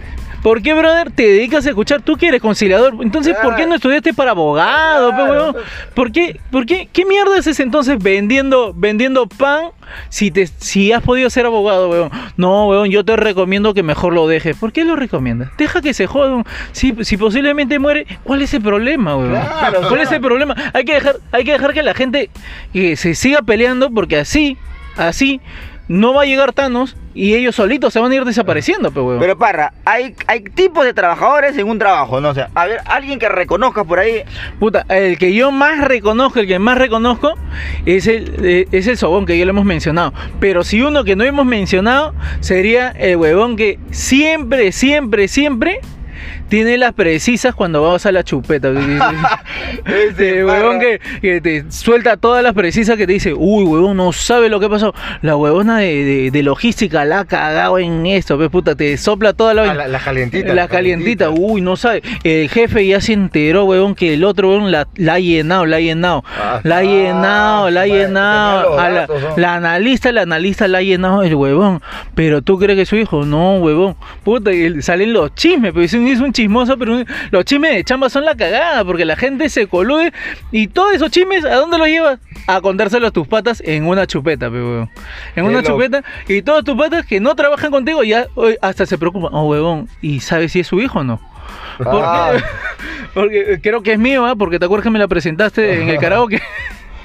¿Por 0.42 0.62
qué, 0.62 0.72
brother, 0.72 1.10
te 1.10 1.24
dedicas 1.24 1.66
a 1.66 1.70
escuchar? 1.70 2.00
Tú 2.00 2.16
que 2.16 2.28
eres 2.28 2.40
conciliador. 2.40 2.94
Entonces, 3.00 3.36
¿por 3.42 3.56
qué 3.56 3.66
no 3.66 3.74
estudiaste 3.74 4.14
para 4.14 4.30
abogado, 4.30 5.10
pe, 5.10 5.22
huevón? 5.22 5.56
¿Por 5.94 6.12
qué? 6.12 6.40
¿Por 6.50 6.64
qué? 6.64 6.88
¿Qué 6.90 7.04
mierda 7.04 7.36
es 7.36 7.60
entonces 7.60 8.02
vendiendo, 8.02 8.72
vendiendo 8.74 9.26
pan 9.26 9.66
si, 10.08 10.30
te, 10.30 10.46
si 10.46 10.92
has 10.92 11.02
podido 11.02 11.28
ser 11.28 11.44
abogado, 11.44 11.90
huevón? 11.90 12.10
No, 12.36 12.68
huevón, 12.68 12.90
yo 12.90 13.04
te 13.04 13.16
recomiendo 13.16 13.74
que 13.74 13.82
mejor 13.82 14.14
lo 14.14 14.28
dejes. 14.28 14.56
¿Por 14.56 14.72
qué 14.72 14.84
lo 14.84 14.96
recomiendas? 14.96 15.50
Deja 15.58 15.82
que 15.82 15.92
se 15.92 16.06
jodan. 16.06 16.44
Si, 16.72 16.94
si 17.02 17.16
posiblemente 17.18 17.78
muere, 17.78 18.06
¿cuál 18.22 18.40
es 18.40 18.54
el 18.54 18.62
problema? 18.62 19.16
Claro, 19.16 19.88
¿Cuál 19.88 20.00
es 20.00 20.12
el 20.12 20.20
problema? 20.20 20.54
Hay 20.72 20.84
que 20.84 20.94
dejar, 20.94 21.16
hay 21.32 21.44
que 21.44 21.52
dejar 21.52 21.74
que 21.74 21.82
la 21.82 21.92
gente 21.92 22.30
eh, 22.72 22.96
se 22.96 23.14
siga 23.14 23.42
peleando 23.42 23.90
porque 23.90 24.16
así, 24.16 24.56
así 24.96 25.40
no 25.90 26.14
va 26.14 26.22
a 26.22 26.24
llegar 26.24 26.52
Thanos 26.52 26.96
y 27.14 27.34
ellos 27.34 27.56
solitos 27.56 27.92
se 27.92 27.98
van 27.98 28.12
a 28.12 28.14
ir 28.14 28.24
desapareciendo, 28.24 28.92
pe 28.92 29.00
huevón. 29.00 29.18
Pero 29.18 29.36
Parra, 29.36 29.72
hay, 29.84 30.14
hay 30.28 30.42
tipos 30.42 30.84
de 30.84 30.94
trabajadores 30.94 31.58
en 31.58 31.68
un 31.68 31.80
trabajo, 31.80 32.20
¿no? 32.20 32.28
O 32.28 32.34
sea, 32.34 32.48
a 32.54 32.66
ver, 32.66 32.78
alguien 32.84 33.18
que 33.18 33.28
reconozcas 33.28 33.84
por 33.84 33.98
ahí. 33.98 34.22
Puta, 34.60 34.86
el 34.88 35.18
que 35.18 35.34
yo 35.34 35.50
más 35.50 35.84
reconozco, 35.84 36.38
el 36.38 36.46
que 36.46 36.60
más 36.60 36.78
reconozco 36.78 37.34
es 37.86 38.06
el, 38.06 38.36
eh, 38.44 38.68
es 38.70 38.86
el 38.86 38.98
sobón 38.98 39.26
que 39.26 39.36
ya 39.36 39.44
lo 39.44 39.50
hemos 39.50 39.64
mencionado. 39.64 40.14
Pero 40.38 40.62
si 40.62 40.80
uno 40.80 41.02
que 41.02 41.16
no 41.16 41.24
hemos 41.24 41.44
mencionado 41.44 42.14
sería 42.38 42.90
el 42.90 43.16
huevón 43.16 43.56
que 43.56 43.80
siempre, 43.90 44.70
siempre, 44.70 45.26
siempre 45.26 45.80
tiene 46.50 46.76
las 46.76 46.92
precisas 46.92 47.54
cuando 47.54 47.82
vas 47.82 48.04
a 48.04 48.12
la 48.12 48.22
chupeta. 48.24 48.70
Este 49.86 50.44
huevón 50.44 50.78
que, 50.80 51.00
que 51.20 51.40
te 51.40 51.64
suelta 51.70 52.16
todas 52.16 52.42
las 52.42 52.52
precisas 52.54 52.96
que 52.96 53.06
te 53.06 53.12
dice, 53.14 53.32
uy, 53.34 53.64
huevón, 53.64 53.96
no 53.96 54.12
sabe 54.12 54.48
lo 54.48 54.60
que 54.60 54.68
pasó. 54.68 54.94
La 55.22 55.36
huevona 55.36 55.78
de, 55.78 56.04
de- 56.04 56.30
de 56.30 56.42
logística 56.42 57.04
la 57.04 57.20
ha 57.20 57.24
cagado 57.24 57.78
en 57.78 58.04
esto, 58.06 58.36
pues 58.36 58.50
puta, 58.50 58.74
te 58.74 58.96
sopla 58.96 59.32
toda 59.32 59.54
la 59.54 59.70
Ah, 59.70 59.74
la, 59.74 59.88
la 59.88 59.98
calientita. 59.98 60.52
La 60.54 60.68
calientita, 60.68 61.30
uy, 61.30 61.60
no 61.60 61.76
sabe. 61.76 62.02
El 62.24 62.48
jefe 62.48 62.86
ya 62.86 63.00
se 63.00 63.12
enteró, 63.12 63.64
weón, 63.64 63.94
que 63.94 64.14
el 64.14 64.24
otro, 64.24 64.50
weón, 64.50 64.70
la, 64.72 64.88
la 64.96 65.14
ha 65.14 65.18
llenado, 65.20 65.66
la 65.66 65.76
ha 65.76 65.80
llenado. 65.80 66.24
Ah, 66.40 66.60
la 66.64 66.78
ha 66.78 66.82
llenado, 66.82 67.70
la 67.70 67.80
ha 67.82 67.86
llenado. 67.86 68.78
A 68.78 68.88
la, 68.90 69.00
datos, 69.02 69.22
¿no? 69.22 69.28
la 69.36 69.54
analista, 69.54 70.12
la 70.12 70.22
analista 70.22 70.66
la 70.68 70.78
ha 70.78 70.82
llenado 70.82 71.22
el 71.22 71.34
huevón. 71.34 71.80
Pero 72.14 72.42
tú 72.42 72.58
crees 72.58 72.76
que 72.76 72.82
es 72.82 72.88
su 72.88 72.96
hijo, 72.96 73.24
no, 73.24 73.56
huevón. 73.58 73.96
Puta, 74.24 74.50
salen 74.80 75.12
los 75.12 75.34
chismes, 75.34 75.72
pero 75.72 75.84
es 75.84 75.92
un, 75.94 76.06
es 76.08 76.20
un 76.20 76.32
chismoso, 76.40 76.76
pero 76.78 76.92
un- 76.94 77.06
los 77.30 77.44
chismes 77.44 77.74
de 77.74 77.84
chamba 77.84 78.08
son 78.08 78.24
la 78.24 78.34
cagada, 78.34 78.84
porque 78.84 79.04
la 79.04 79.16
gente 79.16 79.48
se 79.48 79.66
colude 79.66 80.12
y 80.50 80.68
todos 80.68 80.94
esos 80.94 81.10
chismes, 81.10 81.44
¿a 81.44 81.56
dónde 81.56 81.78
los 81.78 81.86
llevas? 81.88 82.18
A 82.46 82.60
contárselos 82.60 83.08
a 83.08 83.12
tus 83.12 83.26
patas 83.28 83.62
en 83.66 83.86
una 83.86 84.06
chupeta, 84.06 84.50
pe. 84.50 84.88
En 85.36 85.44
una 85.44 85.62
chupeta 85.62 86.02
y 86.28 86.42
todos 86.42 86.64
tus 86.64 86.76
patas 86.76 87.04
que 87.06 87.20
no 87.20 87.34
trabajan 87.34 87.70
contigo 87.70 88.02
ya 88.04 88.26
hoy 88.34 88.56
hasta 88.62 88.86
se 88.86 88.96
preocupan. 88.98 89.30
Oh, 89.34 89.48
huevón, 89.48 89.88
¿y 90.00 90.20
sabes 90.20 90.52
si 90.52 90.60
es 90.60 90.66
su 90.66 90.80
hijo 90.80 91.00
o 91.00 91.04
no? 91.04 91.20
¿Por 91.78 91.88
Ah. 92.02 92.32
Porque 93.14 93.58
creo 93.62 93.82
que 93.82 93.92
es 93.92 93.98
mío, 93.98 94.24
¿ah? 94.24 94.36
Porque 94.36 94.58
te 94.58 94.64
acuerdas 94.64 94.84
que 94.84 94.90
me 94.90 94.98
la 94.98 95.08
presentaste 95.08 95.82
en 95.82 95.88
el 95.88 95.98
karaoke. 96.00 96.40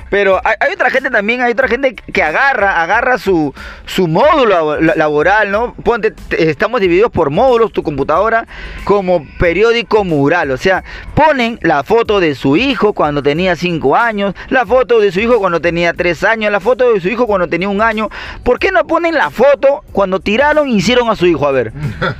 Pero 0.09 0.39
hay, 0.43 0.55
otra 0.73 0.89
gente 0.91 1.09
también, 1.09 1.41
hay 1.41 1.51
otra 1.51 1.67
gente 1.67 1.95
que 1.95 2.23
agarra, 2.23 2.81
agarra 2.81 3.17
su, 3.17 3.53
su 3.85 4.07
módulo 4.07 4.45
labo- 4.77 4.95
laboral, 4.95 5.51
¿no? 5.51 5.73
Ponte, 5.83 6.11
te- 6.11 6.49
estamos 6.49 6.79
divididos 6.79 7.11
por 7.11 7.31
módulos, 7.31 7.71
tu 7.73 7.81
computadora, 7.83 8.45
como 8.83 9.25
periódico 9.39 10.03
mural. 10.03 10.51
O 10.51 10.57
sea, 10.57 10.83
ponen 11.15 11.57
la 11.63 11.83
foto 11.83 12.19
de 12.19 12.35
su 12.35 12.55
hijo 12.55 12.93
cuando 12.93 13.23
tenía 13.23 13.55
5 13.55 13.95
años, 13.95 14.35
la 14.49 14.65
foto 14.65 14.99
de 14.99 15.11
su 15.11 15.19
hijo 15.19 15.39
cuando 15.39 15.59
tenía 15.59 15.93
3 15.93 16.23
años, 16.23 16.51
la 16.51 16.59
foto 16.59 16.93
de 16.93 17.01
su 17.01 17.09
hijo 17.09 17.25
cuando 17.25 17.47
tenía 17.49 17.67
un 17.67 17.81
año. 17.81 18.09
¿Por 18.43 18.59
qué 18.59 18.71
no 18.71 18.85
ponen 18.85 19.15
la 19.15 19.31
foto 19.31 19.83
cuando 19.91 20.19
tiraron 20.19 20.69
y 20.69 20.75
hicieron 20.75 21.09
a 21.09 21.15
su 21.15 21.25
hijo? 21.25 21.47
A 21.47 21.51
ver. 21.51 21.73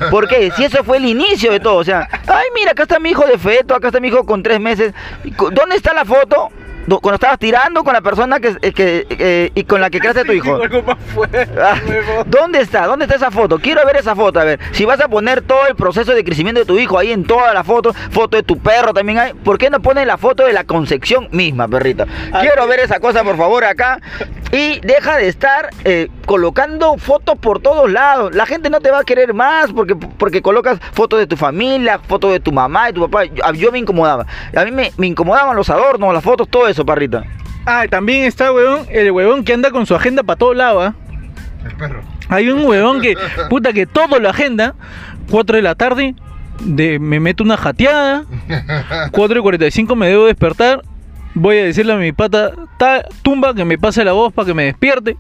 ¿Por 0.10 0.28
qué? 0.28 0.52
Si 0.58 0.64
eso 0.64 0.84
fue 0.84 0.98
el 0.98 1.06
inicio 1.06 1.52
de 1.52 1.60
todo. 1.60 1.76
O 1.76 1.84
sea, 1.84 2.08
ay, 2.28 2.48
mira, 2.56 2.72
acá 2.72 2.84
está 2.84 3.00
mi 3.00 3.12
hijo 3.12 3.26
de 3.28 3.38
feto, 3.38 3.76
acá 3.76 3.88
está 3.88 4.00
mi 4.00 4.08
hijo 4.08 4.26
con 4.26 4.42
3 4.44 4.60
meses. 4.60 4.94
¿Y 5.24 5.32
cu- 5.32 5.52
¿Dónde 5.52 5.76
está 5.76 5.94
la 5.94 6.04
foto? 6.04 6.50
Do- 6.88 7.00
Cuando 7.00 7.16
estabas 7.16 7.40
tirando 7.40 7.84
con 7.84 7.94
la 7.94 8.02
persona 8.02 8.40
que, 8.40 8.56
eh, 8.62 8.72
que, 8.72 9.08
eh, 9.10 9.52
y 9.56 9.64
con 9.64 9.82
la 9.82 9.90
que 9.90 10.00
creaste 10.00 10.24
tu 10.24 10.32
hijo. 10.34 10.60
Ah, 11.60 11.76
¿Dónde 12.26 12.60
está? 12.62 12.86
¿Dónde 12.86 13.06
está 13.06 13.16
esa 13.16 13.32
foto? 13.32 13.60
Quiero 13.60 13.86
ver 13.86 13.98
esa 13.98 14.16
foto. 14.16 14.40
A 14.40 14.44
ver, 14.44 14.60
si 14.72 14.86
vas 14.86 15.00
a 15.02 15.08
poner 15.08 15.42
todo 15.42 15.68
el 15.68 15.76
proceso 15.76 16.14
de 16.14 16.24
crecimiento 16.24 16.60
de 16.62 16.66
tu 16.66 16.78
hijo 16.78 16.98
ahí 17.00 17.12
en 17.12 17.24
toda 17.26 17.54
la 17.54 17.64
foto, 17.64 17.94
foto 18.12 18.38
de 18.38 18.44
tu 18.44 18.60
perro 18.60 18.94
también 18.94 19.18
hay, 19.20 19.34
¿por 19.34 19.58
qué 19.58 19.70
no 19.70 19.82
pones 19.82 20.06
la 20.06 20.18
foto 20.18 20.46
de 20.46 20.54
la 20.54 20.64
concepción 20.64 21.28
misma, 21.32 21.68
perrita? 21.68 22.06
Quiero 22.42 22.68
ver 22.68 22.80
esa 22.82 23.00
cosa, 23.00 23.24
por 23.24 23.38
favor, 23.38 23.64
acá. 23.64 24.00
Y 24.52 24.80
deja 24.82 25.18
de 25.18 25.28
estar 25.28 25.70
eh, 25.84 26.10
colocando 26.26 26.98
fotos 26.98 27.38
por 27.38 27.62
todos 27.62 27.92
lados. 27.92 28.34
La 28.36 28.46
gente 28.46 28.70
no 28.70 28.80
te 28.80 28.92
va 28.92 29.00
a 29.00 29.04
querer 29.04 29.34
más 29.34 29.72
porque, 29.74 29.96
porque 29.96 30.42
colocas 30.42 30.80
fotos 30.94 31.20
de 31.20 31.28
tu 31.28 31.36
familia, 31.36 32.00
fotos 32.00 32.32
de 32.32 32.40
tu 32.40 32.52
mamá, 32.52 32.88
de 32.88 32.94
tu 32.94 33.02
papá. 33.02 33.26
Yo, 33.26 33.44
yo 33.54 33.72
me 33.72 33.80
incomodaba. 33.80 34.26
A 34.56 34.64
mí 34.64 34.72
me, 34.72 34.92
me 34.98 35.08
incomodaban 35.08 35.56
los 35.56 35.70
adornos, 35.70 36.14
las 36.14 36.24
fotos, 36.24 36.48
todo 36.48 36.68
eso, 36.68 36.86
parrita. 36.86 37.24
Ah, 37.66 37.86
también 37.90 38.26
está, 38.26 38.52
huevón, 38.52 38.86
el 38.90 39.12
huevón 39.12 39.44
que 39.44 39.54
anda 39.54 39.72
con 39.72 39.86
su 39.86 39.96
agenda 39.96 40.22
para 40.22 40.38
todos 40.38 40.56
lados, 40.56 40.86
¿ah? 40.88 40.96
El 41.66 41.76
perro. 41.76 42.02
Hay 42.30 42.50
un 42.50 42.66
huevón 42.66 43.02
que, 43.02 43.16
puta, 43.50 43.74
que 43.74 43.88
todo 43.88 44.20
lo 44.20 44.30
agenda. 44.30 44.76
4 45.32 45.56
de 45.56 45.62
la 45.64 45.74
tarde, 45.74 46.14
de, 46.62 47.00
me 47.00 47.20
meto 47.20 47.44
una 47.44 47.58
jateada. 47.58 48.26
4 49.12 49.40
y 49.40 49.42
45 49.42 49.96
me 49.96 50.08
debo 50.10 50.26
despertar. 50.26 50.84
Voy 51.36 51.58
a 51.58 51.66
decirle 51.66 51.94
a 51.94 51.98
mi 51.98 52.12
pata, 52.14 52.52
"Ta- 52.78 53.04
tumba, 53.22 53.54
que 53.54 53.66
me 53.66 53.78
pase 53.78 54.04
la 54.04 54.14
voz 54.14 54.34
para 54.34 54.46
que 54.48 54.54
me 54.54 54.64
despierte. 54.64 55.18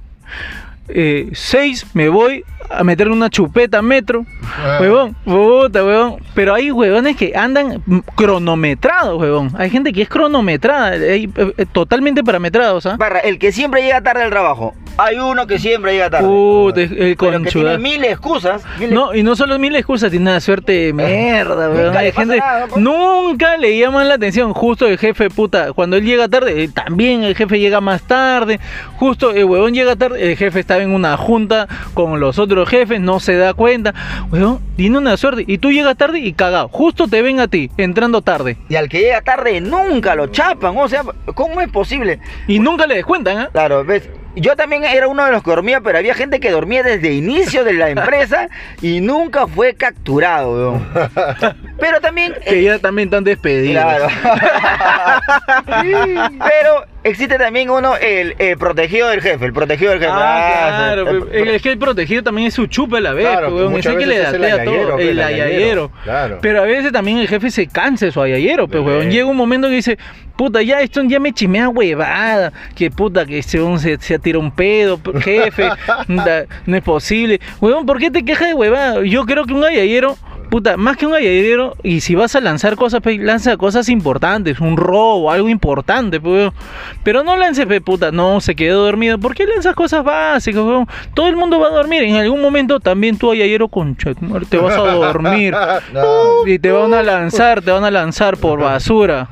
6 0.88 1.88
me 1.94 2.10
voy 2.10 2.44
a 2.70 2.84
meter 2.84 3.10
una 3.10 3.30
chupeta 3.30 3.80
a 3.80 3.82
metro. 3.82 4.26
Ah. 4.44 4.78
Huevón, 4.80 5.16
puta, 5.24 5.84
huevón. 5.84 6.18
Pero 6.34 6.54
hay 6.54 6.72
huevones 6.72 7.16
que 7.16 7.34
andan 7.36 7.82
cronometrados, 8.16 9.20
huevón. 9.20 9.52
Hay 9.58 9.70
gente 9.70 9.94
que 9.94 10.04
es 10.04 10.10
cronometrada, 10.10 10.92
hay, 10.92 11.26
eh, 11.36 11.54
eh, 11.58 11.66
totalmente 11.72 12.24
parametrados, 12.24 12.86
¿ah? 12.86 12.96
Barra, 12.98 13.20
el 13.20 13.40
que 13.40 13.52
siempre 13.52 13.82
llega 13.82 14.02
tarde 14.02 14.24
al 14.24 14.30
trabajo. 14.30 14.74
Hay 14.98 15.18
uno 15.18 15.46
que 15.46 15.60
siempre 15.60 15.92
llega 15.92 16.10
tarde. 16.10 16.26
Puta, 16.26 16.82
el 16.82 17.18
pero 17.18 17.44
que 17.44 17.52
tiene 17.52 17.78
mil 17.80 18.04
excusas. 18.06 18.64
mil 18.80 18.94
No, 18.94 19.14
y 19.14 19.24
no 19.24 19.36
solo 19.36 19.60
mil 19.60 19.76
excusas, 19.76 20.10
tiene 20.10 20.30
una 20.30 20.40
suerte 20.40 20.72
de 20.72 20.94
mierda, 20.94 21.70
weón. 21.70 21.88
Nunca 21.88 22.02
le 22.02 22.08
Hay 22.08 22.12
pasa 22.12 22.22
gente, 22.22 22.38
nada, 22.38 22.68
nunca 22.78 23.58
le 23.58 23.78
llaman 23.78 24.08
la 24.08 24.14
atención. 24.14 24.54
Justo 24.54 24.88
el 24.88 24.98
jefe, 24.98 25.30
puta, 25.30 25.74
cuando 25.74 25.98
él 25.98 26.06
llega 26.06 26.30
tarde, 26.30 26.64
eh, 26.64 26.70
también 26.70 27.24
el 27.24 27.36
jefe 27.36 27.60
llega 27.60 27.82
más 27.82 28.04
tarde. 28.04 28.62
Justo 28.98 29.32
el 29.32 29.44
huevón 29.44 29.74
llega 29.74 29.98
tarde, 29.98 30.32
el 30.32 30.38
jefe 30.38 30.62
estaba 30.76 30.84
en 30.84 30.93
una 30.93 31.15
junta 31.15 31.67
con 31.93 32.19
los 32.19 32.38
otros 32.38 32.67
jefes, 32.67 32.99
no 32.99 33.19
se 33.19 33.38
da 33.38 33.53
cuenta. 33.53 33.93
Huevón, 34.30 34.59
tiene 34.76 34.97
una 34.97 35.15
suerte. 35.15 35.45
Y 35.47 35.57
tú 35.57 35.71
llegas 35.71 35.95
tarde 35.95 36.19
y 36.19 36.34
cagado. 36.34 36.67
Justo 36.69 37.07
te 37.07 37.21
ven 37.21 37.39
a 37.39 37.47
ti, 37.47 37.71
entrando 37.78 38.21
tarde. 38.21 38.57
Y 38.67 38.76
al 38.76 38.89
que 38.89 38.99
llega 38.99 39.21
tarde 39.21 39.61
nunca 39.61 40.15
lo 40.15 40.28
chapan. 40.28 40.76
O 40.78 40.89
sea, 40.89 41.03
¿cómo 41.34 41.61
es 41.61 41.69
posible? 41.69 42.19
Y 42.47 42.59
nunca 42.59 42.88
le 42.88 42.95
descuentan, 42.95 43.38
¿ah? 43.38 43.49
Claro, 43.51 43.86
ves. 43.86 44.09
Yo 44.36 44.57
también 44.57 44.84
era 44.84 45.07
uno 45.07 45.23
de 45.23 45.32
los 45.32 45.43
que 45.43 45.49
dormía, 45.49 45.80
pero 45.80 45.97
había 45.97 46.13
gente 46.13 46.41
que 46.41 46.51
dormía 46.51 46.84
desde 46.84 47.07
el 47.07 47.13
inicio 47.13 47.63
de 47.63 47.71
la 47.71 47.89
empresa 47.89 48.49
y 48.82 48.99
nunca 48.99 49.47
fue 49.47 49.76
capturado, 49.76 50.51
weón. 50.51 50.89
Pero 51.80 52.01
también 52.01 52.34
Que 52.45 52.61
ya 52.61 52.80
también 52.80 53.07
están 53.07 53.23
despedidos. 53.23 53.82
Claro. 53.82 54.07
Pero 56.49 56.86
existe 57.06 57.38
también 57.38 57.70
uno, 57.70 57.95
el, 57.95 58.36
el 58.39 58.58
protegido 58.58 59.08
del 59.08 59.22
jefe, 59.22 59.45
el 59.45 59.53
protegido 59.53 59.91
del 59.91 59.99
jefe. 60.01 60.12
Ah, 60.14 60.91
claro, 60.93 61.10
el- 61.10 61.24
pero 61.24 61.51
es 61.51 61.62
que 61.62 61.72
el 61.72 61.78
protegido 61.78 62.24
también 62.24 62.47
es 62.49 62.53
su 62.53 62.66
chupa 62.68 62.97
a 62.97 63.01
la 63.01 63.14
vez, 63.14 63.26
Claro, 63.26 63.47
pues, 63.49 63.60
weón, 63.62 63.72
muchas 63.72 63.93
ese 63.93 63.99
que 63.99 64.06
le 64.06 64.22
es 64.22 64.34
el 64.34 64.41
datea 64.41 64.64
todo, 64.66 64.91
pues, 64.95 65.01
el 65.08 65.10
el 65.12 65.22
ayayero. 65.22 65.91
Claro. 66.03 66.39
Pero 66.41 66.62
a 66.62 66.66
veces 66.66 66.91
también 66.91 67.20
el 67.20 67.28
jefe 67.28 67.49
se 67.51 67.68
cansa 67.68 68.06
de 68.08 68.12
su 68.12 68.22
ayayero, 68.22 68.68
pues, 68.68 68.84
weón. 68.84 69.10
Llega 69.10 69.26
un 69.26 69.38
momento 69.38 69.68
que 69.70 69.76
dice, 69.76 69.97
puta, 70.36 70.62
ya 70.62 70.82
esto 70.82 71.01
ya 71.03 71.20
me 71.20 71.32
chimea 71.32 71.70
huevada, 71.70 72.51
que 72.76 72.91
puta, 72.91 73.26
que 73.26 73.38
ese 73.39 73.60
weón 73.62 73.80
se, 73.80 73.97
se 73.99 74.20
tira 74.20 74.39
un 74.39 74.51
pedo, 74.51 74.99
jefe, 75.22 75.70
da- 76.08 76.45
no 76.66 76.76
es 76.78 76.84
posible. 76.84 77.39
Weón, 77.62 77.86
¿por 77.86 77.99
qué 77.99 78.12
te 78.12 78.26
quejas 78.26 78.49
de 78.49 78.53
huevada? 78.53 79.03
Yo 79.06 79.26
creo 79.26 79.45
que 79.45 79.53
un 79.53 79.64
ayayero... 79.64 80.18
Puta, 80.50 80.78
más 80.78 80.98
que 80.98 81.06
un 81.06 81.14
galladero, 81.14 81.76
y 81.84 82.02
si 82.02 82.16
vas 82.16 82.36
a 82.36 82.41
lanzar 82.41 82.76
cosas, 82.76 83.02
pe, 83.02 83.18
lanza 83.18 83.58
cosas 83.58 83.89
importantes, 83.89 84.60
un 84.60 84.78
robo, 84.78 85.32
algo 85.32 85.50
importante. 85.50 86.22
Pero 87.04 87.24
no 87.24 87.36
lances, 87.36 87.66
pe, 87.66 87.82
puta, 87.82 88.12
no, 88.12 88.39
se 88.41 88.56
quedó 88.56 88.84
dormido. 88.84 89.18
¿Por 89.18 89.36
qué 89.36 89.46
lanzas 89.46 89.76
cosas 89.76 90.04
básicas? 90.04 90.64
Todo 91.14 91.28
el 91.28 91.36
mundo 91.36 91.60
va 91.60 91.68
a 91.68 91.72
dormir. 91.72 92.04
En 92.04 92.16
algún 92.16 92.41
momento 92.41 92.80
también 92.80 93.18
tú, 93.18 93.30
galladero, 93.30 93.70
madre, 94.22 94.46
te 94.50 94.58
vas 94.58 94.76
a 94.76 94.82
dormir. 94.82 95.56
No. 95.93 96.46
Y 96.46 96.60
te 96.60 96.72
van 96.72 96.93
a 96.93 97.02
lanzar, 97.02 97.62
te 97.62 97.72
van 97.72 97.84
a 97.84 97.91
lanzar 97.91 98.38
por 98.38 98.60
basura. 98.60 99.30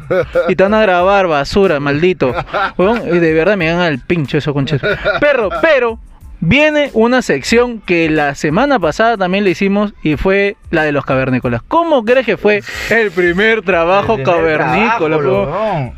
Y 0.48 0.56
te 0.56 0.64
van 0.64 0.74
a 0.74 0.82
grabar 0.82 1.28
basura, 1.28 1.80
maldito. 1.80 2.34
Weón, 2.78 3.02
y 3.08 3.20
de 3.20 3.34
verdad 3.34 3.58
me 3.58 3.68
dan 3.68 3.80
al 3.80 4.00
pincho 4.00 4.38
eso, 4.38 4.54
concha. 4.54 4.78
Perro, 5.20 5.50
pero 5.62 6.00
viene 6.46 6.90
una 6.94 7.22
sección 7.22 7.80
que 7.80 8.10
la 8.10 8.36
semana 8.36 8.78
pasada 8.78 9.18
también 9.18 9.46
le 9.46 9.52
hicimos 9.52 9.94
y 10.04 10.18
fue 10.18 10.58
la 10.72 10.84
de 10.84 10.92
los 10.92 11.06
cavernícolas. 11.06 11.62
¿Cómo 11.68 12.04
crees 12.04 12.26
que 12.26 12.36
fue 12.38 12.62
el 12.90 13.12
primer 13.12 13.62
trabajo 13.62 14.16
el 14.16 14.24
primer 14.24 14.58
cavernícola? 14.60 15.18
trabajo. 15.18 15.94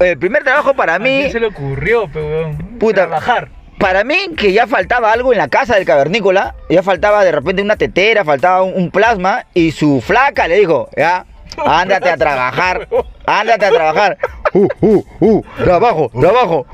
El 0.00 0.18
primer 0.18 0.42
trabajo 0.42 0.74
para 0.74 0.94
¿A 0.96 0.98
mí, 0.98 1.20
quién 1.20 1.32
se 1.32 1.40
le 1.40 1.46
ocurrió, 1.46 2.08
pe, 2.08 2.20
weón? 2.20 2.56
Puta. 2.78 3.06
Trabajar. 3.06 3.50
para 3.78 4.02
mí 4.02 4.16
que 4.36 4.52
ya 4.52 4.66
faltaba 4.66 5.12
algo 5.12 5.32
en 5.32 5.38
la 5.38 5.48
casa 5.48 5.76
del 5.76 5.84
cavernícola, 5.84 6.54
ya 6.68 6.82
faltaba 6.82 7.22
de 7.22 7.32
repente 7.32 7.62
una 7.62 7.76
tetera, 7.76 8.24
faltaba 8.24 8.62
un, 8.62 8.74
un 8.74 8.90
plasma 8.90 9.46
y 9.54 9.70
su 9.70 10.00
flaca 10.00 10.48
le 10.48 10.58
dijo, 10.58 10.88
ya, 10.96 11.26
ándate 11.64 12.10
a 12.10 12.16
trabajar, 12.16 12.88
ándate 13.26 13.66
a 13.66 13.70
trabajar. 13.70 14.18
Uh, 14.52 14.66
uh, 14.80 15.04
uh, 15.20 15.42
trabajo, 15.62 16.10
trabajo. 16.20 16.66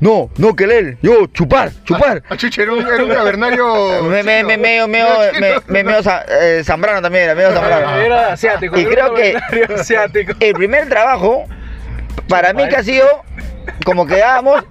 No, 0.00 0.30
no 0.36 0.54
que 0.54 0.64
él, 0.64 0.98
yo 1.02 1.26
chupar, 1.26 1.70
chupar. 1.84 2.22
Ah, 2.30 2.36
era 2.56 2.72
un, 2.72 2.80
era 2.86 3.02
un 3.02 3.08
cavernario. 3.10 4.02
Me, 4.08 4.22
me, 4.22 4.44
me, 4.44 4.56
medio, 4.56 4.86
medio, 4.88 5.06
me, 5.40 5.54
me, 5.66 5.82
medio 5.84 6.02
za- 6.02 6.24
eh, 6.28 6.62
zambrano 6.64 7.02
también 7.02 7.24
era, 7.24 7.34
medio 7.34 7.52
zambrano. 7.52 7.96
Era 7.98 8.32
asiático. 8.34 8.78
Y 8.78 8.82
era 8.82 8.90
creo 8.92 9.10
un 9.10 9.16
que- 9.16 9.32
cavernario 9.32 9.76
asiático. 9.80 10.32
El 10.38 10.54
primer 10.54 10.88
trabajo, 10.88 11.44
para 12.28 12.52
mí 12.52 12.68
que 12.68 12.76
ha 12.76 12.82
sido 12.84 13.06
como 13.84 14.06
que 14.06 14.18
dábamos 14.18 14.62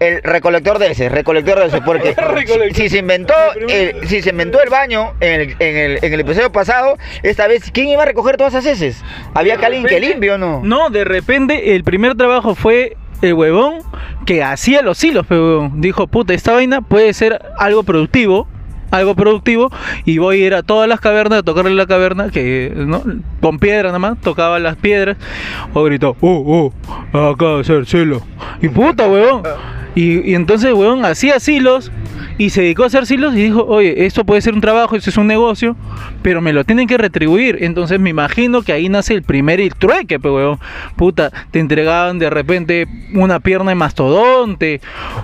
el 0.00 0.22
recolector 0.22 0.78
de 0.78 0.92
ese, 0.92 1.08
recolector 1.08 1.58
de 1.58 1.66
ese, 1.66 1.80
porque 1.80 2.14
si 2.74 2.88
se 2.88 2.98
inventó 2.98 3.34
el, 3.68 4.06
si 4.08 4.22
se 4.22 4.30
inventó 4.30 4.62
el 4.62 4.70
baño 4.70 5.14
en 5.20 5.40
el, 5.40 5.56
en, 5.58 5.76
el, 5.76 5.98
en 6.02 6.12
el 6.12 6.20
episodio 6.20 6.52
pasado, 6.52 6.98
esta 7.22 7.46
vez, 7.46 7.70
¿quién 7.72 7.88
iba 7.88 8.02
a 8.02 8.06
recoger 8.06 8.36
todas 8.36 8.54
esas 8.54 8.66
heces? 8.66 9.04
¿Había 9.34 9.56
que 9.56 9.66
alguien 9.66 9.84
que 9.84 10.00
limpie 10.00 10.32
o 10.32 10.38
no? 10.38 10.60
No, 10.62 10.90
de 10.90 11.04
repente 11.04 11.74
el 11.74 11.84
primer 11.84 12.14
trabajo 12.16 12.54
fue 12.54 12.96
el 13.22 13.34
huevón 13.34 13.78
que 14.26 14.42
hacía 14.42 14.82
los 14.82 15.02
hilos, 15.02 15.26
pero 15.28 15.70
dijo, 15.74 16.06
puta, 16.06 16.34
esta 16.34 16.52
vaina 16.52 16.80
puede 16.80 17.12
ser 17.14 17.40
algo 17.58 17.82
productivo, 17.82 18.46
algo 18.90 19.14
productivo, 19.14 19.70
y 20.04 20.18
voy 20.18 20.42
a 20.42 20.46
ir 20.46 20.54
a 20.54 20.62
todas 20.62 20.88
las 20.88 21.00
cavernas 21.00 21.40
a 21.40 21.42
tocarle 21.42 21.74
la 21.74 21.86
caverna, 21.86 22.30
que 22.30 22.72
¿no? 22.74 23.02
con 23.40 23.58
piedra 23.58 23.88
nada 23.88 23.98
más, 23.98 24.20
tocaba 24.20 24.58
las 24.58 24.76
piedras, 24.76 25.16
o 25.74 25.82
gritó, 25.82 26.16
uh, 26.20 26.72
uh, 27.12 27.18
acá 27.18 27.58
hacer 27.58 27.86
silo. 27.86 28.22
Y 28.62 28.68
puta, 28.68 29.08
huevón. 29.08 29.42
Y, 29.94 30.30
y 30.30 30.34
entonces, 30.34 30.72
huevón, 30.72 31.04
hacía 31.04 31.40
silos 31.40 31.90
y 32.38 32.50
se 32.50 32.62
dedicó 32.62 32.84
a 32.84 32.86
hacer 32.86 33.04
silos 33.04 33.34
y 33.34 33.42
dijo, 33.42 33.64
oye, 33.64 34.06
esto 34.06 34.24
puede 34.24 34.40
ser 34.40 34.54
un 34.54 34.60
trabajo, 34.60 34.94
esto 34.94 35.10
es 35.10 35.16
un 35.16 35.26
negocio, 35.26 35.76
pero 36.22 36.40
me 36.40 36.52
lo 36.52 36.62
tienen 36.62 36.86
que 36.86 36.96
retribuir. 36.96 37.58
Entonces 37.60 37.98
me 37.98 38.10
imagino 38.10 38.62
que 38.62 38.72
ahí 38.72 38.88
nace 38.88 39.14
el 39.14 39.24
primer 39.24 39.60
el 39.60 39.74
trueque, 39.74 40.20
pues, 40.20 40.32
weón. 40.32 40.58
Puta, 40.96 41.32
te 41.50 41.58
entregaban 41.58 42.20
de 42.20 42.30
repente 42.30 42.86
una 43.12 43.40
pierna 43.40 43.72
de 43.72 43.74
mastodonte, 43.74 44.80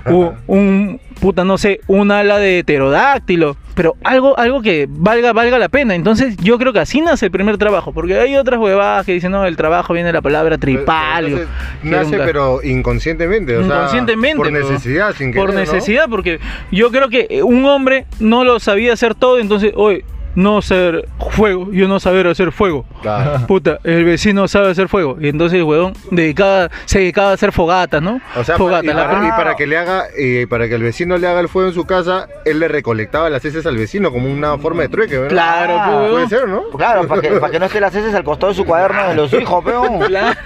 o 0.06 0.34
un, 0.48 1.00
puta, 1.24 1.42
no 1.42 1.56
sé, 1.56 1.80
un 1.86 2.10
ala 2.10 2.38
de 2.38 2.62
pterodáctilo, 2.64 3.56
pero 3.74 3.96
algo, 4.04 4.38
algo 4.38 4.60
que 4.60 4.86
valga, 4.90 5.32
valga 5.32 5.58
la 5.58 5.70
pena. 5.70 5.94
Entonces 5.94 6.36
yo 6.36 6.58
creo 6.58 6.74
que 6.74 6.80
así 6.80 7.00
nace 7.00 7.24
el 7.24 7.32
primer 7.32 7.56
trabajo, 7.56 7.92
porque 7.92 8.18
hay 8.18 8.36
otras 8.36 8.60
huevadas 8.60 9.06
que 9.06 9.12
dicen, 9.12 9.32
no, 9.32 9.46
el 9.46 9.56
trabajo 9.56 9.94
viene 9.94 10.08
de 10.08 10.12
la 10.12 10.20
palabra 10.20 10.58
tripalio. 10.58 11.38
Entonces, 11.38 11.48
un 11.82 11.90
nace, 11.92 12.18
pero 12.18 12.62
inconscientemente. 12.62 13.56
O 13.56 13.66
sea, 13.66 13.74
Inconscientemente, 13.74 14.36
por 14.36 14.52
necesidad, 14.52 15.14
sin 15.16 15.32
por 15.32 15.48
querer, 15.48 15.66
¿no? 15.66 15.72
necesidad, 15.72 16.10
porque 16.10 16.40
yo 16.70 16.90
creo 16.90 17.08
que 17.08 17.42
un 17.42 17.64
hombre 17.64 18.04
no 18.20 18.44
lo 18.44 18.60
sabía 18.60 18.92
hacer 18.92 19.14
todo, 19.14 19.38
entonces, 19.38 19.72
oye, 19.76 20.04
no 20.34 20.62
ser 20.62 21.08
fuego, 21.30 21.70
yo 21.72 21.88
no 21.88 22.00
saber 22.00 22.26
hacer 22.26 22.52
fuego. 22.52 22.84
Claro. 23.02 23.44
Puta, 23.46 23.78
el 23.84 24.04
vecino 24.04 24.48
sabe 24.48 24.70
hacer 24.70 24.88
fuego. 24.88 25.16
Y 25.20 25.28
entonces 25.28 25.58
el 25.58 25.64
huevón 25.64 25.94
dedicaba, 26.10 26.68
se 26.84 27.00
dedicaba 27.00 27.30
a 27.30 27.34
hacer 27.34 27.52
fogatas, 27.52 28.02
¿no? 28.02 28.20
O 28.36 28.44
sea, 28.44 28.56
fogatas. 28.56 28.84
y, 28.84 28.88
la 28.96 29.06
para, 29.06 29.26
y 29.26 29.30
para 29.30 29.54
que 29.56 29.66
le 29.66 29.76
haga, 29.78 30.04
y 30.18 30.46
para 30.46 30.68
que 30.68 30.74
el 30.74 30.82
vecino 30.82 31.16
le 31.18 31.26
haga 31.26 31.40
el 31.40 31.48
fuego 31.48 31.68
en 31.68 31.74
su 31.74 31.84
casa, 31.84 32.28
él 32.44 32.58
le 32.60 32.68
recolectaba 32.68 33.30
las 33.30 33.44
heces 33.44 33.66
al 33.66 33.76
vecino 33.76 34.10
como 34.12 34.30
una 34.30 34.58
forma 34.58 34.82
de 34.82 34.88
trueque, 34.88 35.18
¿verdad? 35.18 35.30
Claro, 35.30 35.74
Ah, 35.78 36.06
Puede 36.10 36.28
ser, 36.28 36.48
¿no? 36.48 36.62
Claro, 36.76 37.06
para 37.06 37.20
que, 37.20 37.28
para 37.30 37.52
que 37.52 37.58
no 37.58 37.66
esté 37.66 37.80
las 37.80 37.94
heces 37.94 38.14
al 38.14 38.24
costado 38.24 38.52
de 38.52 38.56
su 38.56 38.64
cuaderno 38.64 39.08
de 39.08 39.14
los 39.14 39.32
hijos, 39.32 39.64
peón. 39.64 39.98
Claro. 40.08 40.38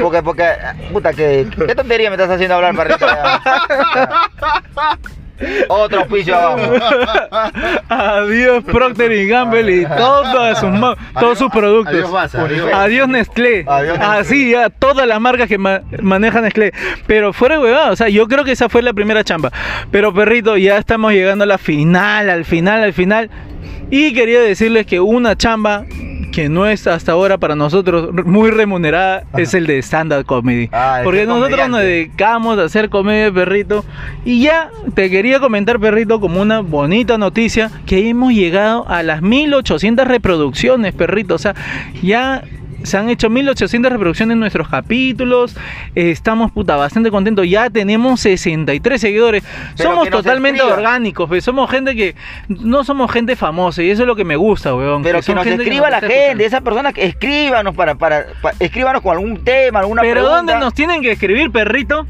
Porque, 0.00 0.22
porque, 0.22 0.48
puta, 0.90 1.12
que, 1.12 1.46
¿qué 1.66 1.74
tontería 1.74 2.08
me 2.08 2.16
estás 2.16 2.30
haciendo 2.30 2.54
hablar, 2.54 2.74
parrita? 2.74 3.40
Otro 5.68 6.00
auspicio 6.00 6.36
abajo. 6.36 6.72
Adiós 7.88 8.64
Procter 8.64 9.12
y 9.12 9.26
Gamble 9.28 9.76
y 9.82 9.86
todos 9.86 10.58
sus, 10.58 10.70
ma- 10.70 10.96
todos 11.18 11.38
sus 11.38 11.50
productos. 11.50 11.94
Adiós, 11.94 12.10
Baza, 12.10 12.42
adiós. 12.42 12.68
Adiós 12.72 13.08
Nestlé. 13.08 13.64
Adiós, 13.66 13.98
Nestlé. 13.98 14.14
Así 14.18 14.50
ya, 14.52 14.70
todas 14.70 15.06
las 15.06 15.20
marcas 15.20 15.48
que 15.48 15.58
ma- 15.58 15.82
maneja 16.00 16.40
Nestlé. 16.40 16.72
Pero 17.06 17.32
fuera 17.32 17.60
huevada, 17.60 17.90
o 17.90 17.96
sea, 17.96 18.08
yo 18.08 18.26
creo 18.28 18.44
que 18.44 18.52
esa 18.52 18.68
fue 18.68 18.82
la 18.82 18.92
primera 18.92 19.24
chamba. 19.24 19.50
Pero 19.90 20.12
perrito, 20.14 20.56
ya 20.56 20.78
estamos 20.78 21.12
llegando 21.12 21.44
a 21.44 21.46
la 21.46 21.58
final, 21.58 22.30
al 22.30 22.44
final, 22.44 22.82
al 22.82 22.92
final. 22.92 23.30
Y 23.90 24.12
quería 24.14 24.40
decirles 24.40 24.86
que 24.86 24.98
una 25.00 25.36
chamba 25.36 25.84
que 26.36 26.50
no 26.50 26.66
es 26.66 26.86
hasta 26.86 27.12
ahora 27.12 27.38
para 27.38 27.54
nosotros 27.56 28.10
muy 28.26 28.50
remunerada 28.50 29.24
es 29.38 29.54
el 29.54 29.66
de 29.66 29.78
stand-up 29.78 30.26
comedy. 30.26 30.68
Ah, 30.70 31.00
Porque 31.02 31.24
nosotros 31.24 31.66
nos 31.70 31.80
dedicamos 31.80 32.58
a 32.58 32.64
hacer 32.64 32.90
comedia, 32.90 33.32
perrito. 33.32 33.86
Y 34.22 34.42
ya 34.42 34.68
te 34.94 35.08
quería 35.08 35.40
comentar, 35.40 35.80
perrito, 35.80 36.20
como 36.20 36.42
una 36.42 36.60
bonita 36.60 37.16
noticia, 37.16 37.70
que 37.86 38.10
hemos 38.10 38.34
llegado 38.34 38.86
a 38.86 39.02
las 39.02 39.22
1800 39.22 40.06
reproducciones, 40.06 40.92
perrito. 40.92 41.36
O 41.36 41.38
sea, 41.38 41.54
ya 42.02 42.44
se 42.86 42.96
han 42.96 43.08
hecho 43.10 43.28
1800 43.28 43.92
reproducciones 43.92 44.34
en 44.34 44.40
nuestros 44.40 44.68
capítulos. 44.68 45.56
Estamos 45.94 46.50
puta 46.52 46.76
bastante 46.76 47.10
contentos. 47.10 47.48
Ya 47.48 47.68
tenemos 47.70 48.20
63 48.20 49.00
seguidores. 49.00 49.42
Pero 49.76 49.90
somos 49.90 50.08
totalmente 50.10 50.58
escriban. 50.60 50.78
orgánicos, 50.78 51.28
pues. 51.28 51.44
Somos 51.44 51.70
gente 51.70 51.94
que 51.94 52.14
no 52.48 52.84
somos 52.84 53.10
gente 53.10 53.36
famosa 53.36 53.82
y 53.82 53.90
eso 53.90 54.02
es 54.02 54.06
lo 54.06 54.16
que 54.16 54.24
me 54.24 54.36
gusta, 54.36 54.74
weón. 54.74 55.02
Pero 55.02 55.20
que 55.20 55.34
nos 55.34 55.46
escriba 55.46 55.90
la 55.90 56.00
gente, 56.00 56.44
esa 56.44 56.60
persona 56.60 56.92
que 56.92 57.04
escríbanos 57.04 57.74
para, 57.74 57.94
para, 57.96 58.26
pa- 58.40 58.52
escríbanos 58.60 59.02
con 59.02 59.12
algún 59.12 59.42
tema, 59.44 59.80
alguna 59.80 60.02
Pero 60.02 60.14
pregunta. 60.14 60.36
¿dónde 60.36 60.54
nos 60.56 60.72
tienen 60.74 61.02
que 61.02 61.12
escribir, 61.12 61.50
perrito? 61.50 62.06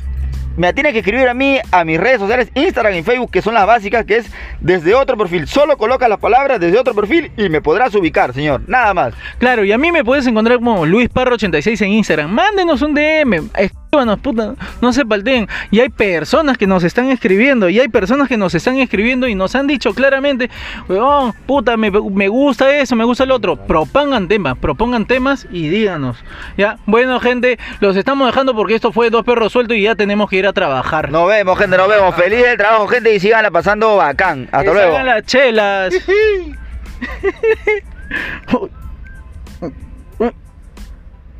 Me 0.57 0.72
tiene 0.72 0.92
que 0.92 1.00
escribir 1.00 1.28
a 1.28 1.34
mí, 1.34 1.59
a 1.70 1.84
mis 1.84 1.98
redes 1.98 2.18
sociales, 2.18 2.50
Instagram 2.54 2.94
y 2.94 3.02
Facebook, 3.02 3.30
que 3.30 3.42
son 3.42 3.54
las 3.54 3.66
básicas, 3.66 4.04
que 4.04 4.16
es 4.16 4.30
desde 4.61 4.94
otro 4.94 5.16
perfil. 5.16 5.46
Solo 5.46 5.76
coloca 5.76 6.09
las 6.09 6.18
palabras 6.18 6.61
desde 6.61 6.78
otro 6.78 6.94
perfil 6.94 7.30
y 7.36 7.48
me 7.48 7.61
podrás 7.61 7.94
ubicar, 7.94 8.32
señor. 8.32 8.62
Nada 8.66 8.94
más. 8.94 9.14
Claro, 9.38 9.64
y 9.64 9.72
a 9.72 9.78
mí 9.78 9.92
me 9.92 10.04
puedes 10.04 10.26
encontrar 10.26 10.59
como 10.59 10.86
Luis 10.86 11.11
Parro86 11.11 11.82
en 11.82 11.92
Instagram. 11.92 12.30
Mándenos 12.30 12.82
un 12.82 12.94
DM, 12.94 13.50
escríbanos, 13.99 14.18
puta, 14.20 14.55
no 14.80 14.92
se 14.92 15.05
palteen. 15.05 15.49
Y 15.70 15.80
hay 15.80 15.88
personas 15.88 16.59
que 16.59 16.66
nos 16.66 16.84
están 16.84 17.11
escribiendo, 17.11 17.68
y 17.68 17.80
hay 17.80 17.88
personas 17.88 18.28
que 18.28 18.36
nos 18.36 18.55
están 18.55 18.78
escribiendo 18.78 19.26
y 19.28 19.34
nos 19.34 19.55
han 19.55 19.66
dicho 19.66 19.94
claramente, 19.94 20.51
weón, 20.88 21.32
puta, 21.47 21.76
me, 21.76 21.90
me 21.90 22.28
gusta 22.28 22.76
eso, 22.78 22.97
me 22.97 23.05
gusta 23.05 23.24
el 23.24 23.30
otro. 23.30 23.57
Propongan 23.57 24.28
temas, 24.28 24.57
propongan 24.59 25.07
temas 25.07 25.47
y 25.51 25.68
díganos. 25.68 26.16
Ya, 26.57 26.78
bueno, 26.86 27.18
gente, 27.20 27.59
los 27.80 27.97
estamos 27.97 28.26
dejando 28.26 28.55
porque 28.55 28.74
esto 28.74 28.92
fue 28.92 29.11
Dos 29.11 29.24
Perros 29.24 29.53
Sueltos 29.53 29.76
y 29.76 29.82
ya 29.82 29.94
tenemos 29.94 30.28
que 30.28 30.36
ir 30.36 30.47
a 30.47 30.53
trabajar. 30.53 31.11
Nos 31.11 31.28
vemos, 31.28 31.59
gente, 31.59 31.76
nos 31.76 31.88
vemos. 31.88 32.14
Feliz 32.14 32.42
del 32.42 32.57
trabajo, 32.57 32.86
gente, 32.88 33.14
y 33.14 33.20
síganla 33.20 33.51
pasando 33.51 33.97
bacán. 33.97 34.49
Hasta 34.53 34.64
Que 34.64 34.72
luego. 34.72 34.99
las 34.99 35.24
chelas. 35.24 35.94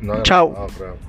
No, 0.01 0.21
Chao. 0.23 0.67
no. 0.79 1.06